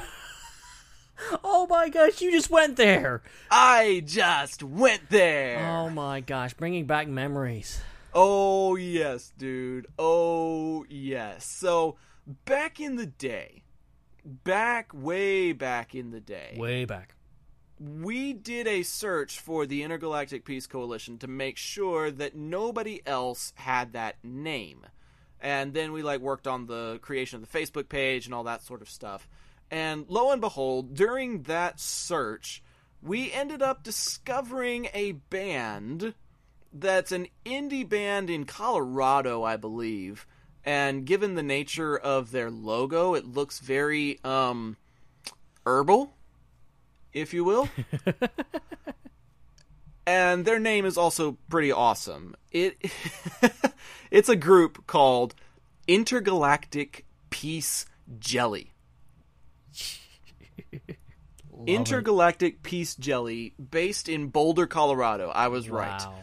[1.43, 3.23] Oh my gosh, you just went there.
[3.51, 5.67] I just went there.
[5.67, 7.81] Oh my gosh, bringing back memories.
[8.15, 9.87] Oh, yes, dude.
[9.99, 11.45] Oh, yes.
[11.47, 11.97] So,
[12.45, 13.65] back in the day,
[14.25, 17.15] back way back in the day, Way back.
[17.81, 23.53] we did a search for the Intergalactic Peace Coalition to make sure that nobody else
[23.57, 24.87] had that name.
[25.41, 28.63] And then we like worked on the creation of the Facebook page and all that
[28.63, 29.29] sort of stuff.
[29.71, 32.63] And lo and behold, during that search,
[33.03, 36.15] we ended up discovering a band
[36.75, 40.27] that's an indie band in Colorado, I believe.
[40.65, 44.77] And given the nature of their logo, it looks very um
[45.65, 46.15] herbal,
[47.13, 47.69] if you will.
[50.07, 52.35] and their name is also pretty awesome.
[52.51, 52.77] It
[54.11, 55.35] it's a group called
[55.87, 57.87] Intergalactic Peace
[58.19, 58.73] Jelly.
[61.67, 65.31] Intergalactic Peace Jelly, based in Boulder, Colorado.
[65.31, 66.15] I was right Wow.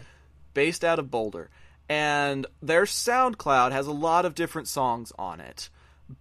[0.53, 1.49] Based out of Boulder.
[1.89, 5.69] And their SoundCloud has a lot of different songs on it.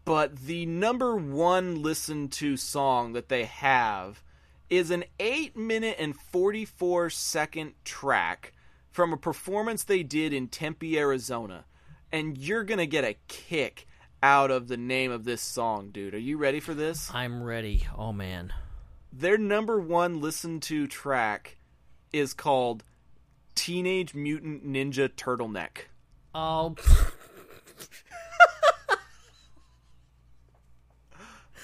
[0.05, 4.23] But the number one listened to song that they have
[4.69, 8.53] is an 8 minute and 44 second track
[8.91, 11.65] from a performance they did in Tempe, Arizona.
[12.13, 13.87] And you're going to get a kick
[14.23, 16.15] out of the name of this song, dude.
[16.15, 17.11] Are you ready for this?
[17.13, 17.87] I'm ready.
[17.97, 18.53] Oh man.
[19.13, 21.59] Their number one listened to track
[22.13, 22.85] is called
[23.61, 25.89] Teenage Mutant Ninja Turtleneck.
[26.35, 26.75] Oh,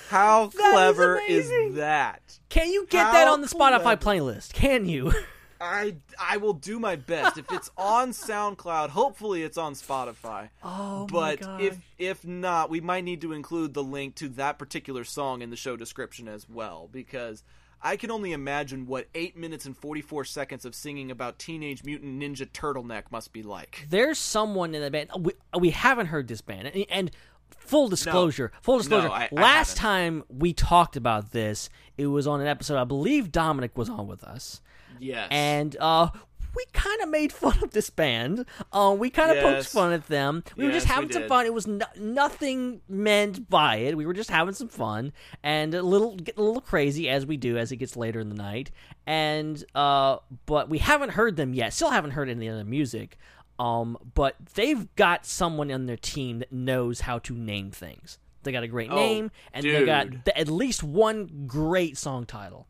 [0.08, 1.74] How is clever is, amazing.
[1.76, 2.38] that?
[2.50, 4.20] can you get How that on the Spotify clever.
[4.20, 4.52] playlist?
[4.52, 5.10] Can you?
[5.60, 7.38] I I will do my best.
[7.38, 10.50] If it's on SoundCloud, hopefully it's on Spotify.
[10.62, 14.58] Oh but my if if not, we might need to include the link to that
[14.58, 17.42] particular song in the show description as well because
[17.86, 22.20] I can only imagine what 8 minutes and 44 seconds of singing about Teenage Mutant
[22.20, 23.86] Ninja Turtleneck must be like.
[23.88, 25.10] there's someone in the band.
[25.18, 27.10] We, we haven't heard this band, and, and
[27.56, 29.08] full disclosure, full disclosure.
[29.08, 29.90] No, I- I last haven't.
[29.90, 32.76] time we talked about this, it was on an episode.
[32.78, 34.60] I believe Dominic was on with us,
[34.98, 35.28] Yes.
[35.30, 36.08] and uh,
[36.56, 38.46] we kind of made fun of this band.
[38.72, 40.42] Uh, we kind of poked fun at them.
[40.56, 41.28] We were just Yes, we having some did.
[41.28, 41.46] fun.
[41.46, 43.96] It was no- nothing meant by it.
[43.96, 47.36] We were just having some fun and a little getting a little crazy as we
[47.36, 48.70] do as it gets later in the night.
[49.06, 51.72] And uh, but we haven't heard them yet.
[51.74, 53.18] Still haven't heard any of their music.
[53.58, 58.18] Um, but they've got someone on their team that knows how to name things.
[58.42, 62.26] They got a great Oh, name, and they got th- at least one great song
[62.26, 62.66] title.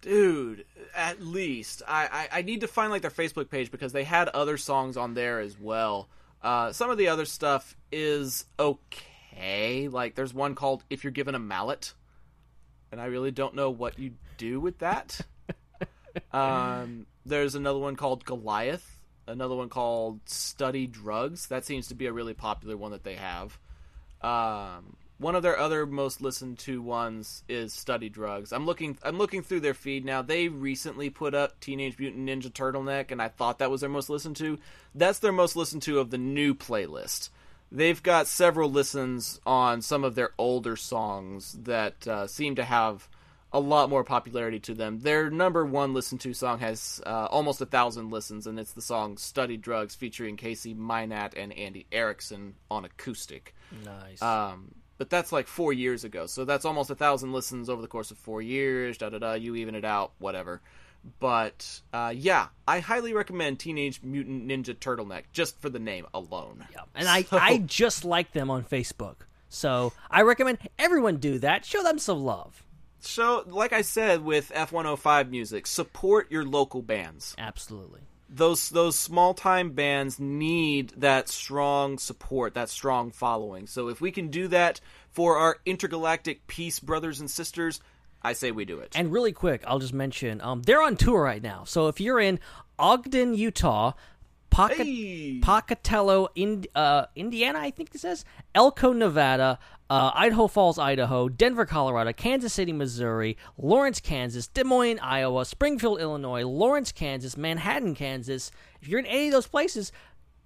[0.00, 1.82] Dude at least.
[1.86, 4.96] I, I i need to find like their facebook page because they had other songs
[4.96, 6.08] on there as well.
[6.42, 9.88] Uh some of the other stuff is okay.
[9.88, 11.94] Like there's one called if you're given a mallet
[12.90, 15.20] and i really don't know what you do with that.
[16.32, 21.46] Um there's another one called goliath another one called study drugs.
[21.46, 23.58] That seems to be a really popular one that they have.
[24.20, 28.52] Um, one of their other most listened to ones is Study Drugs.
[28.52, 30.22] I'm looking I'm looking through their feed now.
[30.22, 34.08] They recently put up Teenage Mutant Ninja Turtleneck and I thought that was their most
[34.08, 34.58] listened to.
[34.94, 37.30] That's their most listened to of the new playlist.
[37.70, 43.08] They've got several listens on some of their older songs that uh, seem to have
[43.52, 45.00] a lot more popularity to them.
[45.00, 48.82] Their number one listened to song has uh, almost a thousand listens, and it's the
[48.82, 53.54] song "Study Drugs" featuring Casey Minat and Andy Erickson on acoustic.
[53.84, 54.20] Nice.
[54.22, 57.88] Um, but that's like four years ago, so that's almost a thousand listens over the
[57.88, 58.98] course of four years.
[58.98, 59.32] Da da da.
[59.34, 60.60] You even it out, whatever.
[61.20, 66.66] But uh, yeah, I highly recommend Teenage Mutant Ninja Turtleneck just for the name alone.
[66.72, 66.82] Yeah.
[66.94, 69.16] And I, I just like them on Facebook.
[69.48, 71.64] So I recommend everyone do that.
[71.64, 72.62] Show them some love.
[73.00, 77.34] So, like I said with F105 music, support your local bands.
[77.38, 78.00] Absolutely.
[78.28, 83.66] Those those small time bands need that strong support, that strong following.
[83.66, 87.80] So if we can do that for our intergalactic peace brothers and sisters,
[88.22, 88.92] I say we do it.
[88.94, 91.64] And really quick, I'll just mention um, they're on tour right now.
[91.64, 92.38] So if you're in
[92.78, 93.92] Ogden, Utah,
[94.50, 95.40] Poca- Hey!
[95.42, 98.24] Pocatello, in, uh, Indiana, I think it says,
[98.54, 99.58] Elko, Nevada,
[99.90, 106.00] uh, Idaho Falls, Idaho, Denver, Colorado, Kansas City, Missouri, Lawrence, Kansas, Des Moines, Iowa, Springfield,
[106.00, 108.50] Illinois, Lawrence, Kansas, Manhattan, Kansas.
[108.82, 109.90] If you're in any of those places,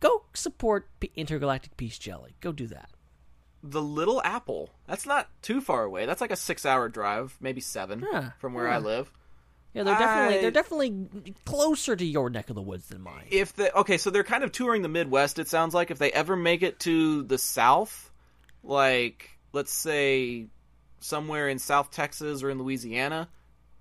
[0.01, 2.34] go support P- Intergalactic Peace Jelly.
[2.40, 2.90] Go do that.
[3.64, 4.70] The Little Apple.
[4.86, 6.07] That's not too far away.
[6.07, 8.76] That's like a six-hour drive, maybe seven Yeah, from where yeah.
[8.76, 9.12] I live.
[9.74, 13.24] Yeah, they're definitely I- they're definitely closer to your neck of the woods than mine.
[13.30, 15.38] If the okay, so they're kind of touring the Midwest.
[15.38, 18.11] It sounds like if they ever make it to the South,
[18.62, 20.46] like let's say
[21.00, 23.28] somewhere in South Texas or in Louisiana,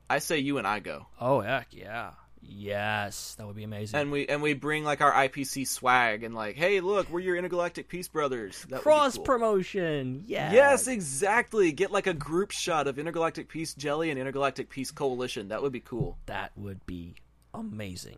[0.10, 2.12] I say you and I go, Oh heck yeah,
[2.42, 4.00] yes, that would be amazing.
[4.00, 7.36] and we and we bring like our IPC swag and like, hey, look, we're your
[7.38, 8.66] intergalactic peace brothers.
[8.70, 9.24] That Cross cool.
[9.26, 10.52] promotion, yeah.
[10.52, 11.72] Yes, exactly.
[11.72, 15.50] Get like a group shot of Intergalactic Peace Jelly and Intergalactic Peace Coalition.
[15.50, 16.18] That would be cool.
[16.26, 17.16] that would be
[17.54, 18.18] amazing.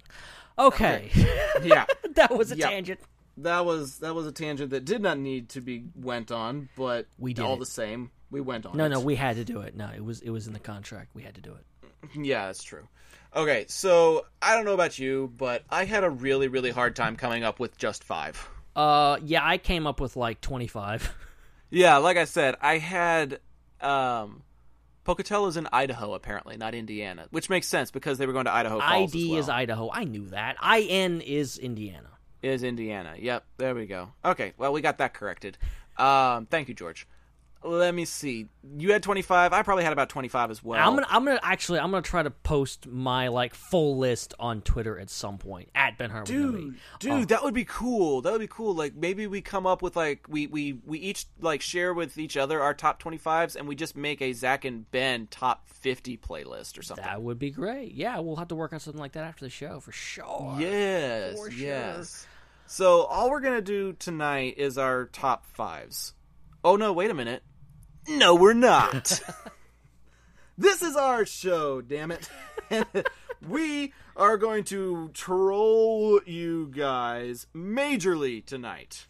[0.58, 1.10] Okay,
[1.64, 1.86] Yeah.
[2.14, 2.70] that was a Yep.
[2.70, 3.00] tangent.
[3.38, 7.08] That was that was a tangent that did not need to be went on, but
[7.18, 7.60] We did all it.
[7.60, 8.12] the same.
[8.32, 8.76] We went on.
[8.78, 8.90] No, it.
[8.90, 9.76] no, we had to do it.
[9.76, 11.12] No, it was it was in the contract.
[11.14, 11.66] We had to do it.
[12.16, 12.88] Yeah, that's true.
[13.36, 17.16] Okay, so I don't know about you, but I had a really, really hard time
[17.16, 18.48] coming up with just five.
[18.76, 21.14] Uh, yeah, I came up with like twenty five.
[21.70, 23.40] Yeah, like I said, I had
[23.82, 24.44] um
[25.06, 28.80] Pocatello's in Idaho apparently, not Indiana, which makes sense because they were going to Idaho
[28.80, 29.12] Falls.
[29.16, 29.40] ID well.
[29.40, 29.90] is Idaho.
[29.92, 30.56] I knew that.
[30.64, 32.10] IN is Indiana.
[32.44, 33.16] Is Indiana.
[33.18, 34.12] Yep, there we go.
[34.24, 35.58] Okay, well we got that corrected.
[35.98, 37.08] Um, thank you, George.
[37.66, 38.48] Let me see.
[38.78, 39.54] You had twenty five.
[39.54, 40.86] I probably had about twenty five as well.
[40.86, 44.62] I'm gonna, I'm gonna actually, I'm gonna try to post my like full list on
[44.62, 46.26] Twitter at some point at Ben Harmon.
[46.26, 48.20] dude, dude, that would be cool.
[48.20, 48.76] That would be cool.
[48.76, 52.36] Like maybe we come up with like we we we each like share with each
[52.36, 56.18] other our top twenty fives, and we just make a Zac and Ben top fifty
[56.18, 57.06] playlist or something.
[57.06, 57.94] that would be great.
[57.94, 60.58] Yeah, we'll have to work on something like that after the show for sure.
[60.60, 61.66] Yes, For sure.
[61.66, 62.28] yes.
[62.74, 66.16] So all we're gonna do tonight is our top fives.
[66.64, 67.44] Oh no, wait a minute.
[68.08, 69.22] No, we're not.
[70.58, 72.28] this is our show, damn it.
[73.48, 79.06] we are going to troll you guys majorly tonight.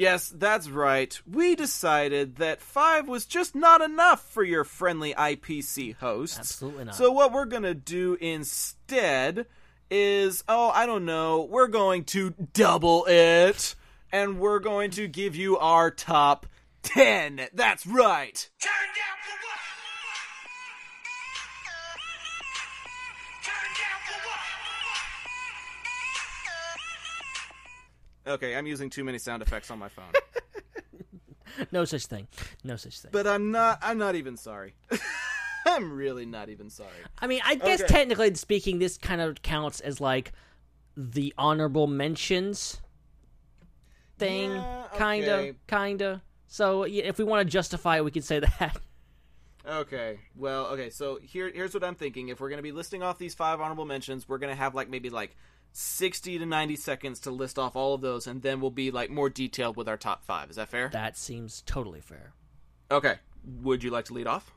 [0.00, 1.20] Yes, that's right.
[1.30, 6.38] We decided that five was just not enough for your friendly IPC hosts.
[6.38, 6.94] Absolutely not.
[6.94, 9.44] So what we're gonna do instead
[9.90, 13.74] is, oh, I don't know, we're going to double it,
[14.10, 16.46] and we're going to give you our top
[16.82, 17.48] ten.
[17.52, 18.48] That's right.
[18.58, 19.59] Turn down for what?
[28.30, 30.12] Okay, I'm using too many sound effects on my phone,
[31.72, 32.28] No such thing.
[32.64, 33.10] No such thing.
[33.12, 33.78] but I'm not.
[33.82, 34.74] I'm not even sorry.
[35.66, 36.88] I'm really not even sorry.
[37.18, 37.92] I mean, I guess Okay.
[37.92, 40.32] technically speaking, this kind of counts as like
[40.96, 42.80] the honorable mentions
[44.18, 46.22] thing, Yeah, kinda, kinda.
[46.46, 48.76] So if we want to justify it, we could say that.
[49.68, 50.18] Okay.
[50.34, 50.88] Well, okay.
[50.88, 52.28] So here, here's what I'm thinking.
[52.28, 55.10] If we're gonna be listing off these five honorable mentions, we're gonna have like maybe
[55.10, 55.36] like
[55.72, 59.10] 60 to 90 seconds to list off all of those, and then we'll be like
[59.10, 60.50] more detailed with our top five.
[60.50, 60.88] Is that fair?
[60.92, 62.32] that seems totally fair.
[62.90, 63.16] Okay.
[63.62, 64.52] Would you like to lead off?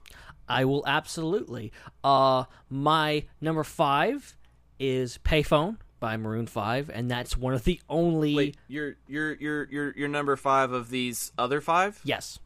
[0.50, 1.72] I will absolutely.
[2.04, 4.36] Uh, my number five
[4.80, 8.36] is "Payphone" by Maroon Five, and that's one of the only.
[8.36, 12.02] Wait, you're you're you're you're you're number five of these other five.
[12.04, 12.40] Yes,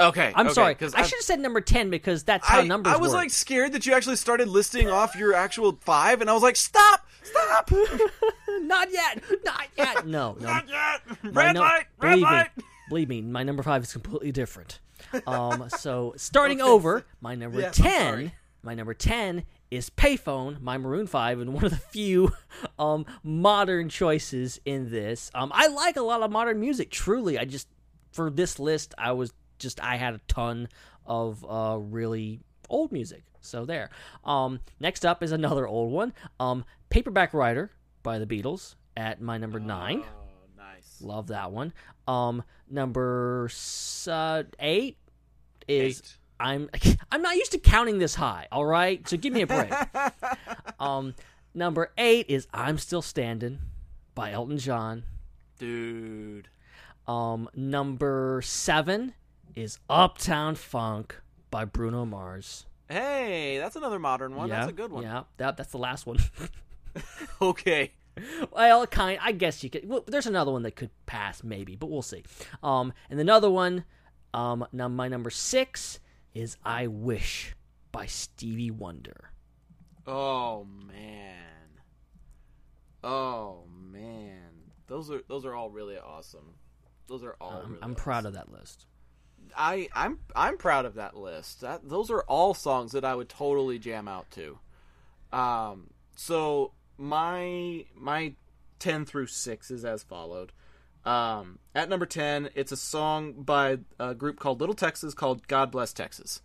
[0.00, 0.32] Okay.
[0.34, 0.74] I'm okay, sorry.
[0.74, 3.18] 'cause I should have said number ten because that's how I, numbers I was work.
[3.18, 6.56] like scared that you actually started listing off your actual five, and I was like,
[6.56, 7.70] stop, stop,
[8.62, 10.06] not yet, not yet.
[10.06, 10.46] No, no.
[10.46, 11.00] not yet.
[11.32, 12.56] My Red no- light, red believe light.
[12.56, 14.80] Me, believe me, my number five is completely different.
[15.26, 18.34] Um, so starting over, my number Yes, I'm ten, sorry.
[18.62, 22.32] my number ten is Payphone, my Maroon Five, and one of the few
[22.78, 25.30] um, modern choices in this.
[25.34, 26.90] Um, I like a lot of modern music.
[26.90, 27.68] Truly, I just
[28.12, 30.68] for this list, I was just I had a ton
[31.06, 33.22] of uh, really old music.
[33.40, 33.90] So there.
[34.24, 36.12] Um, next up is another old one.
[36.40, 37.70] Um, Paperback Writer
[38.02, 40.02] by the Beatles at my number nine.
[40.04, 40.26] Oh,
[40.56, 40.98] nice.
[41.00, 41.72] Love that one.
[42.06, 44.98] Um, number s- uh, eight
[45.68, 46.16] is Eight.
[46.40, 46.68] I'm
[47.12, 48.48] I'm not used to counting this high.
[48.52, 49.72] All right, so give me a break.
[50.80, 51.14] um,
[51.54, 53.58] number eight is I'm Still Standing
[54.14, 55.04] by Elton John.
[55.58, 56.48] Dude.
[57.06, 59.14] Um, number seven
[59.54, 61.16] is Uptown Funk
[61.50, 62.66] by Bruno Mars.
[62.88, 64.48] Hey, that's another modern one.
[64.48, 65.02] yeah, That's a good one.
[65.02, 66.18] Yeah, that that's the last one.
[67.40, 67.92] Okay.
[68.52, 69.18] well, kind.
[69.22, 69.88] I guess you could.
[69.88, 72.24] Well, there's another one that could pass, maybe, but we'll see.
[72.62, 73.84] Um, and another one,
[74.34, 76.00] um, now my number six
[76.34, 77.54] is "I Wish"
[77.92, 79.30] by Stevie Wonder.
[80.06, 81.36] Oh man.
[83.04, 84.48] Oh man.
[84.86, 86.54] Those are those are all really awesome.
[87.06, 87.62] Those are all.
[87.64, 88.86] I'm, really I'm proud of that list.
[89.56, 91.60] I I'm I'm proud of that list.
[91.60, 94.58] That those are all songs that I would totally jam out to.
[95.32, 98.34] Um, so my my
[98.78, 100.52] ten through six is as followed.
[101.04, 105.70] Um, at number ten, it's a song by a group called Little Texas called "God
[105.70, 106.42] Bless Texas."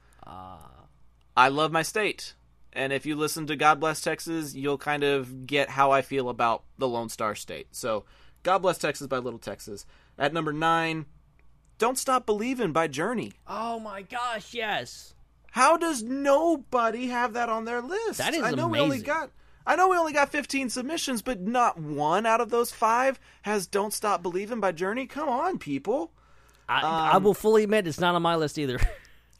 [1.35, 2.33] I love my state,
[2.71, 6.29] and if you listen to "God Bless Texas," you'll kind of get how I feel
[6.29, 7.67] about the Lone Star State.
[7.71, 8.05] So,
[8.43, 9.85] "God Bless Texas" by Little Texas.
[10.17, 11.07] At number nine,
[11.83, 13.33] "Don't Stop Believing by Journey.
[13.45, 15.13] Oh my gosh, yes.
[15.51, 18.19] How does nobody have that on their list?
[18.19, 19.05] That is I know we only amazing.
[19.05, 19.31] got
[19.67, 23.67] I know we only got 15 submissions, but not one out of those 5 has
[23.67, 25.07] Don't Stop Believing by Journey.
[25.07, 26.13] Come on, people.
[26.69, 28.79] I, I um, will fully admit it's not on my list either.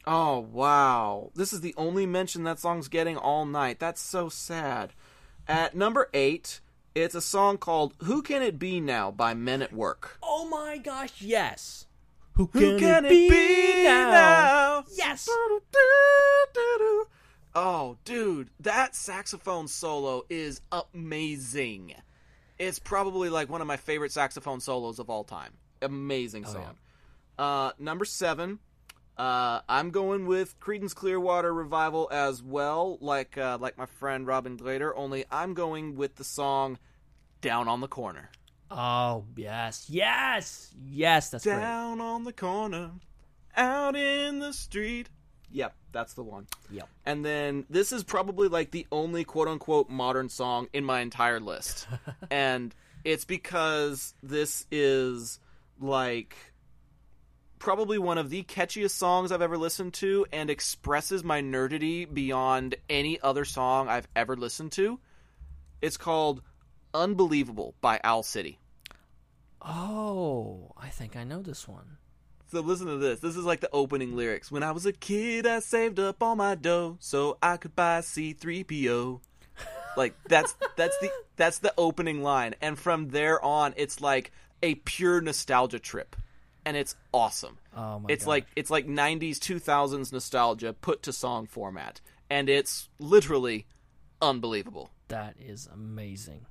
[0.06, 1.30] Oh, wow.
[1.34, 3.78] This is the only mention that song's getting all night.
[3.78, 4.92] That's so sad.
[5.48, 6.60] At number 8,
[6.94, 10.18] it's a song called Who Can It Be Now by Men at Work.
[10.22, 11.86] oh my gosh, yes.
[12.34, 14.84] Who Who can it be now?
[14.92, 15.28] Yes.
[17.56, 21.94] Oh, dude, that saxophone solo is amazing.
[22.58, 25.52] It's probably like one of my favorite saxophone solos of all time.
[25.80, 26.74] Amazing song.
[27.38, 28.58] Uh, number seven,
[29.16, 34.56] uh, I'm going with Creedence Clearwater Revival as well, like uh, like my friend Robin
[34.58, 34.92] Glader.
[34.96, 36.78] Only I'm going with the song
[37.40, 38.30] "Down on the Corner."
[38.70, 41.30] Oh yes, yes, yes.
[41.30, 41.56] That's great.
[41.56, 42.90] Down on the corner,
[43.56, 45.08] out in the street.
[45.50, 46.46] Yep, that's the one.
[46.70, 46.88] Yep.
[47.06, 51.38] And then this is probably like the only quote unquote modern song in my entire
[51.38, 51.86] list.
[52.30, 52.74] and
[53.04, 55.38] it's because this is
[55.80, 56.36] like
[57.58, 62.74] probably one of the catchiest songs I've ever listened to and expresses my nerdity beyond
[62.90, 64.98] any other song I've ever listened to.
[65.80, 66.42] It's called
[66.94, 68.58] Unbelievable by Owl City.
[69.60, 71.96] Oh, I think I know this one.
[72.52, 73.20] So listen to this.
[73.20, 74.52] This is like the opening lyrics.
[74.52, 78.00] When I was a kid, I saved up all my dough so I could buy
[78.00, 79.20] C3PO.
[79.96, 84.30] Like that's that's the that's the opening line and from there on it's like
[84.62, 86.14] a pure nostalgia trip.
[86.66, 87.58] And it's awesome.
[87.76, 88.28] Oh my It's gosh.
[88.28, 92.00] like it's like 90s 2000s nostalgia put to song format
[92.30, 93.66] and it's literally
[94.22, 94.90] unbelievable.
[95.08, 96.46] That is amazing.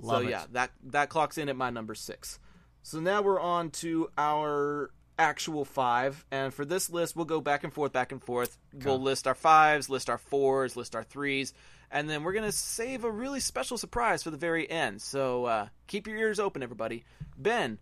[0.00, 0.30] Love so it.
[0.30, 2.38] yeah, that that clocks in at my number six.
[2.82, 7.62] So now we're on to our actual five, and for this list, we'll go back
[7.62, 8.56] and forth, back and forth.
[8.72, 11.52] We'll list our fives, list our fours, list our threes,
[11.90, 15.02] and then we're gonna save a really special surprise for the very end.
[15.02, 17.04] So uh, keep your ears open, everybody.
[17.36, 17.78] Ben,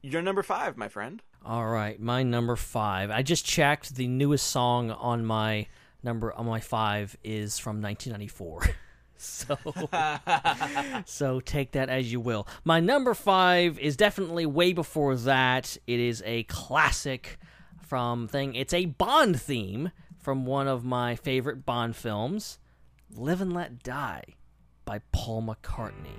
[0.00, 1.22] you're number five, my friend.
[1.44, 3.10] All right, my number five.
[3.10, 3.96] I just checked.
[3.96, 5.66] The newest song on my
[6.02, 8.74] number on my five is from 1994.
[9.22, 9.56] so,
[11.04, 12.46] so take that as you will.
[12.64, 15.76] My number five is definitely way before that.
[15.86, 17.38] It is a classic
[17.80, 18.54] from thing.
[18.54, 22.58] It's a Bond theme from one of my favorite Bond films,
[23.14, 24.24] "Live and Let Die"
[24.84, 26.18] by Paul McCartney.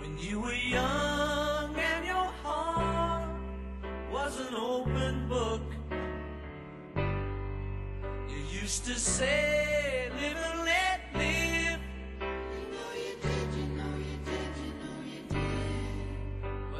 [0.00, 3.28] When you were young and your heart
[4.12, 5.62] was an open book,
[8.28, 10.67] you used to say, live and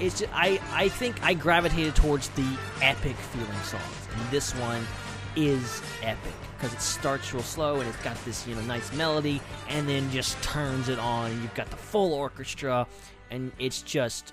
[0.00, 4.84] Is just, I I think I gravitated towards the epic feeling songs, and this one
[5.36, 9.40] is epic because it starts real slow and it's got this you know nice melody,
[9.68, 11.30] and then just turns it on.
[11.30, 12.86] And you've got the full orchestra,
[13.30, 14.32] and it's just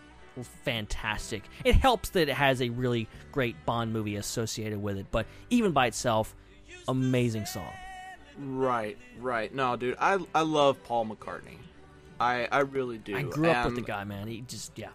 [0.64, 1.44] fantastic.
[1.64, 5.72] It helps that it has a really great Bond movie associated with it, but even
[5.72, 6.36] by itself,
[6.88, 7.72] amazing song.
[8.38, 9.54] Right, right.
[9.54, 11.58] No, dude, I I love Paul McCartney.
[12.20, 13.16] I I really do.
[13.16, 14.28] I grew up with the guy, man.
[14.28, 14.90] He just yeah.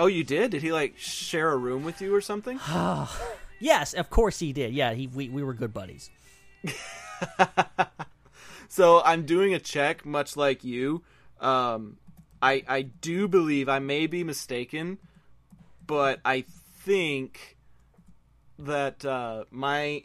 [0.00, 0.50] Oh, you did?
[0.50, 2.58] Did he like share a room with you or something?
[3.62, 4.72] Yes, of course he did.
[4.72, 6.08] Yeah, he we, we were good buddies.
[8.70, 11.02] So I'm doing a check, much like you.
[11.40, 11.96] Um,
[12.40, 14.98] I I do believe I may be mistaken,
[15.84, 16.44] but I
[16.84, 17.56] think
[18.60, 20.04] that uh, my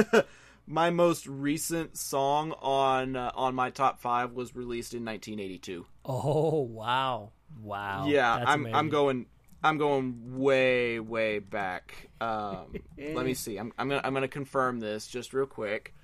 [0.66, 5.84] my most recent song on uh, on my top five was released in 1982.
[6.06, 7.32] Oh wow,
[7.62, 8.06] wow.
[8.06, 8.74] yeah, That's I'm amazing.
[8.76, 9.26] I'm going
[9.62, 12.08] I'm going way way back.
[12.20, 13.56] Um, let me see.
[13.56, 15.94] I'm I'm gonna I'm gonna confirm this just real quick.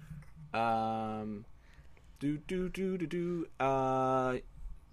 [0.52, 1.44] Um,
[2.18, 3.46] do do do do do.
[3.64, 4.38] Uh,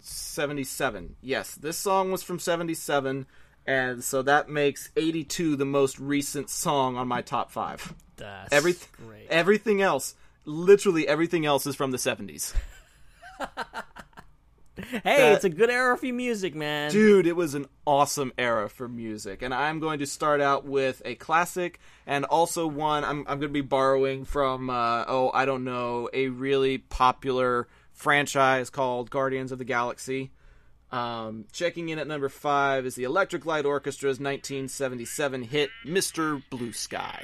[0.03, 1.15] 77.
[1.21, 3.27] Yes, this song was from 77,
[3.67, 7.93] and so that makes 82 the most recent song on my top five.
[8.17, 8.75] That's Every,
[9.05, 9.27] great.
[9.29, 10.15] everything else,
[10.45, 12.53] literally everything else, is from the 70s.
[14.77, 16.91] hey, that- it's a good era for music, man.
[16.91, 19.41] Dude, it was an awesome era for music.
[19.41, 23.41] And I'm going to start out with a classic and also one I'm, I'm going
[23.41, 29.51] to be borrowing from, uh, oh, I don't know, a really popular franchise called Guardians
[29.51, 30.31] of the Galaxy.
[30.91, 36.41] Um, checking in at number five is the Electric Light Orchestra's 1977 hit Mr.
[36.49, 37.23] Blue Sky.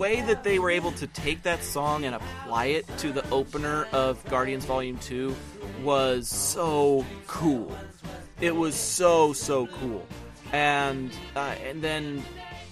[0.00, 3.86] Way that they were able to take that song and apply it to the opener
[3.92, 5.36] of Guardians Volume 2
[5.82, 7.76] was so cool.
[8.40, 10.06] It was so so cool.
[10.54, 12.24] And uh, and then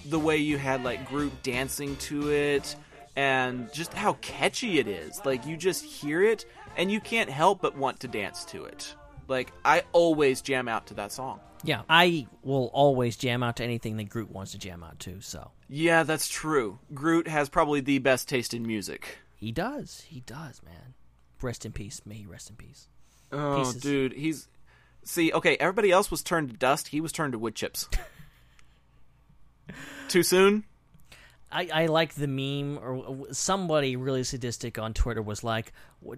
[0.07, 2.75] the way you had like Groot dancing to it
[3.15, 5.23] and just how catchy it is.
[5.23, 6.45] Like you just hear it
[6.77, 8.95] and you can't help but want to dance to it.
[9.27, 11.41] Like I always jam out to that song.
[11.63, 15.21] Yeah, I will always jam out to anything that Groot wants to jam out to.
[15.21, 16.79] So Yeah, that's true.
[16.93, 19.19] Groot has probably the best taste in music.
[19.35, 20.95] he does, he does, man.
[21.41, 22.01] Rest in peace.
[22.05, 22.87] May he rest in peace.
[23.31, 23.81] Oh, Pieces.
[23.81, 24.47] dude, he's
[25.03, 25.31] see.
[25.31, 26.87] Okay, everybody else was turned to dust.
[26.89, 27.87] He was turned to wood chips.
[30.07, 30.63] Too soon?
[31.51, 35.71] I, I like the meme, or somebody really sadistic on Twitter was like,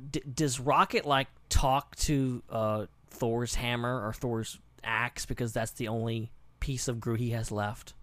[0.10, 5.88] d- "Does Rocket like talk to uh, Thor's hammer or Thor's axe because that's the
[5.90, 7.94] only piece of Groot he has left?"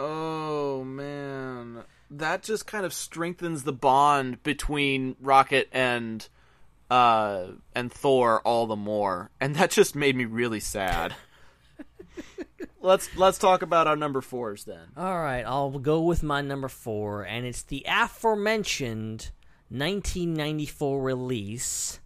[0.00, 6.26] Oh man, that just kind of strengthens the bond between Rocket and
[6.88, 11.16] uh and Thor all the more, and that just made me really sad.
[12.80, 14.92] let's let's talk about our number fours then.
[14.96, 19.32] All right, I'll go with my number four, and it's the aforementioned
[19.70, 21.98] 1994 release,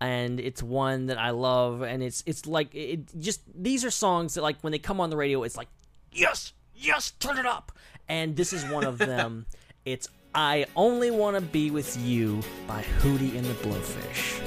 [0.00, 4.32] and it's one that I love, and it's it's like it just these are songs
[4.34, 5.68] that like when they come on the radio, it's like
[6.10, 7.72] yes, yes, turn it up,
[8.08, 9.46] and this is one of them.
[9.84, 14.40] it's I only want to be with you by Hootie and the Blowfish.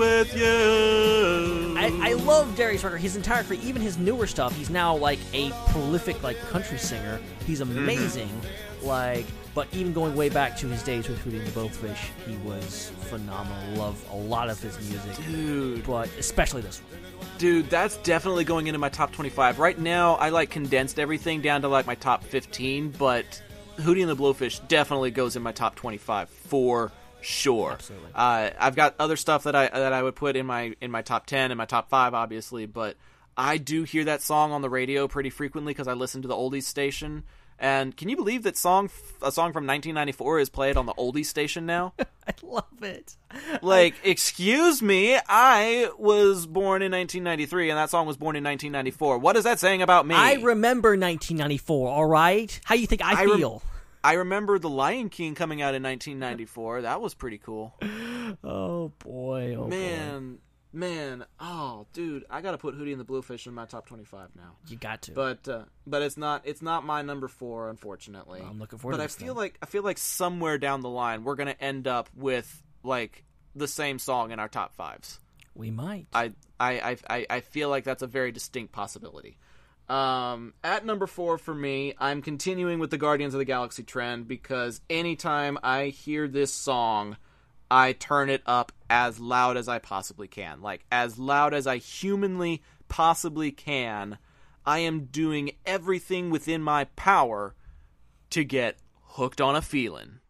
[0.00, 1.74] With you.
[1.78, 2.96] I, I love Darius Rucker.
[2.96, 7.20] His entire career, even his newer stuff, he's now like a prolific like country singer.
[7.46, 7.78] He's Mm-hmm.
[7.78, 8.40] amazing.
[8.82, 12.36] Like, but even going way back to his days with Hootie and the Blowfish, he
[12.38, 13.76] was phenomenal.
[13.78, 15.84] Love a lot of his music, Dude.
[15.86, 17.00] but especially this one.
[17.36, 19.58] Dude, that's definitely going into my top 25.
[19.58, 23.42] Right now, I like condensed everything down to like my top 15, but
[23.78, 26.90] Hootie and the Blowfish definitely goes in my top 25 for
[27.22, 27.72] sure.
[27.72, 28.10] Absolutely.
[28.14, 31.02] Uh, I've got other stuff that I that I would put in my in my
[31.02, 32.96] top 10 and my top 5 obviously, but
[33.36, 36.34] I do hear that song on the radio pretty frequently cuz I listen to the
[36.34, 37.24] oldies station.
[37.62, 38.88] And can you believe that song
[39.20, 41.92] a song from 1994 is played on the oldies station now?
[42.26, 43.16] I love it.
[43.60, 49.18] Like, excuse me, I was born in 1993 and that song was born in 1994.
[49.18, 50.14] What is that saying about me?
[50.14, 51.88] I remember 1994.
[51.90, 53.62] All right, how you think I, I rem- feel?
[54.02, 56.82] I remember The Lion King coming out in 1994.
[56.82, 57.74] That was pretty cool.
[58.44, 59.68] oh boy, oh boy.
[59.68, 60.38] man,
[60.72, 64.30] man, oh dude, I got to put Hootie and the Bluefish in my top 25
[64.36, 64.52] now.
[64.68, 65.12] you got to.
[65.12, 68.40] But uh, but it's not it's not my number 4 unfortunately.
[68.40, 69.42] I'm looking forward But to I feel then.
[69.42, 73.24] like I feel like somewhere down the line we're going to end up with like
[73.54, 75.18] the same song in our top 5s.
[75.54, 76.06] we might.
[76.14, 79.36] I, I, I- I feel like that's a very distinct possibility.
[79.90, 84.28] Um, at number four for me, I'm continuing with the Guardians of the Galaxy trend
[84.28, 87.16] because anytime I hear this song,
[87.68, 90.62] I turn it up as loud as I possibly can.
[90.62, 94.18] Like, as loud as I humanly possibly can.
[94.66, 97.54] I am doing everything within my power
[98.30, 100.20] to get hooked on a feeling.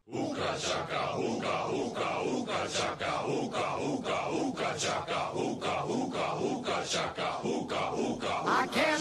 [8.47, 9.01] I can't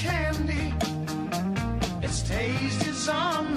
[0.00, 0.72] candy.
[2.02, 3.49] Its taste is on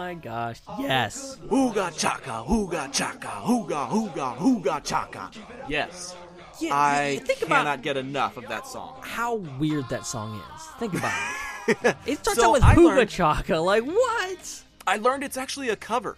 [0.00, 1.36] my gosh, yes.
[1.48, 5.30] Hooga chaka, hooga chaka, hooga hooga hooga chaka.
[5.68, 6.16] Yes.
[6.60, 8.98] Yeah, I think about cannot get enough of that song.
[9.02, 10.62] how weird that song is.
[10.78, 11.12] Think about
[11.68, 11.96] it.
[12.06, 13.56] It starts So out with I Hooga learned- Chaka.
[13.58, 14.62] Like what?
[14.86, 16.16] I learned it's actually a cover.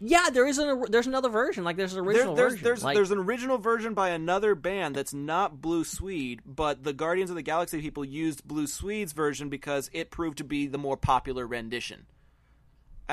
[0.00, 1.62] Yeah, there is an there's another version.
[1.64, 2.64] Like there's an There- original there's version.
[2.64, 6.92] there's like, there's an original version by another band that's not Blue Swede, but the
[6.92, 10.78] Guardians of the Galaxy people used Blue Swede's version because it proved to be the
[10.78, 12.06] more popular rendition.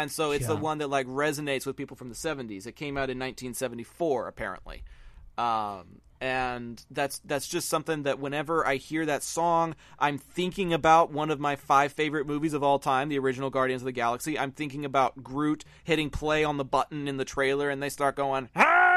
[0.02, 2.66] And so it's the one that like resonates with people from the 70s.
[2.66, 4.84] It came out in 1974 apparently.
[5.38, 11.12] Um and that's that's just something that whenever I hear that song, I'm thinking about
[11.12, 14.38] one of my five favorite movies of all time, the original Guardians of the Galaxy.
[14.38, 18.18] I'm thinking about Groot hitting play on the button in the trailer, and they start
[18.18, 18.50] going.
[18.54, 18.89] "Ham."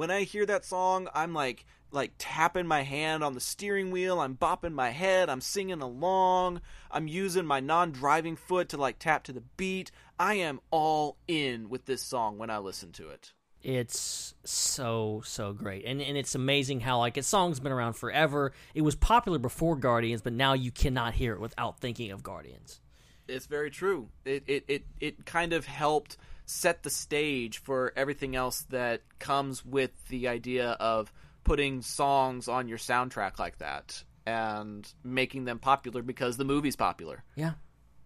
[0.00, 4.18] When I hear that song, I'm like like tapping my hand on the steering wheel.
[4.18, 5.28] I'm bopping my head.
[5.28, 6.62] I'm singing along.
[6.90, 9.90] I'm using my non-driving foot to like tap to the beat.
[10.18, 13.34] I am all in with this song when I listen to it.
[13.62, 18.52] It's so so great, and and it's amazing how like its song's been around forever.
[18.72, 22.80] It was popular before Guardians, but now you cannot hear it without thinking of Guardians.
[23.28, 24.08] It's very true.
[24.24, 26.16] It it it, it kind of helped
[26.50, 31.12] set the stage for everything else that comes with the idea of
[31.44, 37.22] putting songs on your soundtrack like that and making them popular because the movie's popular.
[37.36, 37.52] Yeah.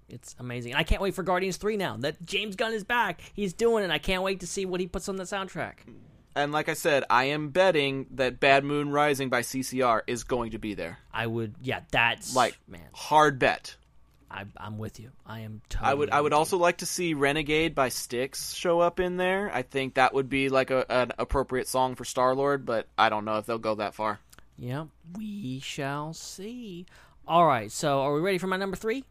[0.08, 0.72] It's amazing.
[0.72, 1.96] And I can't wait for Guardians 3 now.
[1.96, 3.20] That James Gunn is back.
[3.32, 3.90] He's doing it.
[3.90, 5.76] I can't wait to see what he puts on the soundtrack.
[6.36, 10.50] And like I said, I am betting that Bad Moon Rising by CCR is going
[10.50, 10.98] to be there.
[11.12, 12.82] I would yeah, that's Like man.
[12.92, 13.76] hard bet.
[14.34, 15.10] I I'm with you.
[15.24, 18.80] I am totally I would I would also like to see Renegade by Styx show
[18.80, 19.50] up in there.
[19.54, 23.08] I think that would be like a, an appropriate song for Star Lord, but I
[23.08, 24.18] don't know if they'll go that far.
[24.58, 24.86] Yeah,
[25.16, 26.86] we shall see.
[27.26, 29.04] All right, so are we ready for my number 3?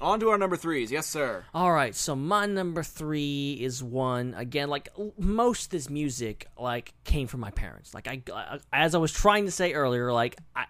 [0.00, 1.44] On to our number threes, yes sir.
[1.54, 4.68] All right, so my number three is one again.
[4.68, 7.94] Like most of this music, like came from my parents.
[7.94, 10.64] Like I, I- as I was trying to say earlier, like I,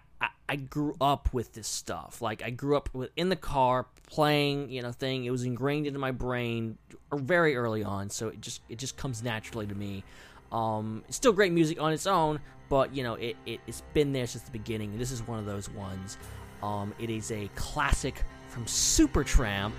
[0.47, 2.21] I, grew up with this stuff.
[2.21, 5.25] Like I grew up with in the car playing, you know, thing.
[5.25, 6.77] It was ingrained into my brain
[7.13, 10.03] very early on, so it just it just comes naturally to me.
[10.51, 12.39] Um, it's still great music on its own,
[12.69, 14.97] but you know, it, it it's been there since the beginning.
[14.97, 16.17] This is one of those ones.
[16.63, 19.73] Um, it is a classic from Supertramp.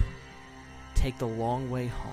[0.95, 2.13] Take the long way home.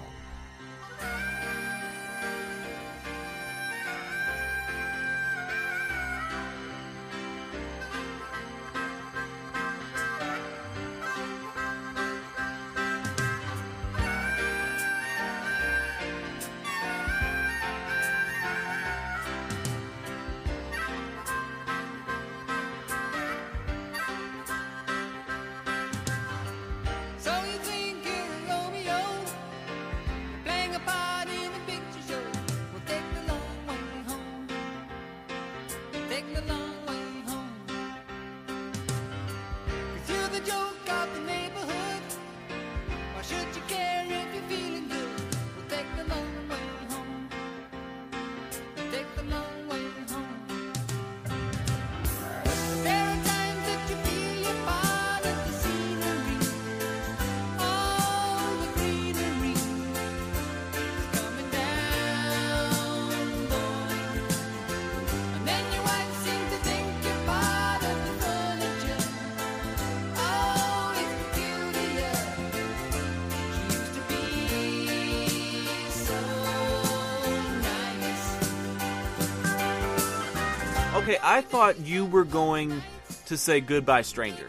[81.14, 82.82] Okay, I thought you were going
[83.28, 84.48] to say Goodbye Stranger.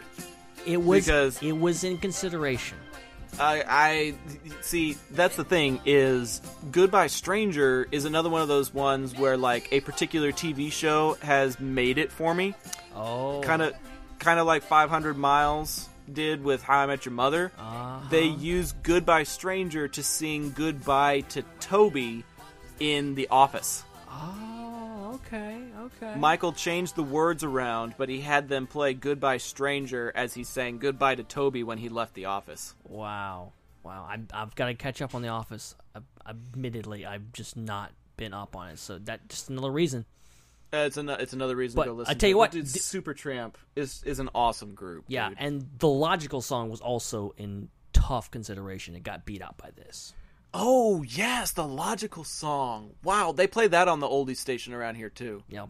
[0.65, 2.77] It was Because- it was in consideration.
[3.37, 4.13] I, I
[4.61, 4.95] see.
[5.11, 9.81] That's the thing is, Goodbye Stranger is another one of those ones where like a
[9.81, 12.55] particular TV show has made it for me.
[12.95, 13.73] Oh, Kind of,
[14.19, 17.51] kind of like 500 Miles did with How I Met Your Mother.
[17.59, 18.07] Uh-huh.
[18.09, 22.23] They use Goodbye Stranger to sing goodbye to Toby
[22.79, 23.83] in The Office.
[24.09, 26.15] Oh, okay, okay.
[26.17, 30.77] Michael changed the words around, but he had them play Goodbye Stranger as he sang
[30.79, 32.75] goodbye to Toby when he left the office.
[32.87, 33.51] Wow,
[33.83, 34.07] wow.
[34.09, 35.75] I, I've got to catch up on The Office.
[35.95, 35.99] I,
[36.29, 40.05] admittedly, I've just not been up on it, so that just another reason.
[40.73, 42.37] Uh, it's, an, it's another reason But to go listen I tell to you it.
[42.39, 45.05] what, Dude, d- Supertramp is, is an awesome group.
[45.07, 45.37] Yeah, dude.
[45.39, 48.95] and the logical song was also in tough consideration.
[48.95, 50.13] It got beat out by this.
[50.57, 52.91] Oh, yes, the logical song.
[53.03, 55.43] Wow, they play that on the oldies station around here, too.
[55.49, 55.69] Yep.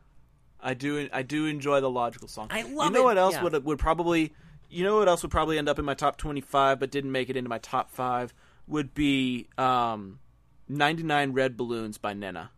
[0.65, 2.47] I do I do enjoy the logical song.
[2.51, 2.87] I love.
[2.87, 3.43] You know it, what else yeah.
[3.43, 4.33] would would probably
[4.69, 7.29] you know what else would probably end up in my top 25 but didn't make
[7.29, 8.33] it into my top 5
[8.67, 10.19] would be um
[10.67, 12.49] 99 Red Balloons by Nena.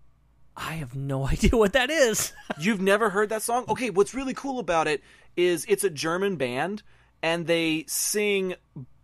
[0.56, 2.32] I have no idea what that is.
[2.60, 3.66] You've never heard that song?
[3.68, 5.04] Okay, what's really cool about it
[5.36, 6.84] is it's a German band
[7.22, 8.56] and they sing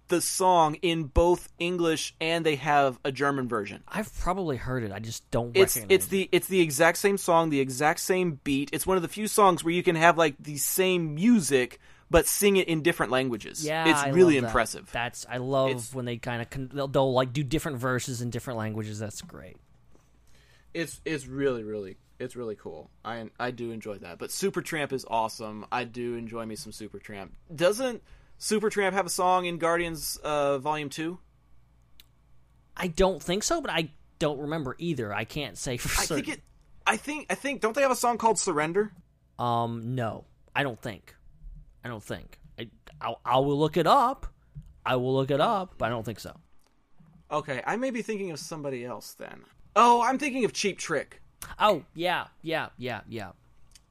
[0.10, 3.84] the song in both English and they have a German version.
[3.88, 4.92] I've probably heard it.
[4.92, 8.40] I just don't It's recognize it's the it's the exact same song, the exact same
[8.44, 8.70] beat.
[8.74, 11.80] It's one of the few songs where you can have like the same music
[12.12, 13.66] but sing it in different languages.
[13.66, 14.48] Yeah, it's I really love that.
[14.50, 14.90] impressive.
[14.92, 18.22] That's I love It's- when they kind of con- they'll, they'll like do different verses
[18.22, 19.00] in different languages.
[19.00, 19.58] That's great.
[20.74, 22.90] It's it's really really it's really cool.
[23.06, 24.18] I I do enjoy that.
[24.20, 25.66] But Supertramp is awesome.
[25.72, 27.30] I do enjoy me some Supertramp.
[27.56, 28.02] Doesn't
[28.44, 31.20] Supertramp have a song in Guardians uh, Volume Two?
[32.76, 35.14] I don't think so, but I don't remember either.
[35.14, 36.02] I can't say for sure.
[36.02, 36.26] I certain.
[36.26, 36.44] think it.
[36.86, 38.92] I think I think don't they have a song called Surrender?
[39.40, 41.16] Um, no, I don't think.
[41.86, 42.38] I don't think.
[42.60, 42.68] I
[43.00, 44.28] I'll, I will look it up.
[44.86, 46.36] I will look it up, but I don't think so.
[47.32, 49.44] Okay, I may be thinking of somebody else then.
[49.74, 51.22] Oh, I'm thinking of Cheap Trick.
[51.60, 53.32] Oh yeah, yeah, yeah, yeah.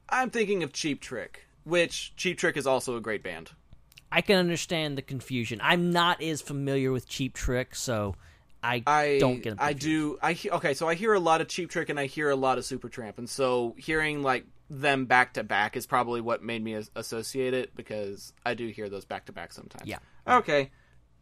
[0.09, 3.49] I'm thinking of Cheap Trick, which Cheap Trick is also a great band.
[4.13, 5.59] I can understand the confusion.
[5.63, 8.13] I'm not as familiar with Cheap Trick, so
[8.61, 9.55] I, I don't get.
[9.57, 10.19] I do.
[10.21, 10.75] I okay.
[10.75, 13.17] So I hear a lot of Cheap Trick and I hear a lot of Supertramp,
[13.17, 17.75] and so hearing like them back to back is probably what made me associate it
[17.75, 19.87] because I do hear those back to back sometimes.
[19.87, 19.97] Yeah.
[20.27, 20.69] Okay.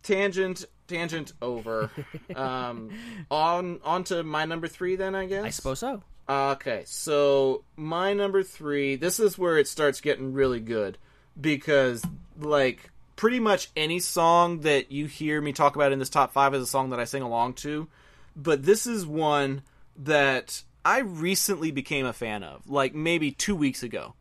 [0.04, 0.66] Tangent.
[0.88, 1.90] Tangent over.
[2.36, 2.92] um.
[3.32, 5.16] On on to my number three then.
[5.16, 5.46] I guess.
[5.46, 6.04] I suppose so.
[6.30, 10.98] Okay, so my number three, this is where it starts getting really good
[11.40, 12.04] because,
[12.40, 16.54] like, pretty much any song that you hear me talk about in this top five
[16.56, 17.88] is a song that I sing along to,
[18.36, 19.62] but this is one
[19.98, 24.16] that I recently became a fan of, like maybe two weeks ago.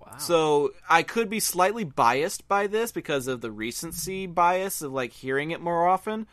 [0.00, 0.18] Wow.
[0.18, 5.12] So I could be slightly biased by this because of the recency bias of like
[5.12, 6.26] hearing it more often,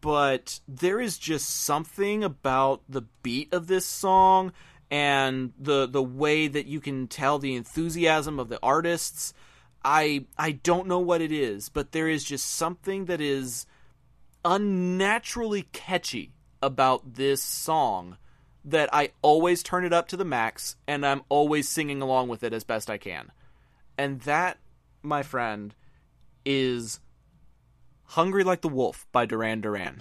[0.00, 4.52] but there is just something about the beat of this song
[4.90, 9.34] and the the way that you can tell the enthusiasm of the artists.
[9.84, 13.66] I I don't know what it is, but there is just something that is
[14.44, 18.16] unnaturally catchy about this song
[18.64, 22.44] that I always turn it up to the max and I'm always singing along with
[22.44, 23.32] it as best I can.
[23.98, 24.58] And that,
[25.02, 25.74] my friend,
[26.44, 27.00] is
[28.04, 29.98] Hungry Like the Wolf by Duran Duran.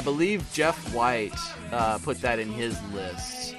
[0.00, 1.34] I believe Jeff White
[1.70, 3.54] uh, put that in his list.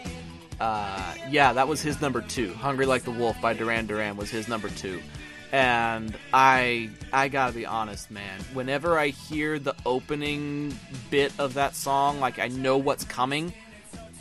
[0.59, 2.51] Uh, yeah, that was his number two.
[2.55, 5.03] "Hungry Like the Wolf" by Duran Duran was his number two,
[5.51, 8.39] and I I gotta be honest, man.
[8.53, 10.75] Whenever I hear the opening
[11.11, 13.53] bit of that song, like I know what's coming,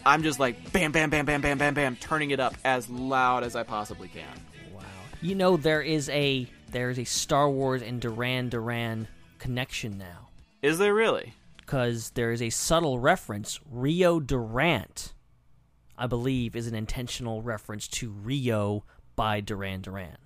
[0.05, 3.45] I'm just like bam, bam, bam, bam, bam, bam, bam, turning it up as loud
[3.45, 4.75] as I possibly can.
[4.75, 4.83] Wow.
[5.23, 10.29] You know there is a there is a Star Wars and Duran Duran connection now
[10.61, 11.33] Is there really?
[11.71, 13.61] Because there is a subtle reference.
[13.71, 15.15] Rio Durant,
[15.97, 18.85] I believe, is an intentional reference to Rio
[19.15, 20.17] by Duran Duran.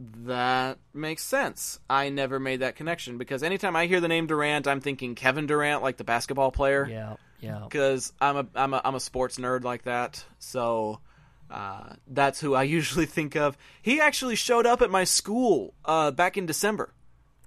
[0.00, 1.78] That makes sense.
[1.88, 5.46] I never made that connection because anytime I hear the name Durant, I'm thinking Kevin
[5.46, 6.88] Durant, like the basketball player.
[6.90, 7.60] Yeah, yeah.
[7.62, 10.98] Because I'm a I'm a I'm a sports nerd like that, so
[11.48, 13.56] uh, that's who I usually think of.
[13.82, 16.92] He actually showed up at my school uh, back in December.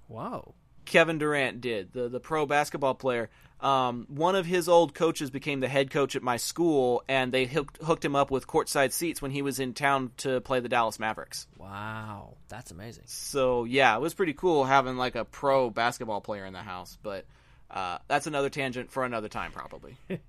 [0.08, 0.54] Wow.
[0.86, 3.30] Kevin Durant did the the pro basketball player.
[3.62, 7.46] Um, one of his old coaches became the head coach at my school, and they
[7.46, 10.70] hooked, hooked him up with courtside seats when he was in town to play the
[10.70, 11.48] Dallas Mavericks.
[11.58, 13.06] Wow, that's amazing.
[13.08, 16.98] So yeah, it was pretty cool having like a pro basketball player in the house.
[17.02, 17.26] But
[17.72, 19.98] uh, that's another tangent for another time, probably.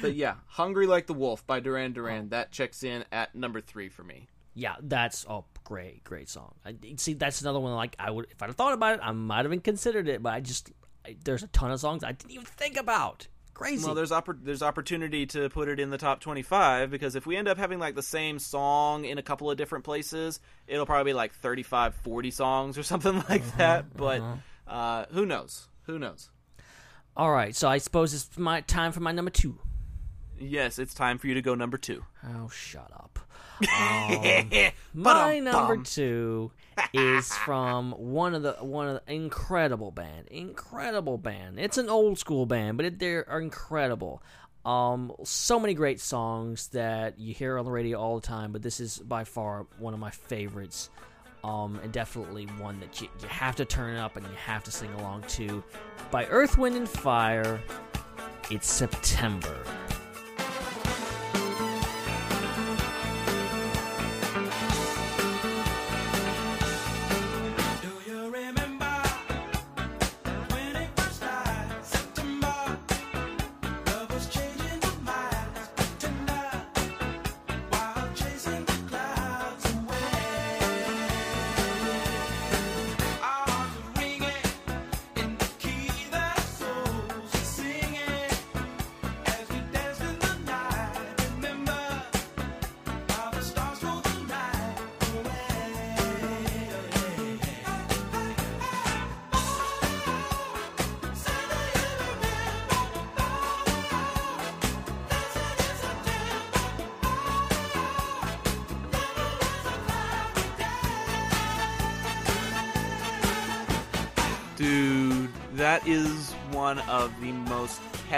[0.00, 3.88] but yeah, "Hungry Like the Wolf" by Duran Duran that checks in at number three
[3.88, 4.26] for me.
[4.54, 6.54] Yeah, that's oh great, great song.
[6.64, 7.74] I, see, that's another one.
[7.74, 10.22] Like I would, if I'd have thought about it, I might have considered it.
[10.22, 10.70] But I just
[11.06, 13.28] I, there's a ton of songs I didn't even think about.
[13.54, 13.84] Crazy.
[13.84, 17.36] Well, there's oppor- there's opportunity to put it in the top 25 because if we
[17.36, 21.10] end up having like the same song in a couple of different places, it'll probably
[21.10, 23.94] be like 35, 40 songs or something like that.
[23.94, 24.22] But
[24.66, 25.68] uh, who knows?
[25.82, 26.30] Who knows?
[27.16, 29.58] All right, so I suppose it's my time for my number two.
[30.38, 32.02] Yes, it's time for you to go number two.
[32.24, 33.18] Oh, shut up.
[33.62, 36.50] Um, my number two
[36.92, 41.58] is from one of the one of the incredible band, incredible band.
[41.58, 44.22] It's an old school band, but it, they're incredible.
[44.64, 48.62] Um, so many great songs that you hear on the radio all the time, but
[48.62, 50.90] this is by far one of my favorites.
[51.42, 54.70] Um, and definitely one that you, you have to turn up and you have to
[54.70, 55.64] sing along to.
[56.10, 57.58] By Earth, Wind, and Fire,
[58.50, 59.56] it's September.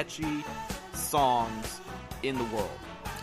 [0.03, 0.45] Catchy
[0.95, 1.81] songs
[2.23, 2.71] in the world.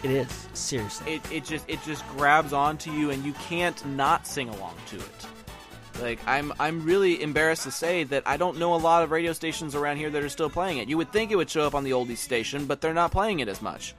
[0.02, 1.16] It is seriously.
[1.16, 4.96] It it just it just grabs onto you and you can't not sing along to
[4.96, 6.02] it.
[6.02, 9.34] Like I'm I'm really embarrassed to say that I don't know a lot of radio
[9.34, 10.88] stations around here that are still playing it.
[10.88, 13.42] You would think it would show up on the oldies station, but they're not playing
[13.42, 13.94] it as much.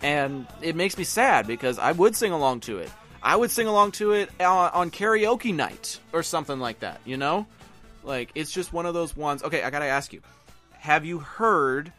[0.00, 2.90] And it makes me sad because I would sing along to it.
[3.22, 7.18] I would sing along to it on, on karaoke night or something like that, you
[7.18, 7.46] know?
[8.02, 9.42] Like it's just one of those ones.
[9.42, 10.22] Okay, I got to ask you.
[10.72, 11.92] Have you heard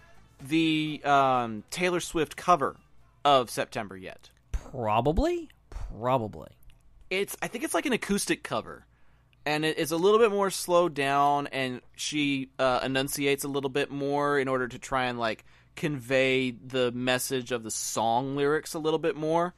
[0.47, 2.77] the um, Taylor Swift cover
[3.25, 4.29] of September yet?
[4.51, 6.49] Probably, probably.
[7.09, 8.85] it's I think it's like an acoustic cover,
[9.45, 13.69] and it, it's a little bit more slowed down, and she uh, enunciates a little
[13.69, 15.45] bit more in order to try and like
[15.75, 19.53] convey the message of the song lyrics a little bit more.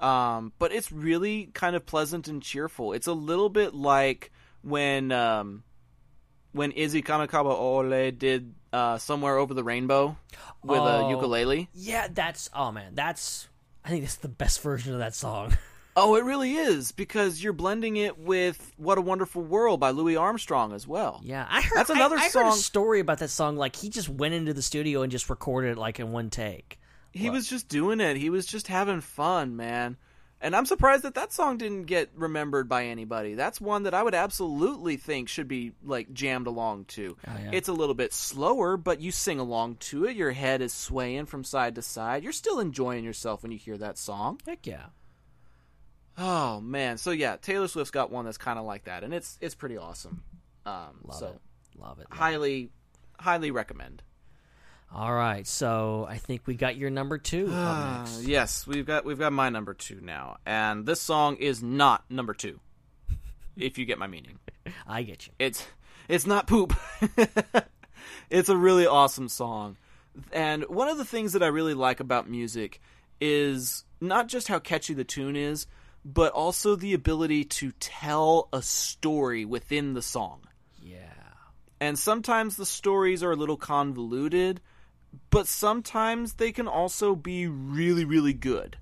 [0.00, 2.92] Um, but it's really kind of pleasant and cheerful.
[2.92, 4.30] It's a little bit like
[4.62, 5.64] when um,
[6.52, 10.16] when Izzy Kamakawiwo'ole did uh, "Somewhere Over the Rainbow"
[10.62, 11.10] with a Oh.
[11.10, 11.68] ukulele.
[11.74, 13.48] Yeah, that's oh man, that's
[13.84, 15.56] I think that's the best version of that song.
[16.00, 20.14] Oh, it really is because you're blending it with "What a Wonderful World" by Louis
[20.14, 21.20] Armstrong as well.
[21.24, 22.50] Yeah, I heard That's another I, I song.
[22.50, 23.56] a story about that song.
[23.56, 26.78] Like he just went into the studio and just recorded it like in one take.
[27.10, 28.16] He was just doing it.
[28.16, 29.96] He was just having fun, man.
[30.40, 33.34] And I'm surprised that that song didn't get remembered by anybody.
[33.34, 37.16] That's one that I would absolutely think should be like jammed along to.
[37.26, 37.50] Oh, yeah.
[37.52, 40.14] It's a little bit slower, but you sing along to it.
[40.14, 42.22] Your head is swaying from side to side.
[42.22, 44.40] You're still enjoying yourself when you hear that song.
[44.46, 44.86] Heck yeah.
[46.16, 46.98] Oh man.
[46.98, 49.76] So yeah, Taylor Swift's got one that's kind of like that and it's it's pretty
[49.76, 50.22] awesome.
[50.64, 51.80] Um Love so it.
[51.80, 52.06] Love it.
[52.10, 52.70] love highly
[53.18, 54.02] highly recommend.
[54.94, 58.22] All right, so I think we got your number two ah, next.
[58.22, 62.32] Yes, we've got we've got my number two now, and this song is not number
[62.32, 62.58] two.
[63.56, 64.38] if you get my meaning,
[64.86, 65.32] I get you.
[65.38, 65.66] it's
[66.08, 66.74] it's not poop.
[68.30, 69.76] it's a really awesome song,
[70.32, 72.80] and one of the things that I really like about music
[73.20, 75.66] is not just how catchy the tune is,
[76.04, 80.40] but also the ability to tell a story within the song.
[80.82, 80.98] Yeah.
[81.80, 84.60] And sometimes the stories are a little convoluted,
[85.30, 88.76] but sometimes they can also be really, really good.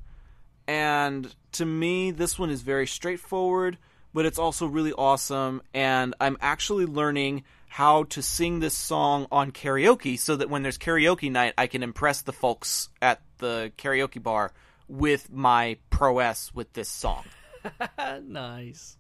[0.66, 3.78] And to me, this one is very straightforward,
[4.12, 5.62] but it's also really awesome.
[5.72, 10.78] And I'm actually learning how to sing this song on karaoke so that when there's
[10.78, 14.52] karaoke night, I can impress the folks at the karaoke bar
[14.88, 17.24] with my prowess with this song.
[18.22, 18.96] nice.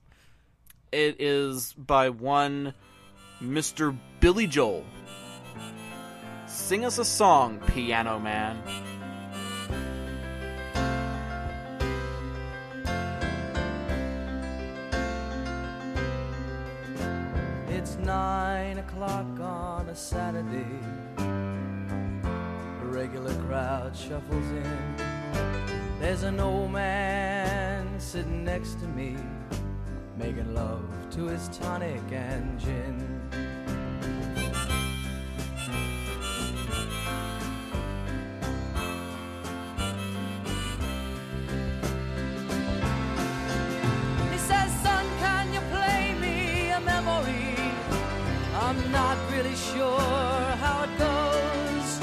[0.92, 2.74] It is by one
[3.42, 3.96] Mr.
[4.20, 4.84] Billy Joel.
[6.56, 8.60] Sing us a song, Piano Man.
[17.68, 20.80] It's nine o'clock on a Saturday.
[21.18, 24.96] A regular crowd shuffles in.
[26.00, 29.16] There's an old man sitting next to me,
[30.16, 33.15] making love to his tonic and gin.
[48.86, 49.98] I'm not really sure
[50.62, 51.98] how it goes,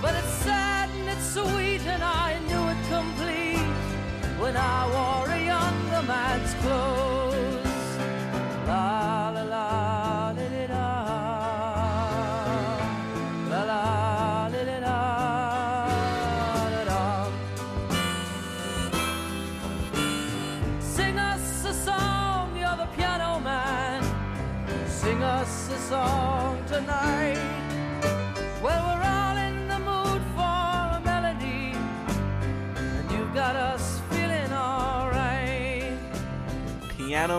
[0.00, 3.68] but it's sad and it's sweet, and I knew it complete
[4.40, 7.03] when I wore a younger man's clothes.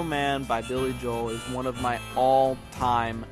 [0.04, 3.26] Man by Billy Joel is one of my all time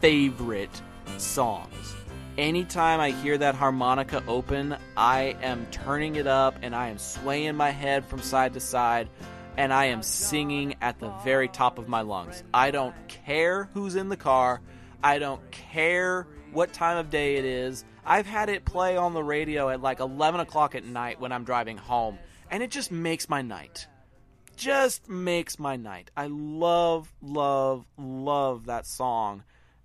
[0.00, 0.82] favorite
[1.18, 1.94] songs.
[2.38, 7.56] Anytime I hear that harmonica open, I am turning it up and I am swaying
[7.56, 9.08] my head from side to side
[9.56, 12.42] and I am singing at the very top of my lungs.
[12.54, 14.60] I don't care who's in the car,
[15.02, 17.84] I don't care what time of day it is.
[18.04, 21.44] I've had it play on the radio at like 11 o'clock at night when I'm
[21.44, 22.18] driving home,
[22.50, 23.86] and it just makes my night
[24.60, 26.10] just makes my night.
[26.16, 29.42] I love, love, love that song,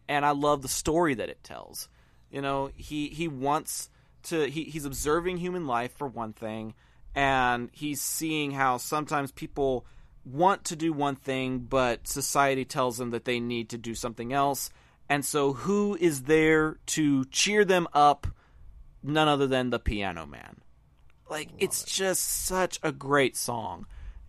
[0.07, 1.87] and I love the story that it tells.
[2.29, 3.89] You know, he he wants
[4.23, 4.45] to.
[4.49, 6.73] He, he's observing human life for one thing,
[7.15, 9.85] and he's seeing how sometimes people
[10.25, 14.33] want to do one thing, but society tells them that they need to do something
[14.33, 14.71] else.
[15.07, 18.27] And so, who is there to cheer them up?
[19.01, 20.57] None other than the Piano Man.
[21.29, 23.85] Like, it's just such a great song.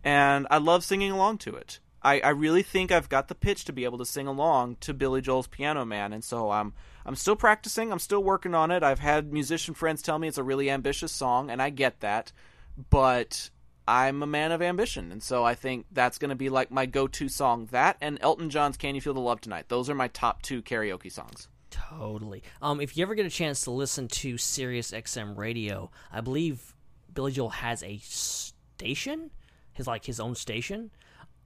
[0.07, 1.81] And I love singing along to it.
[2.01, 4.95] I, I really think I've got the pitch to be able to sing along to
[4.95, 6.74] Billy Joel's Piano Man, and so I'm
[7.05, 7.91] I'm still practicing.
[7.91, 8.85] I'm still working on it.
[8.85, 12.31] I've had musician friends tell me it's a really ambitious song, and I get that,
[12.89, 13.51] but
[13.89, 16.87] I'm a man of ambition, and so I think that's going to be like my
[16.87, 17.66] go-to song.
[17.73, 20.62] That and Elton John's "Can You Feel the Love Tonight." Those are my top two
[20.62, 21.49] karaoke songs.
[21.70, 22.45] Totally.
[22.62, 26.77] Um, if you ever get a chance to listen to Sirius XM radio, I believe
[27.12, 29.33] Billy Joel has a station,
[29.77, 30.90] his like his own station,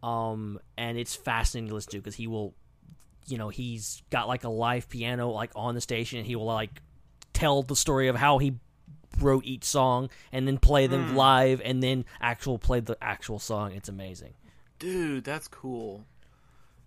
[0.02, 2.55] um, and it's fascinating to listen to because he will,
[3.27, 6.47] you know, he's got like a live piano like on the station, and he will
[6.47, 6.81] like
[7.32, 8.55] tell the story of how he
[9.20, 11.16] wrote each song and then play them Hmm.
[11.16, 13.73] live and then actual play the actual song.
[13.73, 14.35] It's amazing.
[14.78, 16.05] Dude, that's cool.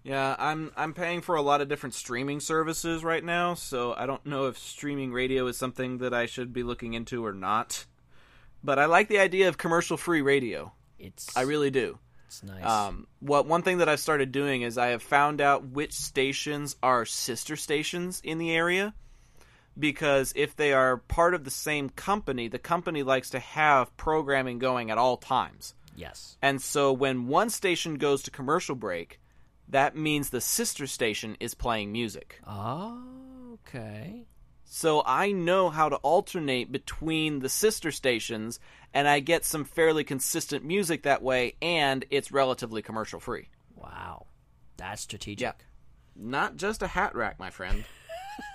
[0.03, 4.05] Yeah, I'm I'm paying for a lot of different streaming services right now, so I
[4.05, 7.85] don't know if streaming radio is something that I should be looking into or not.
[8.63, 10.71] But I like the idea of commercial-free radio.
[11.03, 11.99] It's I really do.
[12.27, 12.65] It's nice.
[12.65, 16.75] Um, what one thing that I've started doing is I have found out which stations
[16.81, 18.93] are sister stations in the area,
[19.77, 24.59] because if they are part of the same company, the company likes to have programming
[24.59, 25.75] going at all times.
[25.95, 26.37] yes.
[26.41, 29.19] And so when one station goes to commercial break,
[29.69, 32.41] that means the sister station is playing music.
[32.47, 32.99] Oh,
[33.67, 34.25] okay.
[34.65, 38.59] So I know how to alternate between the sister stations,
[38.93, 43.49] and I get some fairly consistent music that way, and it's relatively commercial free.
[43.75, 44.27] Wow,
[44.77, 45.41] that's strategic.
[45.41, 45.53] Yeah.
[46.15, 47.83] Not just a hat rack, my friend.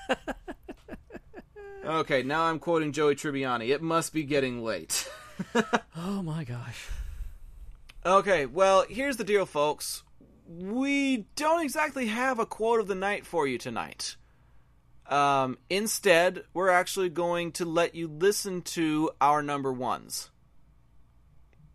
[1.84, 3.68] okay, now I'm quoting Joey Tribbiani.
[3.68, 5.08] It must be getting late.
[5.96, 6.88] Oh my gosh.
[8.04, 10.02] Okay, well, here's the deal, folks.
[10.48, 14.16] We don't exactly have a quote of the night for you tonight.
[15.08, 20.30] Um, instead, we're actually going to let you listen to our number ones.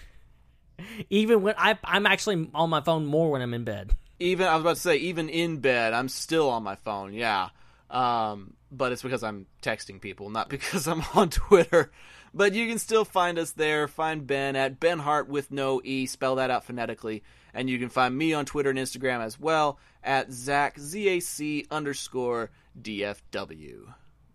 [1.10, 3.92] Even when I, I'm actually on my phone more when I'm in bed.
[4.20, 7.14] Even I was about to say, even in bed, I'm still on my phone.
[7.14, 7.50] Yeah,
[7.90, 11.92] um, but it's because I'm texting people, not because I'm on Twitter.
[12.34, 13.88] But you can still find us there.
[13.88, 16.06] Find Ben at Ben Hart with no e.
[16.06, 17.24] Spell that out phonetically,
[17.54, 21.20] and you can find me on Twitter and Instagram as well at Zac Z A
[21.22, 23.94] C underscore DFW.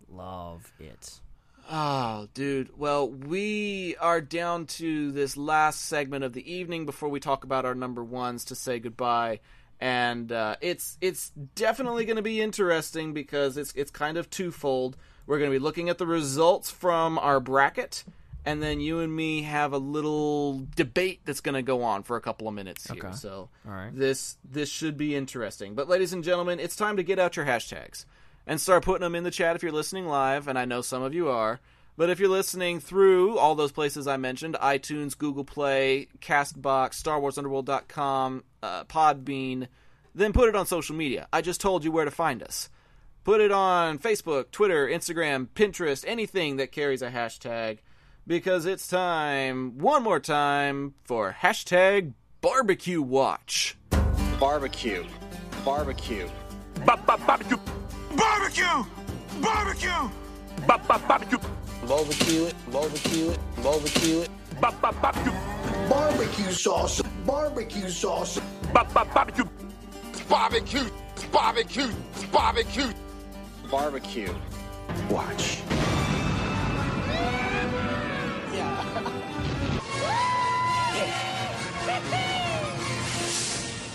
[0.08, 1.20] Love it.
[1.72, 2.76] Oh, dude.
[2.76, 7.64] Well, we are down to this last segment of the evening before we talk about
[7.64, 9.38] our number ones to say goodbye.
[9.80, 14.96] And uh, it's it's definitely going to be interesting because it's it's kind of twofold.
[15.26, 18.04] We're going to be looking at the results from our bracket,
[18.44, 22.16] and then you and me have a little debate that's going to go on for
[22.16, 23.06] a couple of minutes here.
[23.06, 23.16] Okay.
[23.16, 23.90] So right.
[23.94, 25.74] this this should be interesting.
[25.74, 28.04] But ladies and gentlemen, it's time to get out your hashtags
[28.46, 31.02] and start putting them in the chat if you're listening live, and I know some
[31.02, 31.60] of you are.
[31.96, 38.44] But if you're listening through all those places I mentioned iTunes, Google Play, Castbox, StarWarsUnderworld.com,
[38.62, 39.68] uh, Podbean
[40.14, 41.28] then put it on social media.
[41.32, 42.68] I just told you where to find us.
[43.24, 47.78] Put it on Facebook, Twitter, Instagram, Pinterest, anything that carries a hashtag,
[48.26, 53.76] because it's time, one more time, for hashtag barbecue watch.
[54.38, 55.04] Barbecue.
[55.64, 56.28] Barbecue.
[56.86, 57.58] Barbecue!
[58.16, 58.84] Barbecue!
[59.40, 60.10] Barbecue!
[60.66, 61.38] Ba ba barbecue!
[61.86, 62.54] Barbecue it.
[62.72, 63.38] Barbecue it.
[63.62, 64.30] Barbecue it.
[64.60, 65.32] Ba ba barbecue!
[65.88, 67.02] Barbecue sauce.
[67.24, 68.40] Barbecue sauce.
[68.74, 69.44] Ba ba barbecue!
[70.28, 70.90] Barbecue!
[71.32, 71.90] Barbecue!
[72.32, 72.92] Barbecue!
[73.70, 74.34] Barbecue.
[75.08, 75.62] Watch.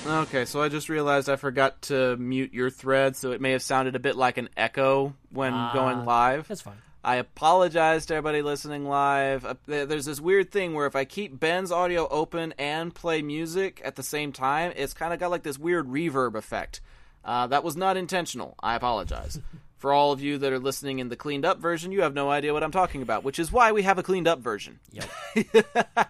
[0.06, 3.64] Okay, so I just realized I forgot to mute your thread, so it may have
[3.64, 6.48] sounded a bit like an echo when Ah, going live.
[6.48, 6.76] That's fine.
[7.04, 9.46] I apologize to everybody listening live.
[9.46, 13.82] Uh, There's this weird thing where if I keep Ben's audio open and play music
[13.84, 16.82] at the same time, it's kind of got like this weird reverb effect.
[17.24, 18.56] Uh, that was not intentional.
[18.62, 19.40] I apologize.
[19.78, 22.30] For all of you that are listening in the cleaned up version, you have no
[22.32, 24.80] idea what I'm talking about, which is why we have a cleaned up version.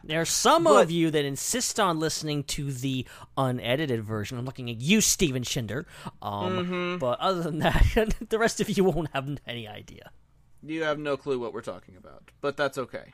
[0.03, 4.37] There are some But- of you that insist on listening to the unedited version.
[4.37, 5.85] I'm looking at you, Steven Shinder.
[6.21, 6.99] Um, Mhm.
[6.99, 10.11] But other than that, the rest of you won't have any idea.
[10.61, 13.13] You have no clue what we're talking about, but that's okay.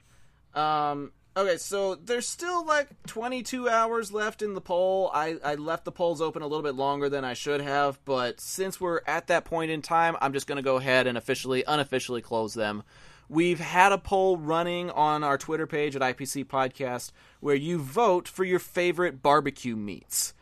[0.54, 5.12] Um, okay, so there's still like 22 hours left in the poll.
[5.14, 8.40] I, I left the polls open a little bit longer than I should have, but
[8.40, 11.64] since we're at that point in time, I'm just going to go ahead and officially,
[11.68, 12.84] unofficially close them.
[13.30, 18.28] We've had a poll running on our Twitter page at IPC Podcast where you vote
[18.28, 20.34] for your favorite barbecue meats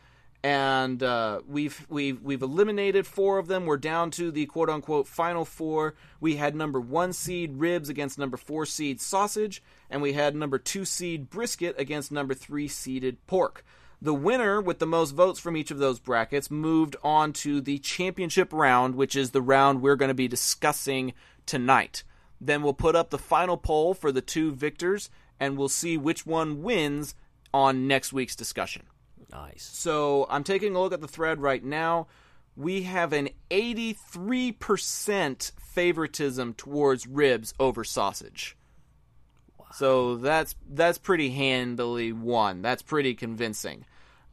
[0.42, 3.66] and uh, we've we've we've eliminated four of them.
[3.66, 5.94] We're down to the quote unquote final four.
[6.18, 10.58] We had number one seed ribs against number four seed sausage, and we had number
[10.58, 13.64] two seed brisket against number three seeded pork.
[14.02, 17.78] The winner with the most votes from each of those brackets moved on to the
[17.78, 21.12] championship round, which is the round we're going to be discussing
[21.44, 22.02] tonight.
[22.40, 26.24] Then we'll put up the final poll for the two victors, and we'll see which
[26.24, 27.14] one wins
[27.52, 28.84] on next week's discussion.
[29.30, 29.68] Nice.
[29.72, 32.08] So I'm taking a look at the thread right now.
[32.56, 38.56] We have an 83% favoritism towards ribs over sausage.
[39.72, 42.60] So that's that's pretty handily won.
[42.60, 43.84] That's pretty convincing.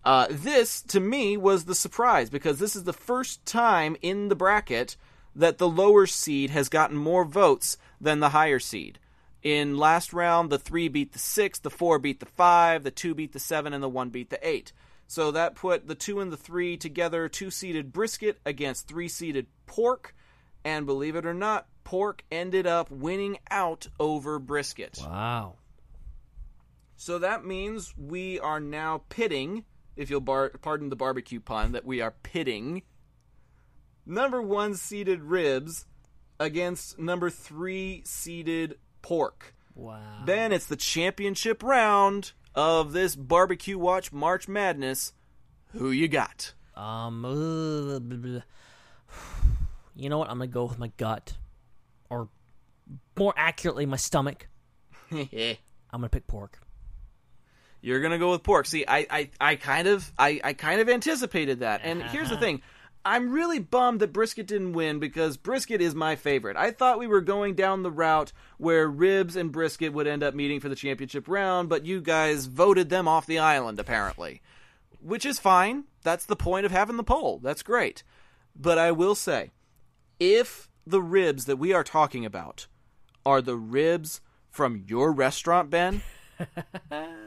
[0.03, 4.35] Uh, this to me was the surprise because this is the first time in the
[4.35, 4.97] bracket
[5.35, 8.99] that the lower seed has gotten more votes than the higher seed.
[9.43, 13.13] In last round, the three beat the six, the four beat the five, the two
[13.13, 14.73] beat the seven, and the one beat the eight.
[15.07, 19.47] So that put the two and the three together, two seeded brisket against three seeded
[19.65, 20.13] pork.
[20.65, 24.99] And believe it or not, pork ended up winning out over brisket.
[25.01, 25.55] Wow.
[26.97, 29.63] So that means we are now pitting,
[29.95, 32.81] if you'll bar- pardon the barbecue pun, that we are pitting
[34.05, 35.85] number one seeded ribs
[36.39, 39.53] against number three seeded pork.
[39.75, 40.23] Wow.
[40.25, 45.13] Ben, it's the championship round of this barbecue watch March Madness.
[45.73, 46.53] Who you got?
[46.75, 47.99] Um, uh,
[49.95, 50.29] you know what?
[50.29, 51.37] I'm gonna go with my gut,
[52.09, 52.29] or
[53.17, 54.47] more accurately, my stomach.
[55.11, 55.57] I'm
[55.91, 56.59] gonna pick pork.
[57.81, 58.65] You're gonna go with pork.
[58.65, 61.81] See, I, I, I kind of, I, I kind of anticipated that.
[61.83, 62.61] And here's the thing:
[63.07, 66.57] I'm really bummed that brisket didn't win because brisket is my favorite.
[66.57, 70.35] I thought we were going down the route where ribs and brisket would end up
[70.35, 74.41] meeting for the championship round, but you guys voted them off the island apparently,
[74.99, 75.85] which is fine.
[76.03, 77.39] That's the point of having the poll.
[77.39, 78.03] That's great.
[78.53, 79.51] But I will say,
[80.19, 82.67] if the ribs that we are talking about
[83.25, 86.01] are the ribs from your restaurant, Ben.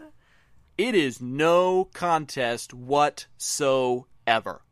[0.81, 4.63] It is no contest whatsoever.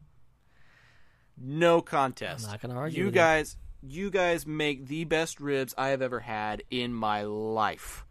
[1.40, 2.44] No contest.
[2.46, 3.20] I'm not gonna argue You with you.
[3.20, 8.04] guys, you guys make the best ribs I have ever had in my life.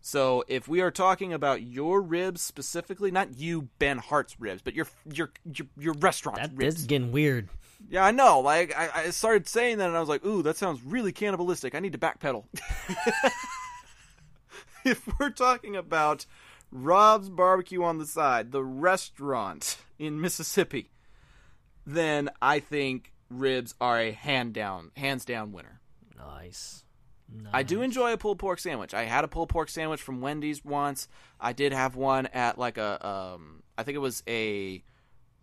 [0.00, 4.74] So if we are talking about your ribs specifically, not you Ben Hart's ribs, but
[4.74, 6.74] your your your, your restaurant That ribs.
[6.74, 7.48] this is getting weird.
[7.90, 8.40] Yeah, I know.
[8.40, 11.74] Like I, I started saying that, and I was like, "Ooh, that sounds really cannibalistic.
[11.74, 12.44] I need to backpedal."
[14.84, 16.26] if we're talking about
[16.70, 20.90] Rob's Barbecue on the Side, the restaurant in Mississippi,
[21.88, 25.80] then I think ribs are a hand down, hands down winner.
[26.16, 26.84] Nice.
[27.52, 28.94] I do enjoy a pulled pork sandwich.
[28.94, 31.08] I had a pulled pork sandwich from Wendy's once.
[31.40, 34.82] I did have one at like a, um, I think it was a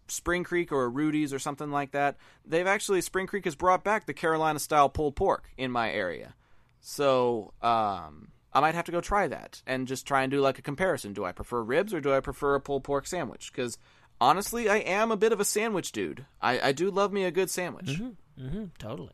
[0.07, 2.17] Spring Creek or a Rudy's or something like that.
[2.45, 6.35] They've actually Spring Creek has brought back the Carolina style pulled pork in my area,
[6.79, 10.59] so um, I might have to go try that and just try and do like
[10.59, 11.13] a comparison.
[11.13, 13.51] Do I prefer ribs or do I prefer a pulled pork sandwich?
[13.51, 13.77] Because
[14.19, 16.25] honestly, I am a bit of a sandwich dude.
[16.41, 17.99] I, I do love me a good sandwich.
[18.39, 18.65] Mm-hmm.
[18.77, 19.13] Totally.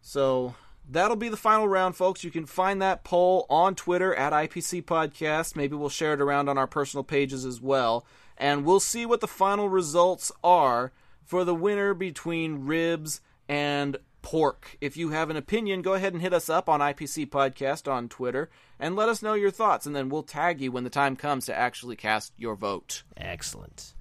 [0.00, 0.54] So
[0.88, 2.24] that'll be the final round, folks.
[2.24, 5.56] You can find that poll on Twitter at IPC Podcast.
[5.56, 8.06] Maybe we'll share it around on our personal pages as well.
[8.36, 10.92] And we'll see what the final results are
[11.24, 14.76] for the winner between ribs and pork.
[14.80, 18.08] If you have an opinion, go ahead and hit us up on IPC Podcast on
[18.08, 21.14] Twitter and let us know your thoughts, and then we'll tag you when the time
[21.14, 23.04] comes to actually cast your vote.
[23.16, 23.94] Excellent.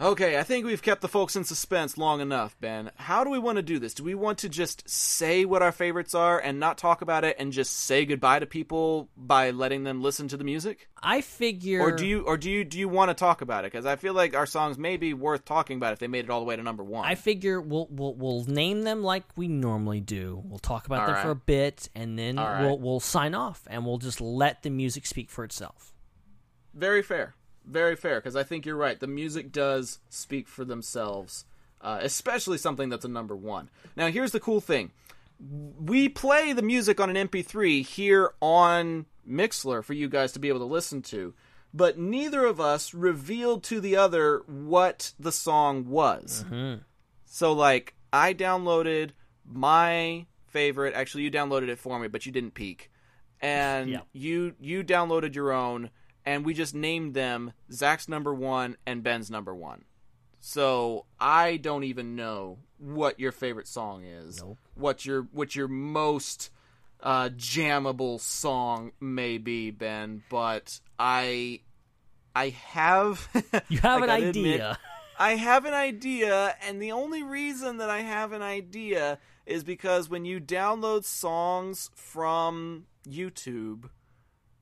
[0.00, 2.90] Okay, I think we've kept the folks in suspense long enough, Ben.
[2.96, 3.92] How do we want to do this?
[3.92, 7.36] Do we want to just say what our favorites are and not talk about it
[7.38, 10.88] and just say goodbye to people by letting them listen to the music?
[11.02, 11.82] I figure.
[11.82, 13.72] Or do you or do you do you want to talk about it?
[13.72, 16.30] Because I feel like our songs may be worth talking about if they made it
[16.30, 17.04] all the way to number one.
[17.04, 20.42] I figure we'll we'll we'll name them like we normally do.
[20.46, 21.24] We'll talk about All them right.
[21.24, 22.62] for a bit, and then All right.
[22.62, 25.92] we'll we'll sign off, and we'll just let the music speak for itself.
[26.72, 27.34] Very fair.
[27.70, 28.98] Very fair, because I think you're right.
[28.98, 31.44] The music does speak for themselves,
[31.80, 33.70] uh, especially something that's a number one.
[33.96, 34.90] Now, here's the cool thing
[35.78, 40.48] we play the music on an MP3 here on Mixlr for you guys to be
[40.48, 41.32] able to listen to,
[41.72, 46.44] but neither of us revealed to the other what the song was.
[47.24, 49.10] So, like, I downloaded
[49.46, 50.94] my favorite.
[50.94, 52.90] Actually, you downloaded it for me, but you didn't peek.
[53.40, 54.00] And Yeah.
[54.12, 55.88] you you downloaded your own,
[56.24, 59.84] and we just named them Zac's number one and Ben's number one.
[60.40, 64.42] So I don't even know what your favorite song is.
[64.74, 66.50] What your what your most
[67.02, 70.22] uh, jammable song may be, Ben.
[70.30, 71.60] But I
[72.34, 73.28] I have
[73.68, 74.78] You have an gotta admit, idea.
[75.18, 80.08] I have an idea, and the only reason that I have an idea is because
[80.08, 83.90] when you download songs from YouTube,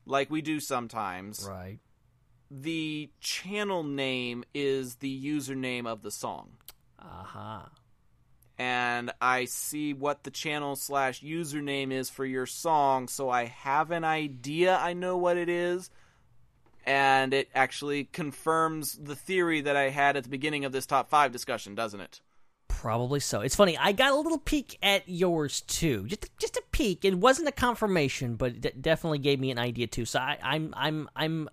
[0.09, 1.79] like we do sometimes, right?
[2.51, 6.49] The channel name is the username of the song.
[6.99, 7.69] Aha.
[8.57, 13.91] And I see what the channel slash username is for your song, so I have
[13.91, 14.75] an idea.
[14.75, 15.89] I know what it is,
[16.85, 21.09] and it actually confirms the theory that I had at the beginning of this top
[21.09, 22.19] five discussion, doesn't it?
[22.81, 23.41] Probably so.
[23.41, 23.77] It's funny.
[23.77, 27.03] I got a little peek at yours too, just just a peek.
[27.03, 30.05] It wasn't a confirmation, but it definitely gave me an idea too.
[30.05, 31.49] So I, I'm I'm I'm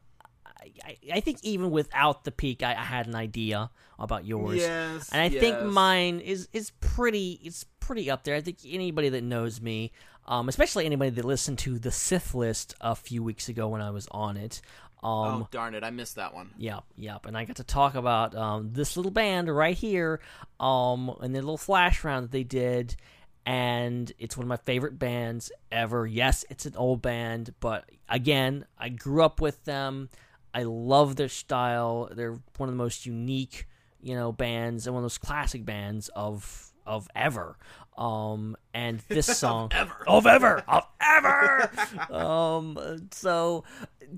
[0.84, 4.58] I, I think even without the peek, I, I had an idea about yours.
[4.58, 8.36] Yes, and I think mine is is pretty it's pretty up there.
[8.36, 9.90] I think anybody that knows me,
[10.26, 13.90] um, especially anybody that listened to the Sith list a few weeks ago when I
[13.90, 14.60] was on it,
[15.06, 16.50] um, oh darn it, I missed that one.
[16.58, 17.26] Yep, yep.
[17.26, 20.20] And I got to talk about um, this little band right here,
[20.58, 22.96] um, and the little flash round that they did,
[23.44, 26.08] and it's one of my favorite bands ever.
[26.08, 30.08] Yes, it's an old band, but again, I grew up with them.
[30.52, 32.08] I love their style.
[32.10, 33.68] They're one of the most unique,
[34.00, 37.56] you know, bands and one of those classic bands of of ever.
[37.96, 40.04] Um, and this song ever.
[40.06, 41.70] of ever of ever.
[42.12, 43.64] um, so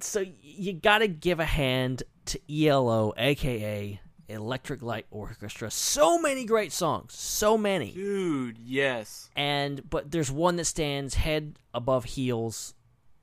[0.00, 5.70] so you got to give a hand to ELO, aka Electric Light Orchestra.
[5.70, 8.59] So many great songs, so many, dude.
[8.59, 9.30] Yes.
[9.36, 12.74] And but there's one that stands head above heels,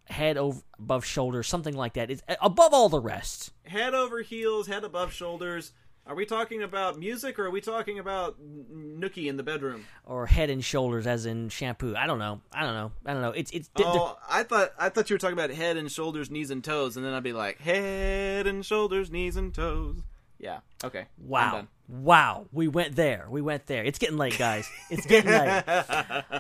[0.06, 2.10] head over above shoulders, something like that.
[2.10, 3.52] It's above all the rest.
[3.66, 5.74] Head over heels, head above shoulders.
[6.08, 9.86] Are we talking about music or are we talking about Nookie in the bedroom?
[10.06, 11.96] or head and shoulders as in shampoo.
[11.96, 12.42] I don't know.
[12.54, 12.92] I don't know.
[13.06, 13.32] I don't know.
[13.32, 16.52] It's it's Oh, I thought I thought you were talking about head and shoulders, knees
[16.52, 19.98] and toes, and then I'd be like head and shoulders, knees and toes.
[20.38, 20.60] Yeah.
[20.84, 21.06] Okay.
[21.18, 21.68] Wow.
[21.88, 22.46] Wow.
[22.52, 23.26] We went there.
[23.30, 23.84] We went there.
[23.84, 24.70] It's getting late, guys.
[24.92, 25.64] It's getting late.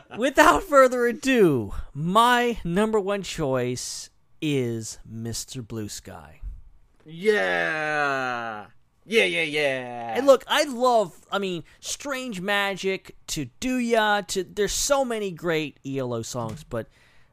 [0.19, 4.09] Without further ado, my number one choice
[4.41, 5.65] is Mr.
[5.65, 6.41] Blue Sky.
[7.05, 8.65] Yeah.
[9.05, 10.17] Yeah, yeah, yeah.
[10.17, 15.31] And look, I love, I mean, Strange Magic to Do Ya to there's so many
[15.31, 16.87] great ELO songs, but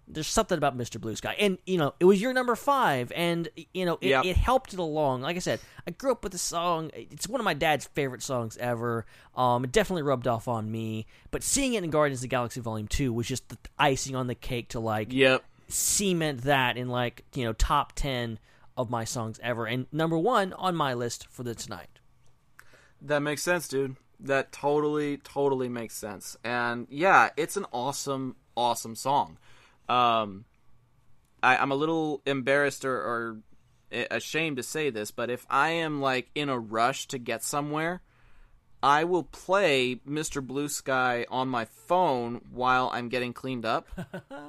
[0.06, 1.00] there's something about Mr.
[1.00, 1.34] Blue Sky.
[1.38, 4.24] And, you know, it was your number five, and, you know, it, Yep.
[4.26, 5.22] it helped it along.
[5.22, 6.90] Like I said, I grew up with the song.
[6.94, 9.06] It's one of my dad's favorite songs ever.
[9.34, 11.06] Um, it definitely rubbed off on me.
[11.30, 14.26] But seeing it in Guardians of the Galaxy Volume 2 was just the icing on
[14.26, 15.42] the cake to, like, Yep.
[15.68, 18.38] cement that in, like, you know, top 10
[18.76, 19.66] of my songs ever.
[19.66, 22.00] And number one on my list for the tonight.
[23.00, 23.96] That makes sense, dude.
[24.20, 26.36] That totally, totally makes sense.
[26.44, 29.38] And yeah, it's an awesome, awesome song.
[29.88, 30.44] Um,
[31.42, 33.38] I, I'm a little embarrassed or, or
[34.10, 38.02] ashamed to say this, but if I am like in a rush to get somewhere,
[38.82, 40.44] I will play Mr.
[40.44, 43.88] Blue Sky on my phone while I'm getting cleaned up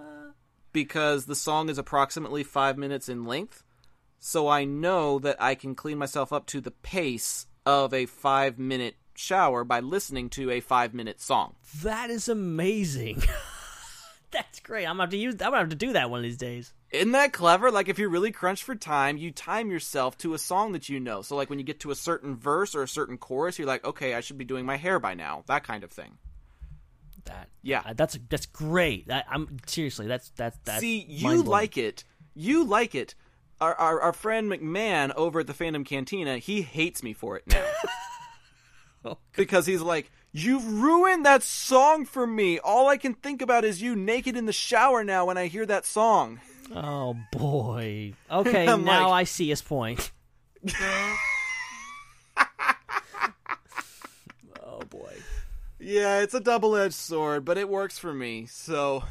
[0.74, 3.64] because the song is approximately five minutes in length.
[4.26, 8.58] So I know that I can clean myself up to the pace of a five
[8.58, 11.56] minute shower by listening to a five minute song.
[11.84, 13.22] That is amazing.
[14.32, 14.86] That's great.
[14.86, 15.34] I'm gonna have to use.
[15.34, 16.74] I'm gonna have to do that one of these days.
[16.92, 17.70] Isn't that clever?
[17.70, 21.02] Like if you're really crunched for time, you time yourself to a song that you
[21.02, 21.22] know.
[21.22, 23.84] So like when you get to a certain verse or a certain chorus, you're like,
[23.84, 25.44] okay, I should be doing my hair by now.
[25.48, 26.18] That kind of thing.
[27.26, 29.10] That yeah, Uh, that's that's great.
[29.10, 30.08] That, I'm seriously.
[30.08, 30.80] That's that's that's.
[30.80, 32.06] See, you like it.
[32.36, 33.16] You like it.
[33.62, 37.44] Our, our our friend McMahon over at the Fandom Cantina, he hates me for it
[37.48, 37.66] now.
[39.06, 42.58] Oh, because he's like, "You've ruined that song for me.
[42.60, 45.66] All I can think about is you naked in the shower now when I hear
[45.66, 46.40] that song."
[46.74, 48.14] Oh boy.
[48.32, 50.10] Okay, now like- I see his point.
[54.62, 55.14] oh boy.
[55.80, 58.46] Yeah, it's a double-edged sword, but it works for me.
[58.46, 59.04] So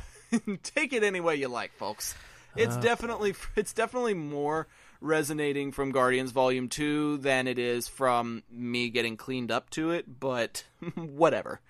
[0.62, 2.14] take it any way you like, folks.
[2.56, 2.80] It's Uh.
[2.80, 4.66] definitely it's definitely more
[5.00, 10.20] resonating from Guardians Volume 2 than it is from me getting cleaned up to it,
[10.20, 10.64] but
[10.94, 11.60] whatever.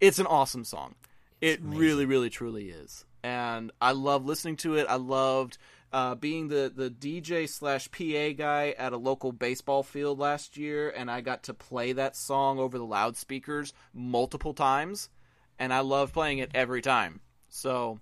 [0.00, 0.94] It's an awesome song.
[1.40, 3.04] It really really truly is.
[3.22, 4.86] And I love listening to it.
[4.88, 5.56] I loved
[5.94, 10.90] uh, being the, the DJ slash PA guy at a local baseball field last year,
[10.90, 15.08] and I got to play that song over the loudspeakers multiple times,
[15.58, 17.20] and I love playing it every time.
[17.48, 18.00] So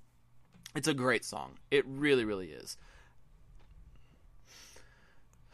[0.75, 1.59] it's a great song.
[1.71, 2.77] It really, really is.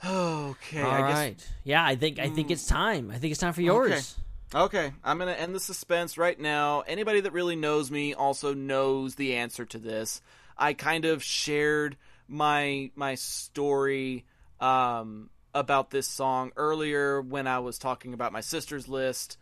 [0.04, 1.48] Okay, All I guess.
[1.64, 3.10] Yeah, I think I think it's time.
[3.10, 4.16] I think it's time for yours.
[4.54, 6.80] Okay, I'm going to end the suspense right now.
[6.80, 10.22] Anybody that really knows me also knows the answer to this.
[10.56, 11.96] I kind of shared
[12.28, 14.24] my my story
[14.60, 19.36] um, about this song earlier when I was talking about my sister's list.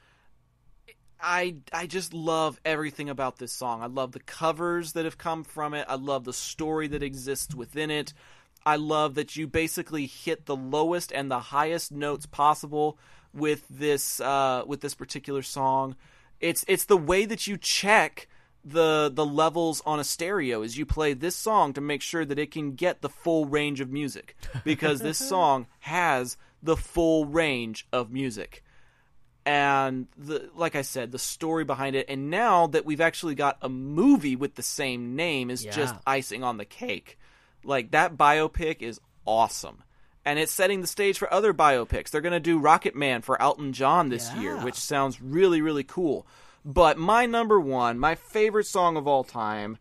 [1.21, 3.83] I I just love everything about this song.
[3.83, 5.87] I love the covers that have come from it.
[5.89, 8.13] I love the story that exists within it.
[8.65, 12.99] I love that you basically hit the lowest and the highest notes possible
[13.33, 15.97] with this uh, with this particular song.
[16.41, 18.29] It's it's the way that you check
[18.65, 22.39] the the levels on a stereo as you play this song to make sure that
[22.39, 27.87] it can get the full range of music because this song has the full range
[27.93, 28.65] of music
[29.47, 33.56] and the like I said, the story behind it, and now that we've actually got
[33.62, 37.16] a movie with the same name is just icing on the cake.
[37.64, 39.82] Like that biopic is awesome.
[40.24, 42.10] And it's setting the stage for other biopics.
[42.10, 45.85] They're going to do Rocket Man for Elton John this year, which sounds really, really
[45.85, 46.27] cool.
[46.64, 49.78] But my number one, my favorite song of all time,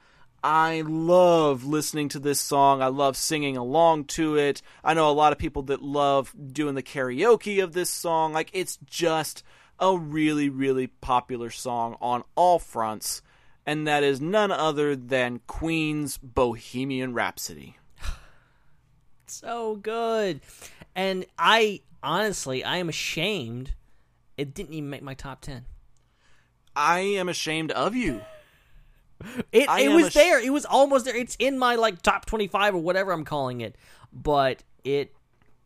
[0.48, 2.84] I love listening to this song.
[2.84, 4.62] I love singing along to it.
[4.84, 8.32] I know a lot of people that love doing the karaoke of this song.
[8.32, 9.42] Like, it's just
[9.80, 13.24] a really, really popular song on all fronts.
[13.66, 17.78] And that is none other than Queen's Bohemian Rhapsody.
[19.26, 20.42] So good.
[20.96, 23.74] And I honestly, I am ashamed
[24.38, 25.66] it didn't even make my top 10.
[26.76, 28.22] I am ashamed of you.
[29.52, 30.40] It, I it was ash- there.
[30.40, 31.16] It was almost there.
[31.16, 33.76] It's in my like top 25 or whatever I'm calling it.
[34.14, 35.14] But it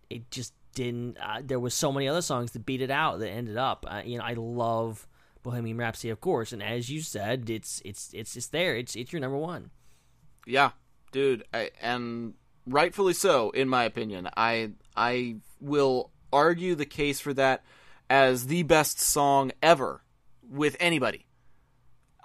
[0.10, 3.30] it just didn't uh, there was so many other songs that beat it out that
[3.30, 3.86] ended up.
[3.88, 5.07] Uh, you know, I love
[5.44, 8.76] Bohemian Rhapsody of course, and as you said, it's it's it's it's there.
[8.76, 9.69] It's it's your number 1.
[10.45, 10.72] Yeah,
[11.11, 12.34] dude, I, and
[12.65, 14.30] rightfully so, in my opinion.
[14.36, 17.64] I I will argue the case for that
[18.10, 20.03] as the best song ever
[20.49, 21.26] with anybody.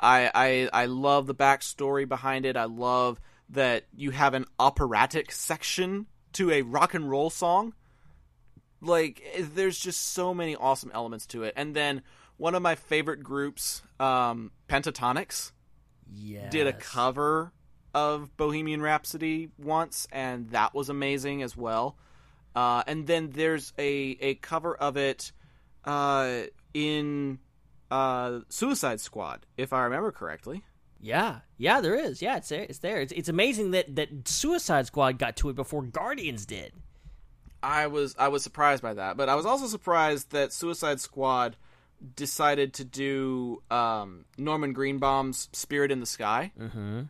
[0.04, 2.56] I I I love the backstory behind it.
[2.56, 3.20] I love
[3.50, 7.74] that you have an operatic section to a rock and roll song.
[8.80, 9.22] Like
[9.54, 11.54] there's just so many awesome elements to it.
[11.56, 12.02] And then
[12.36, 15.52] one of my favorite groups, um, Pentatonix,
[16.12, 16.50] Yeah.
[16.50, 17.52] did a cover
[17.94, 21.96] of Bohemian Rhapsody once, and that was amazing as well.
[22.54, 25.32] Uh, and then there's a a cover of it
[25.84, 26.42] uh,
[26.74, 27.38] in
[27.94, 30.64] uh, Suicide Squad, if I remember correctly.
[31.00, 32.20] Yeah, yeah, there is.
[32.20, 32.66] Yeah, it's there.
[32.68, 33.00] It's there.
[33.00, 36.72] It's, it's amazing that that Suicide Squad got to it before Guardians did.
[37.62, 41.56] I was I was surprised by that, but I was also surprised that Suicide Squad
[42.16, 47.02] decided to do um, Norman Greenbaum's "Spirit in the Sky" mm-hmm.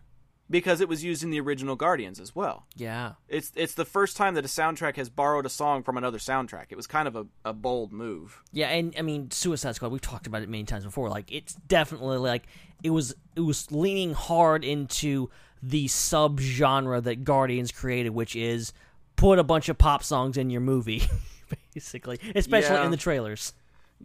[0.50, 2.66] Because it was used in the original Guardians as well.
[2.76, 6.18] Yeah, It's it's the first time that a soundtrack has borrowed a song from another
[6.18, 6.66] soundtrack.
[6.70, 8.42] It was kind of a, a bold move.
[8.52, 9.90] yeah, and I mean Suicide Squad.
[9.92, 11.08] We've talked about it many times before.
[11.08, 12.44] Like it's definitely like
[12.82, 15.30] it was it was leaning hard into
[15.62, 18.72] the sub genre that Guardians created, which is
[19.16, 21.02] put a bunch of pop songs in your movie,
[21.74, 22.84] basically, especially Yeah.
[22.84, 23.52] in the trailers.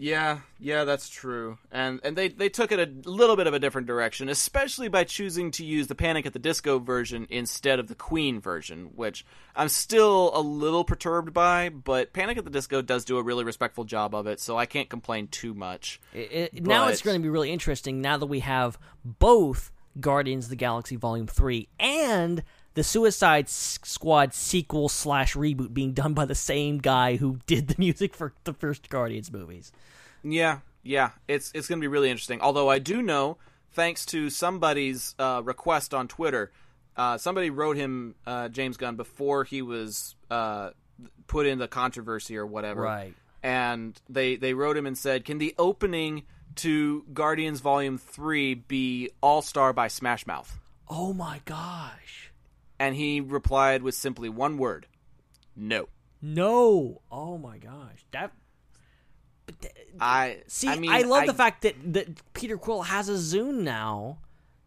[0.02, 1.58] Yeah, yeah, that's true.
[1.74, 5.04] And and they they took it a little bit of a different direction, especially by
[5.04, 9.26] choosing to use the Panic at the Disco version instead of the Queen version, which
[9.58, 13.44] I'm still a little perturbed by, but Panic at the Disco does do a really
[13.44, 16.00] respectful job of it, so I can't complain too much.
[16.14, 19.70] It, it- now it's going to be really interesting now that we have both
[20.00, 22.42] Guardians of the Galaxy Volume Three and
[22.76, 27.76] the Suicide Squad sequel slash reboot being done by the same guy who did the
[27.80, 29.74] music for the first Guardians movies.
[30.24, 32.42] Yeah, yeah, it's it's going to be really interesting.
[32.42, 33.38] Although I do know,
[33.72, 36.52] thanks to somebody's uh, request on Twitter,
[36.98, 40.72] uh, somebody wrote him uh, James Gunn before he was uh,
[41.28, 42.82] put in the controversy or whatever.
[42.82, 43.14] Right.
[43.44, 46.24] and they they wrote him and said, "Can the opening
[46.56, 52.32] to Guardians Volume Three be All Star by Smash Mouth?" Oh my gosh.
[52.80, 54.88] And he replied with simply one word,
[55.56, 55.88] "No."
[56.22, 57.02] No.
[57.10, 58.06] Oh my gosh.
[58.12, 58.34] That
[60.00, 63.62] I See, I I, mean, love the fact that, that Peter Quill has a Zune
[63.62, 64.20] now.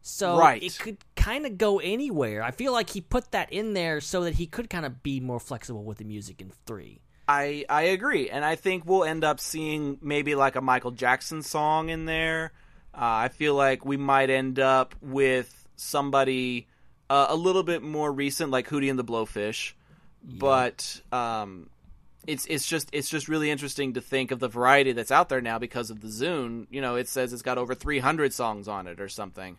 [0.05, 0.61] So Right.
[0.63, 2.43] it could kind of go anywhere.
[2.43, 5.21] I feel like he put that in there so that he could kind of be
[5.21, 7.01] more flexible with the music in 3.
[7.29, 11.43] I I agree, and I think we'll end up seeing maybe like a Michael Jackson
[11.43, 12.51] song in there.
[12.93, 16.67] Uh, I feel like we might end up with somebody
[17.09, 19.73] uh, a little bit more recent, like Hootie and the Blowfish.
[20.25, 21.71] But um,
[22.27, 25.41] it's it's just it's just really interesting to think of the variety that's out there
[25.41, 26.67] now because of the Zune.
[26.71, 29.59] You know, it says it's got over 300 songs on it or something.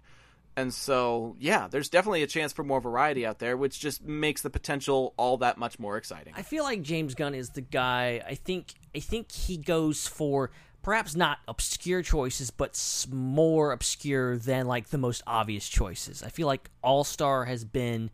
[0.55, 4.43] And so, yeah, there's definitely a chance for more variety out there, which just makes
[4.43, 6.33] the potential all that much more exciting.
[6.37, 8.21] I feel like James Gunn is the guy.
[8.25, 10.51] I think I think he goes for
[10.83, 12.79] perhaps not obscure choices, but
[13.11, 16.21] more obscure than like the most obvious choices.
[16.21, 18.11] I feel like All Star has been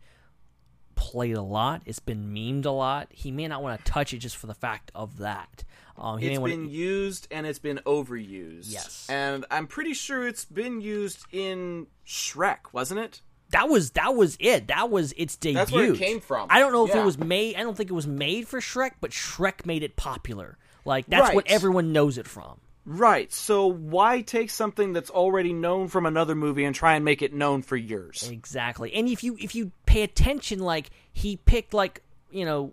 [1.00, 1.80] played a lot.
[1.86, 3.08] It's been memed a lot.
[3.10, 5.64] He may not want to touch it just for the fact of that.
[5.96, 8.66] Um, he It's been used and it's been overused.
[8.70, 9.06] Yes.
[9.08, 13.22] And I'm pretty sure it's been used in Shrek, wasn't it?
[13.52, 14.68] that was that was it.
[14.68, 15.54] That was its debut.
[15.58, 16.46] That's where it came from.
[16.50, 17.02] I don't know if Yeah.
[17.02, 17.56] it was made.
[17.56, 20.56] I don't think it was made for Shrek, but Shrek made it popular.
[20.84, 22.60] Like that's what everyone knows it from.
[22.92, 23.32] Right.
[23.32, 27.32] So why take something that's already known from another movie and try and make it
[27.32, 28.28] known for yours?
[28.28, 28.92] Exactly.
[28.94, 32.02] And if you if you pay attention, like he picked like
[32.32, 32.72] you know,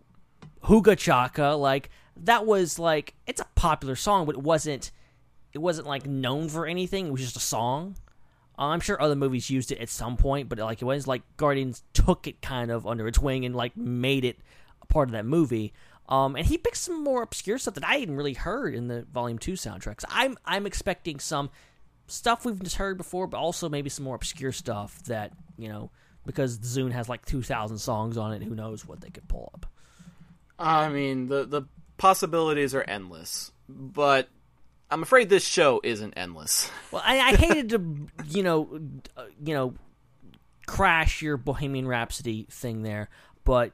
[0.64, 1.92] Huga Chaka, like
[2.24, 4.90] that was like it's a popular song, but it wasn't
[5.54, 7.06] it wasn't like known for anything.
[7.06, 7.96] It was just a song.
[8.58, 11.22] Uh, I'm sure other movies used it at some point, but like it was like
[11.38, 14.40] Guardians took it kind of under its wing and like made it
[14.82, 15.74] a part of that movie.
[16.10, 19.04] Um, and he picked some more obscure stuff that I hadn't really heard in the
[19.12, 20.06] Volume Two soundtracks.
[20.10, 21.50] I'm I'm expecting some
[22.08, 25.92] stuff we've just heard before, but also maybe some more obscure stuff that you know
[26.26, 28.42] because Zune has like two thousand songs on it.
[28.42, 29.66] Who knows what they could pull up?
[30.58, 31.64] I mean, the the
[31.98, 34.30] possibilities are endless, but
[34.90, 36.70] I'm afraid this show isn't endless.
[36.90, 38.80] Well, I, I hated to you know
[39.18, 39.74] uh, you know
[40.66, 43.10] crash your Bohemian Rhapsody thing there,
[43.44, 43.74] but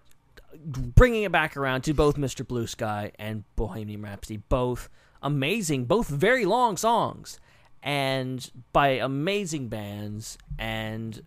[0.56, 2.48] bringing it back around to both Mr.
[2.48, 4.90] Blue Sky and Bohemian Rhapsody, both
[5.22, 7.40] amazing, both very long songs,
[7.82, 10.38] and by amazing bands.
[10.58, 11.22] And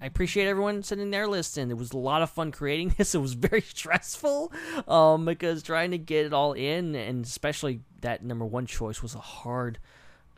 [0.00, 1.70] I appreciate everyone sending their list in.
[1.70, 3.14] It was a lot of fun creating this.
[3.14, 4.52] It was very stressful
[4.88, 9.14] um, because trying to get it all in, and especially that number one choice was
[9.14, 9.78] a hard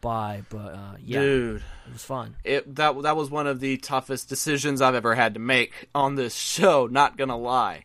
[0.03, 0.43] buy.
[0.51, 1.63] But uh, yeah, Dude.
[1.87, 2.37] it was fun.
[2.45, 6.15] It that that was one of the toughest decisions I've ever had to make on
[6.15, 6.87] this show.
[6.87, 7.85] Not gonna lie,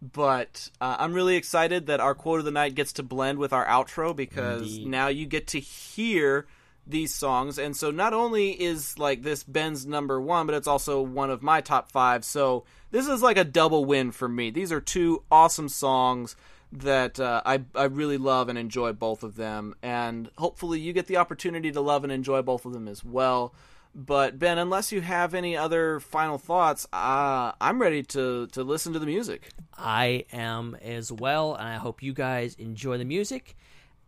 [0.00, 3.52] but uh, I'm really excited that our quote of the night gets to blend with
[3.52, 4.86] our outro because Indeed.
[4.86, 6.46] now you get to hear
[6.86, 11.02] these songs, and so not only is like this Ben's number one, but it's also
[11.02, 12.24] one of my top five.
[12.24, 14.50] So this is like a double win for me.
[14.50, 16.34] These are two awesome songs
[16.72, 21.06] that uh, I I really love and enjoy both of them, and hopefully you get
[21.06, 23.52] the opportunity to love and enjoy both of them as well.
[23.98, 28.92] But Ben, unless you have any other final thoughts, uh, I'm ready to to listen
[28.92, 29.50] to the music.
[29.76, 33.56] I am as well, and I hope you guys enjoy the music.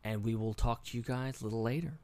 [0.05, 1.99] And we will talk to you guys a little later.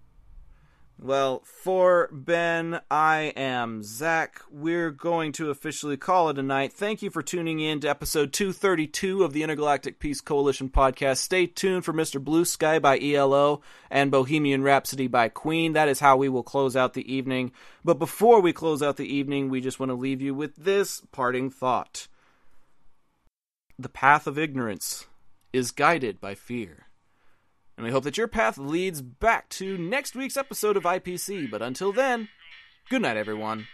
[0.99, 4.41] Well, for Ben, I am Zac.
[4.51, 6.73] We're going to officially call it a night.
[6.73, 11.19] Thank you for tuning in to episode 232 of the Intergalactic Peace Coalition podcast.
[11.19, 12.23] Stay tuned for Mr.
[12.23, 13.61] Blue Sky by ELO
[13.91, 15.75] and Bohemian Rhapsody by Queen.
[15.75, 17.53] That is how we will close out the evening.
[17.85, 21.03] But before we close out the evening, we just want to leave you with this
[21.13, 22.09] parting thought
[23.79, 25.07] The path of ignorance
[25.53, 26.86] is guided by fear.
[27.77, 31.51] And we hope that your path leads back to next week's episode of IPC.
[31.51, 32.29] But until then,
[32.89, 33.67] good night, everyone.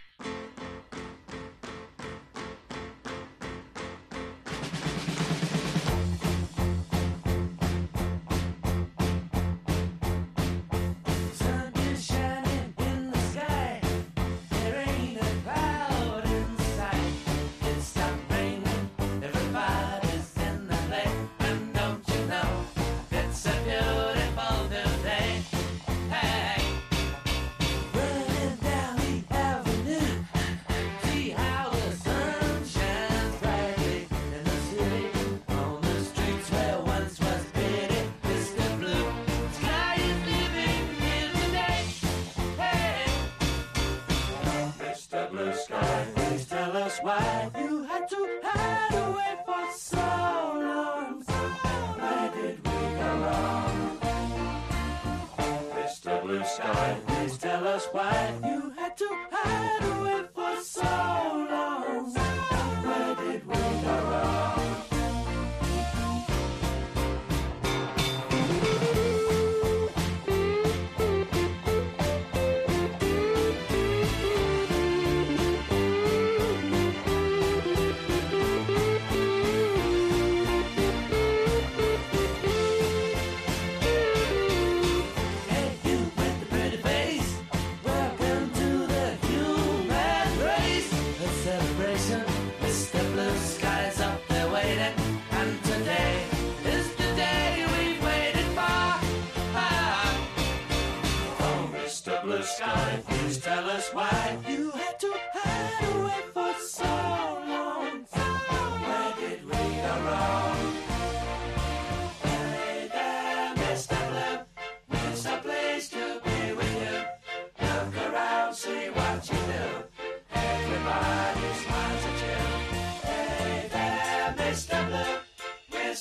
[47.03, 51.23] Why you had to hide away for so long?
[51.99, 53.99] Where did we go wrong?
[55.75, 56.23] Mr.
[56.23, 61.32] Blue Sky, please tell us why you had to hide away for so long.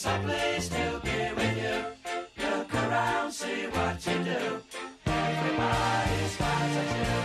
[0.01, 2.43] Someplace to be with you.
[2.43, 4.61] Look around, see what you do.
[5.05, 7.20] Everybody's got to.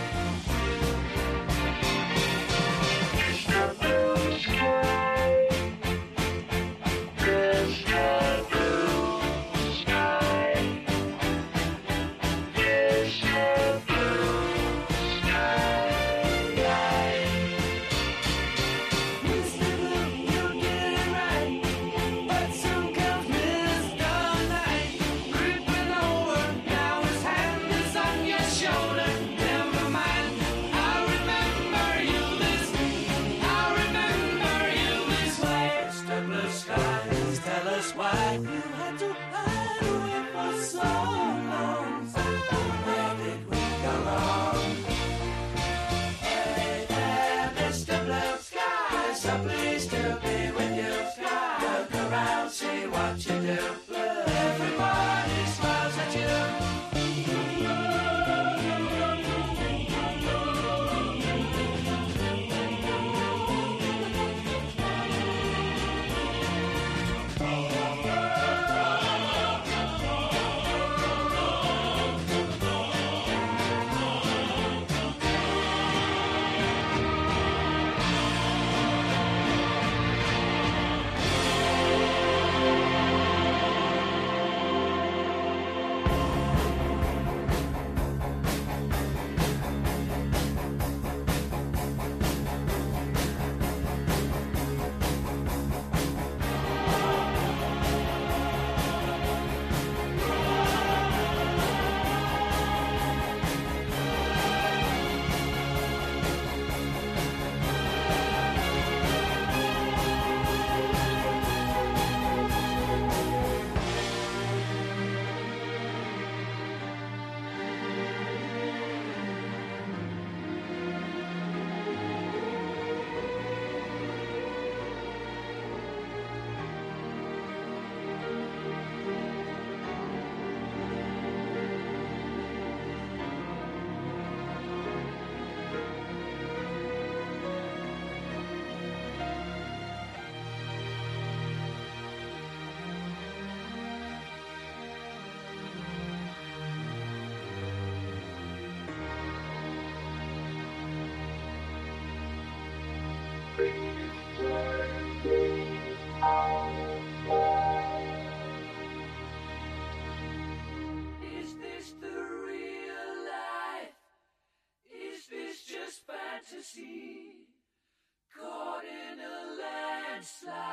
[170.27, 170.66] slide.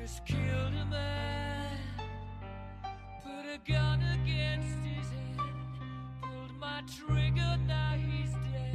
[0.00, 1.78] just killed a man,
[3.22, 5.38] put a gun against his head,
[6.22, 8.74] pulled my trigger, now he's dead.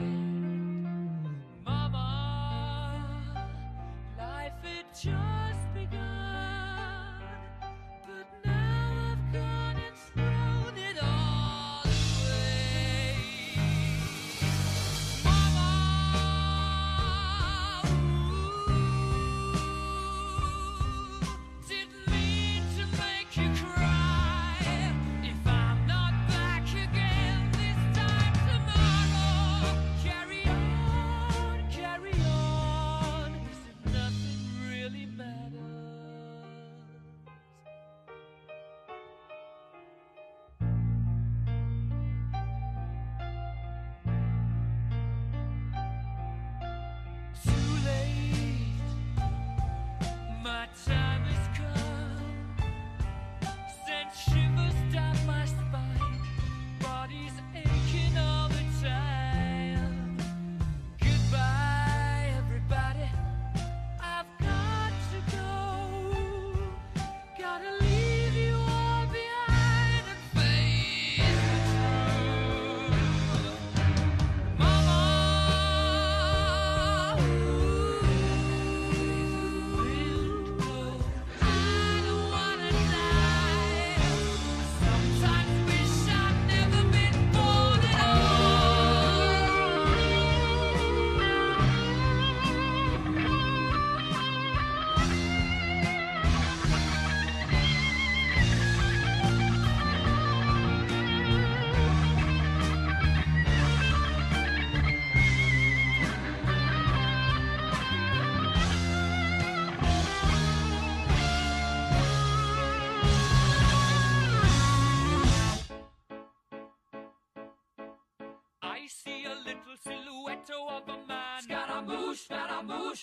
[1.66, 3.48] Mama,
[4.20, 5.35] life it just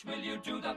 [0.06, 0.74] will you do the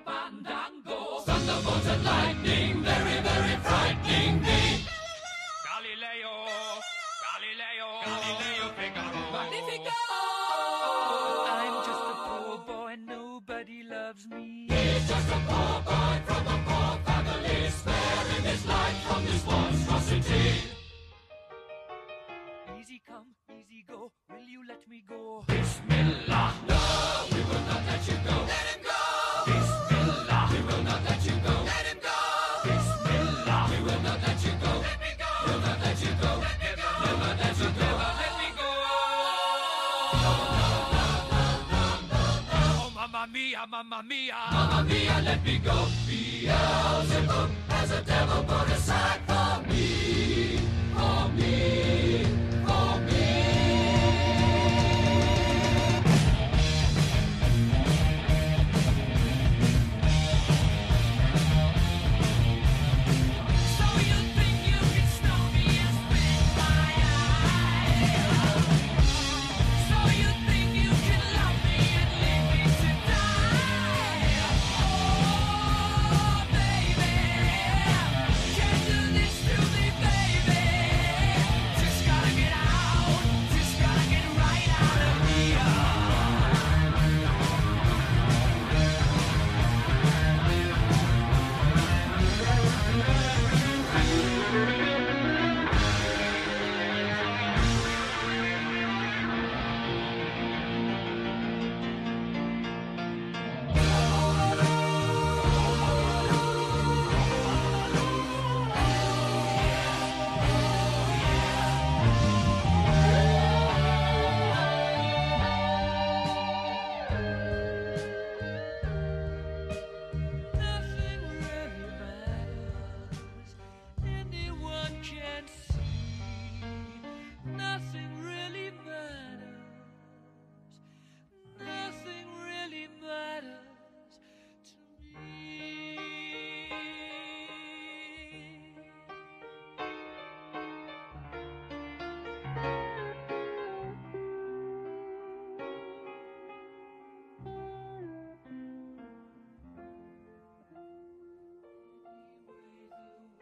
[43.87, 44.33] Mamma mia!
[44.51, 45.85] Mamma mia, let me go!
[46.07, 48.43] Beelzebub has a devil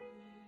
[0.04, 0.43] you.